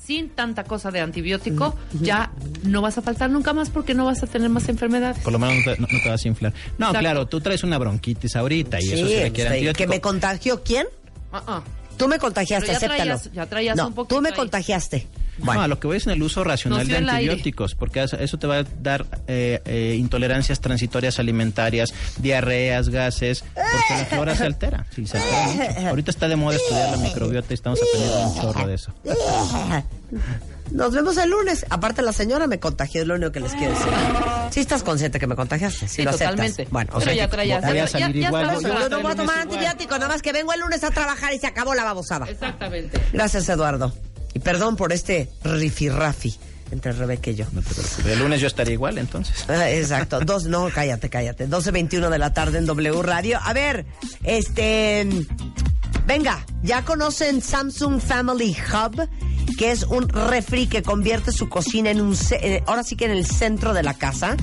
Sin 0.05 0.31
tanta 0.31 0.65
cosa 0.65 0.91
de 0.91 1.01
antibiótico, 1.01 1.77
ya 2.01 2.33
no 2.65 2.83
vas 2.83 2.99
a 2.99 3.03
faltar 3.03 3.31
nunca 3.31 3.53
más 3.53 3.71
porque 3.71 3.95
no 3.95 4.05
vas 4.05 4.23
a 4.23 4.27
tener 4.27 4.49
más 4.49 4.69
enfermedades. 4.69 5.19
Por 5.23 5.33
lo 5.33 5.39
menos 5.39 5.57
no 5.57 5.63
te, 5.75 5.81
no- 5.81 5.87
no 5.91 5.99
te 6.03 6.09
vas 6.09 6.25
a 6.25 6.29
inflar. 6.29 6.53
No, 6.77 6.87
Exacto. 6.87 6.99
claro, 6.99 7.27
tú 7.29 7.41
traes 7.41 7.63
una 7.63 7.79
bronquitis 7.79 8.35
ahorita 8.35 8.81
y 8.81 8.89
eso 8.93 9.07
Sí, 9.07 9.13
se 9.13 9.23
requiere 9.23 9.25
este, 9.29 9.43
antibiótico. 9.49 9.79
que 9.79 9.87
me 9.87 10.01
contagió 10.01 10.63
quién? 10.65 10.87
Ah, 11.33 11.43
ah. 11.47 11.63
Tú 11.97 12.09
me 12.09 12.19
contagiaste, 12.19 12.67
Pero 12.67 12.73
ya 12.81 12.87
acéptalo. 12.87 13.05
traías- 13.19 13.33
ya 13.33 13.47
traías 13.47 13.77
no, 13.77 13.89
un 13.89 13.95
poquito 13.95 14.17
tú 14.17 14.23
me 14.23 14.31
ahí. 14.31 14.35
contagiaste. 14.35 15.07
No, 15.39 15.53
a 15.63 15.67
lo 15.69 15.81
que 15.81 15.87
voy 15.87 15.97
es 15.97 16.07
en 16.07 16.13
el 16.13 16.23
uso 16.23 16.45
racional 16.45 16.87
de 16.87 16.97
antibióticos, 16.99 17.75
porque 17.75 18.03
eso, 18.03 18.39
te 18.39 18.47
va 18.47 18.59
a 18.59 18.65
dar 18.81 19.07
eh, 19.27 19.61
eh, 19.65 19.97
intolerancias 19.99 20.61
transitorias 20.61 21.19
alimentarias, 21.19 21.95
diarreas, 22.19 22.91
gases, 22.91 23.43
porque 23.55 24.01
la 24.03 24.05
flora 24.07 24.37
se 24.37 24.45
altera. 24.45 24.87
Sí, 24.95 25.07
se 25.07 25.19
altera 25.19 25.47
mucho. 25.75 25.89
Ahorita 25.89 26.11
está 26.11 26.29
de 26.29 26.37
moda 26.37 26.57
estudiar 26.57 26.91
la 26.91 26.97
microbiota 26.99 27.47
y 27.51 27.55
estamos 27.55 27.81
aprendiendo 27.81 28.29
un 28.29 28.41
chorro 28.41 28.67
de 28.67 28.75
eso. 28.75 28.93
Nos 30.71 30.93
vemos 30.95 31.17
el 31.19 31.29
lunes. 31.31 31.67
Aparte, 31.69 32.01
la 32.03 32.13
señora 32.13 32.47
me 32.47 32.59
contagió, 32.59 33.03
es 33.03 33.07
lo 33.07 33.15
único 33.15 33.33
que 33.33 33.41
les 33.41 33.53
quiero 33.53 33.73
decir. 33.75 33.89
Sí 34.51 34.61
estás 34.61 34.83
consciente 34.83 35.19
que 35.19 35.27
me 35.27 35.35
contagiaste, 35.37 35.87
sí, 35.89 35.97
Sí, 35.97 36.03
lo 36.03 36.11
aceptas. 36.11 36.31
totalmente. 36.31 36.69
Bueno, 36.71 36.91
o 36.95 37.01
sea, 37.01 37.13
ya 37.15 37.29
traías- 37.29 37.63
voy 37.65 37.79
a 37.79 37.87
salir 37.87 38.17
ya 38.23 38.29
igual. 38.29 38.59
yo 38.63 38.89
no 38.89 39.03
voy 39.03 39.13
a 39.13 39.15
tomar 39.15 39.17
Igual. 39.19 39.39
antibiótico, 39.41 39.95
nada 39.99 40.09
más 40.09 40.23
que 40.23 40.33
vengo 40.33 40.53
el 40.53 40.61
lunes 40.61 40.83
a 40.85 40.91
trabajar 40.91 41.33
y 41.35 41.39
se 41.39 41.47
acabó 41.47 41.75
la 41.75 41.85
babosada. 41.85 42.27
Exactamente. 42.29 43.01
Gracias, 43.13 43.49
Eduardo. 43.49 43.93
Y 44.35 44.39
perdón 44.39 44.77
por 44.77 44.93
este 44.93 45.29
rifirrafi 45.45 46.35
entre 46.71 46.93
Rebeca 46.93 47.31
y 47.31 47.35
yo. 47.35 47.45
No 47.53 47.61
te 47.61 47.75
preocupes. 47.75 48.07
El 48.07 48.19
lunes 48.19 48.41
yo 48.41 48.47
estaría 48.47 48.73
igual, 48.73 48.97
entonces. 48.99 49.45
Ah, 49.49 49.71
Exacto. 49.71 50.21
Dos, 50.21 50.45
no, 50.45 50.71
cállate, 50.75 51.11
cállate. 51.11 51.49
12.21 51.49 52.09
de 52.09 52.19
la 52.19 52.33
tarde 52.33 52.59
en 52.59 52.67
W 52.67 53.03
Radio. 53.03 53.39
A 53.43 53.53
ver, 53.53 53.85
este. 54.25 55.07
Venga, 56.07 56.45
ya 56.63 56.85
conocen 56.85 57.43
Samsung 57.43 58.01
Family 58.01 58.57
Hub, 58.73 59.09
que 59.59 59.71
es 59.71 59.85
un 59.85 60.09
refri 60.09 60.67
que 60.67 60.83
convierte 60.83 61.31
su 61.31 61.49
cocina 61.49 61.91
en 61.91 62.01
un. 62.01 62.17
eh, 62.33 62.63
ahora 62.67 62.83
sí 62.83 62.97
que 62.97 63.05
en 63.05 63.13
el 63.13 63.27
centro 63.27 63.75
de 63.75 63.83
la 63.83 63.95
casa. 63.95 64.37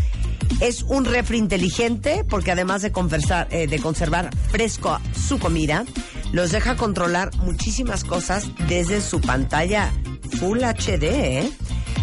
Es 0.62 0.82
un 0.84 1.06
refri 1.06 1.38
inteligente 1.38 2.26
porque 2.28 2.52
además 2.52 2.82
de, 2.82 2.92
conversar, 2.92 3.48
eh, 3.52 3.68
de 3.68 3.80
conservar 3.80 4.30
fresco 4.52 5.00
su 5.28 5.40
comida, 5.40 5.86
los 6.32 6.52
deja 6.52 6.76
controlar 6.76 7.36
muchísimas 7.38 8.04
cosas 8.04 8.50
desde 8.68 9.02
su 9.02 9.22
pantalla 9.22 9.92
Full 10.40 10.60
HD. 10.60 11.04
¿eh? 11.04 11.52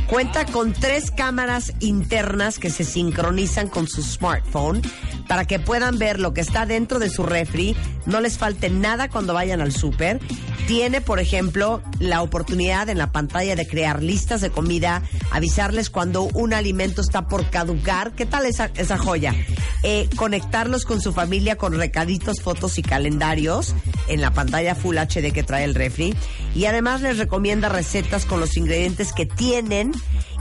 Cuenta 0.09 0.45
con 0.47 0.73
tres 0.73 1.11
cámaras 1.11 1.73
internas 1.81 2.59
que 2.59 2.71
se 2.71 2.85
sincronizan 2.85 3.69
con 3.69 3.89
su 3.89 4.03
smartphone 4.03 4.83
para 5.29 5.45
que 5.45 5.59
puedan 5.59 5.99
ver 5.99 6.21
lo 6.21 6.33
que 6.33 6.41
está 6.41 6.67
dentro 6.67 6.99
de 6.99 7.11
su 7.11 7.23
refri, 7.23 7.77
no 8.07 8.21
les 8.21 8.39
falte 8.39 8.71
nada 8.71 9.09
cuando 9.09 9.35
vayan 9.35 9.61
al 9.61 9.73
súper. 9.73 10.21
Tiene, 10.67 11.01
por 11.01 11.21
ejemplo, 11.21 11.83
la 12.01 12.23
oportunidad 12.23 12.89
en 12.89 12.99
la 12.99 13.13
pantalla 13.13 13.55
de 13.55 13.67
crear 13.67 14.03
listas 14.03 14.41
de 14.41 14.51
comida, 14.51 15.03
avisarles 15.31 15.91
cuando 15.91 16.23
un 16.23 16.55
alimento 16.55 17.01
está 17.01 17.29
por 17.29 17.49
caducar. 17.51 18.13
¿Qué 18.13 18.27
tal 18.27 18.47
esa, 18.47 18.71
esa 18.75 18.99
joya? 18.99 19.35
Eh, 19.83 20.09
conectarlos 20.17 20.85
con 20.85 21.01
su 21.01 21.13
familia 21.13 21.57
con 21.57 21.75
recaditos, 21.75 22.41
fotos 22.41 22.79
y 22.79 22.83
calendarios 22.83 23.75
en 24.09 24.21
la 24.21 24.33
pantalla 24.33 24.75
Full 24.75 24.97
HD 24.97 25.33
que 25.33 25.45
trae 25.45 25.65
el 25.65 25.75
refri. 25.75 26.15
Y 26.55 26.65
además 26.65 27.03
les 27.03 27.19
recomienda 27.19 27.69
recetas 27.69 28.25
con 28.25 28.41
los 28.41 28.57
ingredientes 28.57 29.13
que 29.13 29.27
tienen 29.27 29.93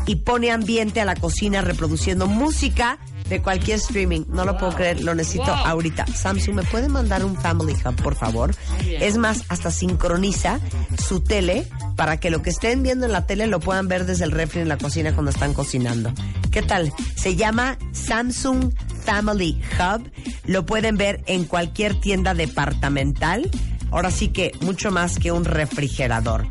y 0.07 0.17
pone 0.17 0.51
ambiente 0.51 1.01
a 1.01 1.05
la 1.05 1.15
cocina 1.15 1.61
reproduciendo 1.61 2.27
música 2.27 2.99
de 3.29 3.41
cualquier 3.41 3.77
streaming. 3.77 4.21
No 4.29 4.45
lo 4.45 4.57
puedo 4.57 4.73
creer, 4.73 5.01
lo 5.01 5.15
necesito 5.15 5.45
Wow. 5.45 5.65
ahorita. 5.65 6.05
Samsung, 6.07 6.55
¿me 6.55 6.63
puede 6.63 6.87
mandar 6.89 7.23
un 7.25 7.35
Family 7.35 7.73
Hub, 7.85 7.95
por 8.01 8.15
favor? 8.15 8.55
Es 8.87 9.17
más, 9.17 9.43
hasta 9.49 9.71
sincroniza 9.71 10.59
su 11.07 11.21
tele 11.21 11.67
para 11.95 12.17
que 12.19 12.29
lo 12.29 12.41
que 12.41 12.49
estén 12.49 12.83
viendo 12.83 13.05
en 13.05 13.11
la 13.11 13.25
tele 13.25 13.47
lo 13.47 13.59
puedan 13.59 13.87
ver 13.87 14.05
desde 14.05 14.25
el 14.25 14.31
refri 14.31 14.61
en 14.61 14.69
la 14.69 14.77
cocina 14.77 15.13
cuando 15.13 15.31
están 15.31 15.53
cocinando. 15.53 16.13
¿Qué 16.51 16.61
tal? 16.61 16.93
Se 17.15 17.35
llama 17.35 17.77
Samsung 17.91 18.71
Family 19.03 19.61
Hub. 19.79 20.09
Lo 20.45 20.65
pueden 20.65 20.97
ver 20.97 21.23
en 21.25 21.45
cualquier 21.45 21.99
tienda 21.99 22.33
departamental. 22.33 23.49
Ahora 23.91 24.11
sí 24.11 24.27
que 24.29 24.51
mucho 24.61 24.91
más 24.91 25.17
que 25.19 25.31
un 25.31 25.45
refrigerador. 25.45 26.47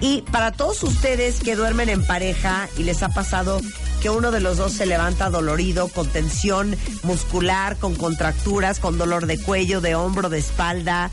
Y 0.00 0.22
para 0.32 0.52
todos 0.52 0.82
ustedes 0.82 1.40
que 1.40 1.56
duermen 1.56 1.88
en 1.88 2.04
pareja 2.06 2.68
y 2.78 2.82
les 2.84 3.02
ha 3.02 3.08
pasado 3.08 3.60
uno 4.08 4.30
de 4.30 4.40
los 4.40 4.56
dos 4.56 4.72
se 4.72 4.86
levanta 4.86 5.30
dolorido, 5.30 5.88
con 5.88 6.08
tensión 6.08 6.76
muscular, 7.02 7.76
con 7.76 7.94
contracturas, 7.94 8.78
con 8.78 8.98
dolor 8.98 9.26
de 9.26 9.38
cuello, 9.38 9.80
de 9.80 9.94
hombro, 9.94 10.28
de 10.28 10.38
espalda, 10.38 11.10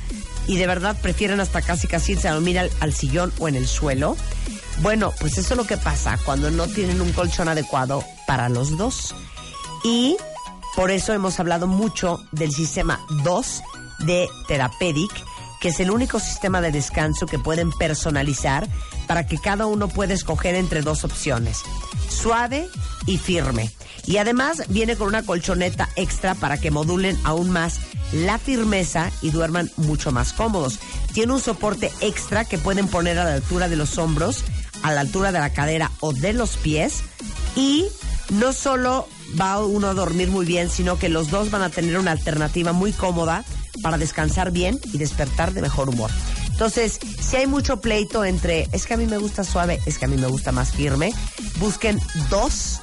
y 0.47 0.57
de 0.57 0.67
verdad 0.67 0.97
prefieren 1.01 1.39
hasta 1.39 1.61
casi 1.61 1.87
casi 1.87 2.13
irse 2.13 2.27
a 2.27 2.33
dormir 2.33 2.59
al, 2.59 2.71
al 2.79 2.93
sillón 2.93 3.31
o 3.39 3.47
en 3.47 3.55
el 3.55 3.67
suelo. 3.67 4.17
Bueno, 4.81 5.13
pues 5.19 5.37
eso 5.37 5.53
es 5.53 5.57
lo 5.57 5.65
que 5.65 5.77
pasa 5.77 6.17
cuando 6.25 6.51
no 6.51 6.67
tienen 6.67 7.01
un 7.01 7.11
colchón 7.13 7.47
adecuado 7.47 8.03
para 8.27 8.49
los 8.49 8.77
dos. 8.77 9.15
Y 9.83 10.17
por 10.75 10.91
eso 10.91 11.13
hemos 11.13 11.39
hablado 11.39 11.67
mucho 11.67 12.19
del 12.31 12.51
sistema 12.51 12.99
2 13.23 13.61
de 13.99 14.27
Therapedic, 14.47 15.11
que 15.63 15.69
es 15.69 15.79
el 15.79 15.91
único 15.91 16.19
sistema 16.19 16.59
de 16.59 16.73
descanso 16.73 17.25
que 17.25 17.39
pueden 17.39 17.71
personalizar 17.71 18.67
para 19.07 19.25
que 19.25 19.37
cada 19.37 19.65
uno 19.65 19.87
pueda 19.87 20.13
escoger 20.13 20.55
entre 20.55 20.81
dos 20.81 21.05
opciones, 21.05 21.61
suave 22.09 22.67
y 23.05 23.17
firme. 23.17 23.71
Y 24.05 24.17
además 24.17 24.63
viene 24.67 24.97
con 24.97 25.07
una 25.07 25.23
colchoneta 25.23 25.87
extra 25.95 26.35
para 26.35 26.57
que 26.57 26.69
modulen 26.69 27.17
aún 27.23 27.49
más 27.49 27.79
la 28.11 28.39
firmeza 28.39 29.09
y 29.21 29.29
duerman 29.29 29.71
mucho 29.77 30.11
más 30.11 30.33
cómodos. 30.33 30.79
Tiene 31.13 31.31
un 31.31 31.39
soporte 31.39 31.93
extra 32.01 32.43
que 32.43 32.57
pueden 32.57 32.89
poner 32.89 33.17
a 33.17 33.23
la 33.23 33.35
altura 33.35 33.69
de 33.69 33.77
los 33.77 33.97
hombros, 33.97 34.43
a 34.81 34.91
la 34.91 34.99
altura 34.99 35.31
de 35.31 35.39
la 35.39 35.53
cadera 35.53 35.91
o 36.01 36.11
de 36.11 36.33
los 36.33 36.57
pies 36.57 37.03
y 37.55 37.85
no 38.31 38.51
solo 38.51 39.07
va 39.39 39.63
uno 39.63 39.87
a 39.87 39.93
dormir 39.93 40.27
muy 40.27 40.45
bien, 40.45 40.69
sino 40.69 40.99
que 40.99 41.07
los 41.07 41.29
dos 41.29 41.51
van 41.51 41.61
a 41.61 41.69
tener 41.69 41.97
una 41.97 42.11
alternativa 42.11 42.73
muy 42.73 42.91
cómoda 42.91 43.45
para 43.81 43.97
descansar 43.97 44.51
bien 44.51 44.79
y 44.91 44.97
despertar 44.97 45.53
de 45.53 45.61
mejor 45.61 45.89
humor. 45.89 46.11
Entonces, 46.51 46.99
si 47.19 47.37
hay 47.37 47.47
mucho 47.47 47.81
pleito 47.81 48.23
entre 48.23 48.67
es 48.71 48.85
que 48.85 48.93
a 48.93 48.97
mí 48.97 49.07
me 49.07 49.17
gusta 49.17 49.43
suave, 49.43 49.79
es 49.85 49.97
que 49.97 50.05
a 50.05 50.07
mí 50.07 50.17
me 50.17 50.27
gusta 50.27 50.51
más 50.51 50.71
firme, 50.71 51.11
busquen 51.59 51.99
dos 52.29 52.81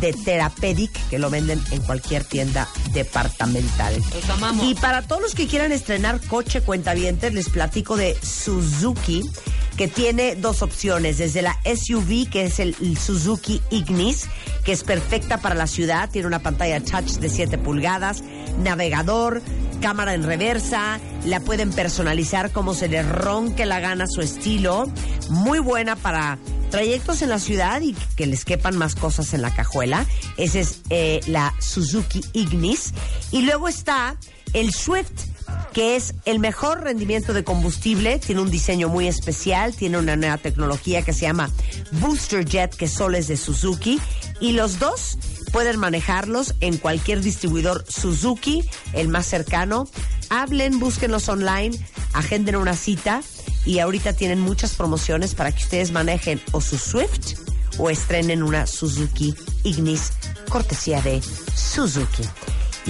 de 0.00 0.12
Therapedic 0.12 0.92
que 1.08 1.18
lo 1.18 1.30
venden 1.30 1.60
en 1.72 1.82
cualquier 1.82 2.24
tienda 2.24 2.68
departamental. 2.92 3.96
Los 4.14 4.30
amamos. 4.30 4.64
Y 4.66 4.74
para 4.74 5.02
todos 5.02 5.20
los 5.20 5.34
que 5.34 5.46
quieran 5.46 5.72
estrenar 5.72 6.20
coche 6.20 6.60
cuentavientes, 6.62 7.34
les 7.34 7.48
platico 7.48 7.96
de 7.96 8.16
Suzuki, 8.22 9.28
que 9.76 9.88
tiene 9.88 10.36
dos 10.36 10.62
opciones, 10.62 11.18
desde 11.18 11.42
la 11.42 11.58
SUV, 11.64 12.28
que 12.30 12.44
es 12.44 12.60
el, 12.60 12.76
el 12.80 12.96
Suzuki 12.96 13.60
Ignis, 13.70 14.28
que 14.64 14.72
es 14.72 14.84
perfecta 14.84 15.38
para 15.38 15.54
la 15.54 15.66
ciudad, 15.66 16.10
tiene 16.10 16.28
una 16.28 16.42
pantalla 16.42 16.80
touch 16.80 17.18
de 17.18 17.28
7 17.28 17.58
pulgadas, 17.58 18.22
navegador, 18.62 19.42
cámara 19.80 20.14
en 20.14 20.22
reversa, 20.22 21.00
la 21.24 21.40
pueden 21.40 21.70
personalizar 21.70 22.52
como 22.52 22.74
se 22.74 22.88
les 22.88 23.08
ronque 23.08 23.66
la 23.66 23.80
gana 23.80 24.06
su 24.06 24.20
estilo, 24.20 24.90
muy 25.28 25.58
buena 25.58 25.96
para 25.96 26.38
trayectos 26.70 27.22
en 27.22 27.30
la 27.30 27.38
ciudad 27.38 27.80
y 27.80 27.94
que 28.16 28.26
les 28.26 28.44
quepan 28.44 28.76
más 28.76 28.94
cosas 28.94 29.34
en 29.34 29.42
la 29.42 29.52
cajuela. 29.52 30.06
Esa 30.36 30.60
es 30.60 30.82
eh, 30.90 31.20
la 31.26 31.54
Suzuki 31.58 32.22
Ignis. 32.32 32.92
Y 33.32 33.42
luego 33.42 33.68
está 33.68 34.16
el 34.52 34.72
Swift, 34.72 35.29
que 35.72 35.96
es 35.96 36.14
el 36.24 36.38
mejor 36.38 36.82
rendimiento 36.82 37.32
de 37.32 37.44
combustible, 37.44 38.18
tiene 38.18 38.40
un 38.40 38.50
diseño 38.50 38.88
muy 38.88 39.06
especial, 39.06 39.74
tiene 39.74 39.98
una 39.98 40.16
nueva 40.16 40.38
tecnología 40.38 41.02
que 41.02 41.12
se 41.12 41.22
llama 41.22 41.50
Booster 41.92 42.44
Jet, 42.44 42.74
que 42.74 42.88
solo 42.88 43.16
es 43.16 43.28
de 43.28 43.36
Suzuki, 43.36 44.00
y 44.40 44.52
los 44.52 44.78
dos 44.78 45.18
pueden 45.52 45.78
manejarlos 45.78 46.54
en 46.60 46.76
cualquier 46.76 47.20
distribuidor 47.20 47.84
Suzuki, 47.88 48.64
el 48.92 49.08
más 49.08 49.26
cercano. 49.26 49.88
Hablen, 50.28 50.78
búsquenlos 50.78 51.28
online, 51.28 51.76
agenden 52.12 52.56
una 52.56 52.74
cita 52.74 53.22
y 53.64 53.78
ahorita 53.78 54.12
tienen 54.12 54.40
muchas 54.40 54.74
promociones 54.74 55.34
para 55.34 55.52
que 55.52 55.62
ustedes 55.62 55.92
manejen 55.92 56.40
o 56.52 56.60
su 56.60 56.78
Swift 56.78 57.38
o 57.78 57.90
estrenen 57.90 58.42
una 58.42 58.66
Suzuki 58.66 59.34
Ignis, 59.64 60.12
cortesía 60.48 61.00
de 61.02 61.20
Suzuki. 61.54 62.24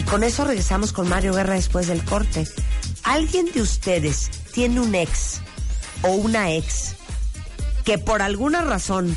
Y 0.00 0.02
con 0.04 0.24
eso 0.24 0.46
regresamos 0.46 0.94
con 0.94 1.10
Mario 1.10 1.34
Guerra 1.34 1.52
después 1.52 1.86
del 1.86 2.02
corte. 2.02 2.48
¿Alguien 3.02 3.52
de 3.52 3.60
ustedes 3.60 4.30
tiene 4.54 4.80
un 4.80 4.94
ex 4.94 5.42
o 6.00 6.12
una 6.12 6.52
ex 6.52 6.96
que 7.84 7.98
por 7.98 8.22
alguna 8.22 8.62
razón 8.62 9.14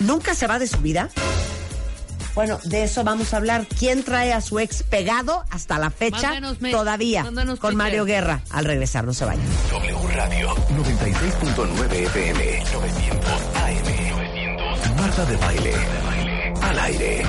nunca 0.00 0.34
se 0.34 0.46
va 0.46 0.58
de 0.58 0.66
su 0.66 0.76
vida? 0.80 1.08
Bueno, 2.34 2.60
de 2.64 2.82
eso 2.82 3.04
vamos 3.04 3.32
a 3.32 3.38
hablar. 3.38 3.66
¿Quién 3.78 4.02
trae 4.02 4.34
a 4.34 4.42
su 4.42 4.58
ex 4.58 4.82
pegado 4.82 5.44
hasta 5.48 5.78
la 5.78 5.88
fecha 5.88 6.28
Mándanos 6.28 6.58
todavía? 6.58 7.24
mándanos 7.24 7.58
Con. 7.58 7.74
Mario 7.74 8.04
Guerra. 8.04 8.42
Al 8.50 8.66
regresar, 8.66 9.04
no 9.04 9.14
se 9.14 9.24
vayan. 9.24 9.46
W 9.70 10.08
Radio 10.14 10.54
96.9 10.54 11.90
FM 11.90 12.64
900 12.70 13.30
AM 13.54 14.10
900 14.10 14.96
Marta 15.00 15.24
de 15.24 15.36
baile. 15.38 15.74
Al 16.60 16.78
aire. 16.80 17.22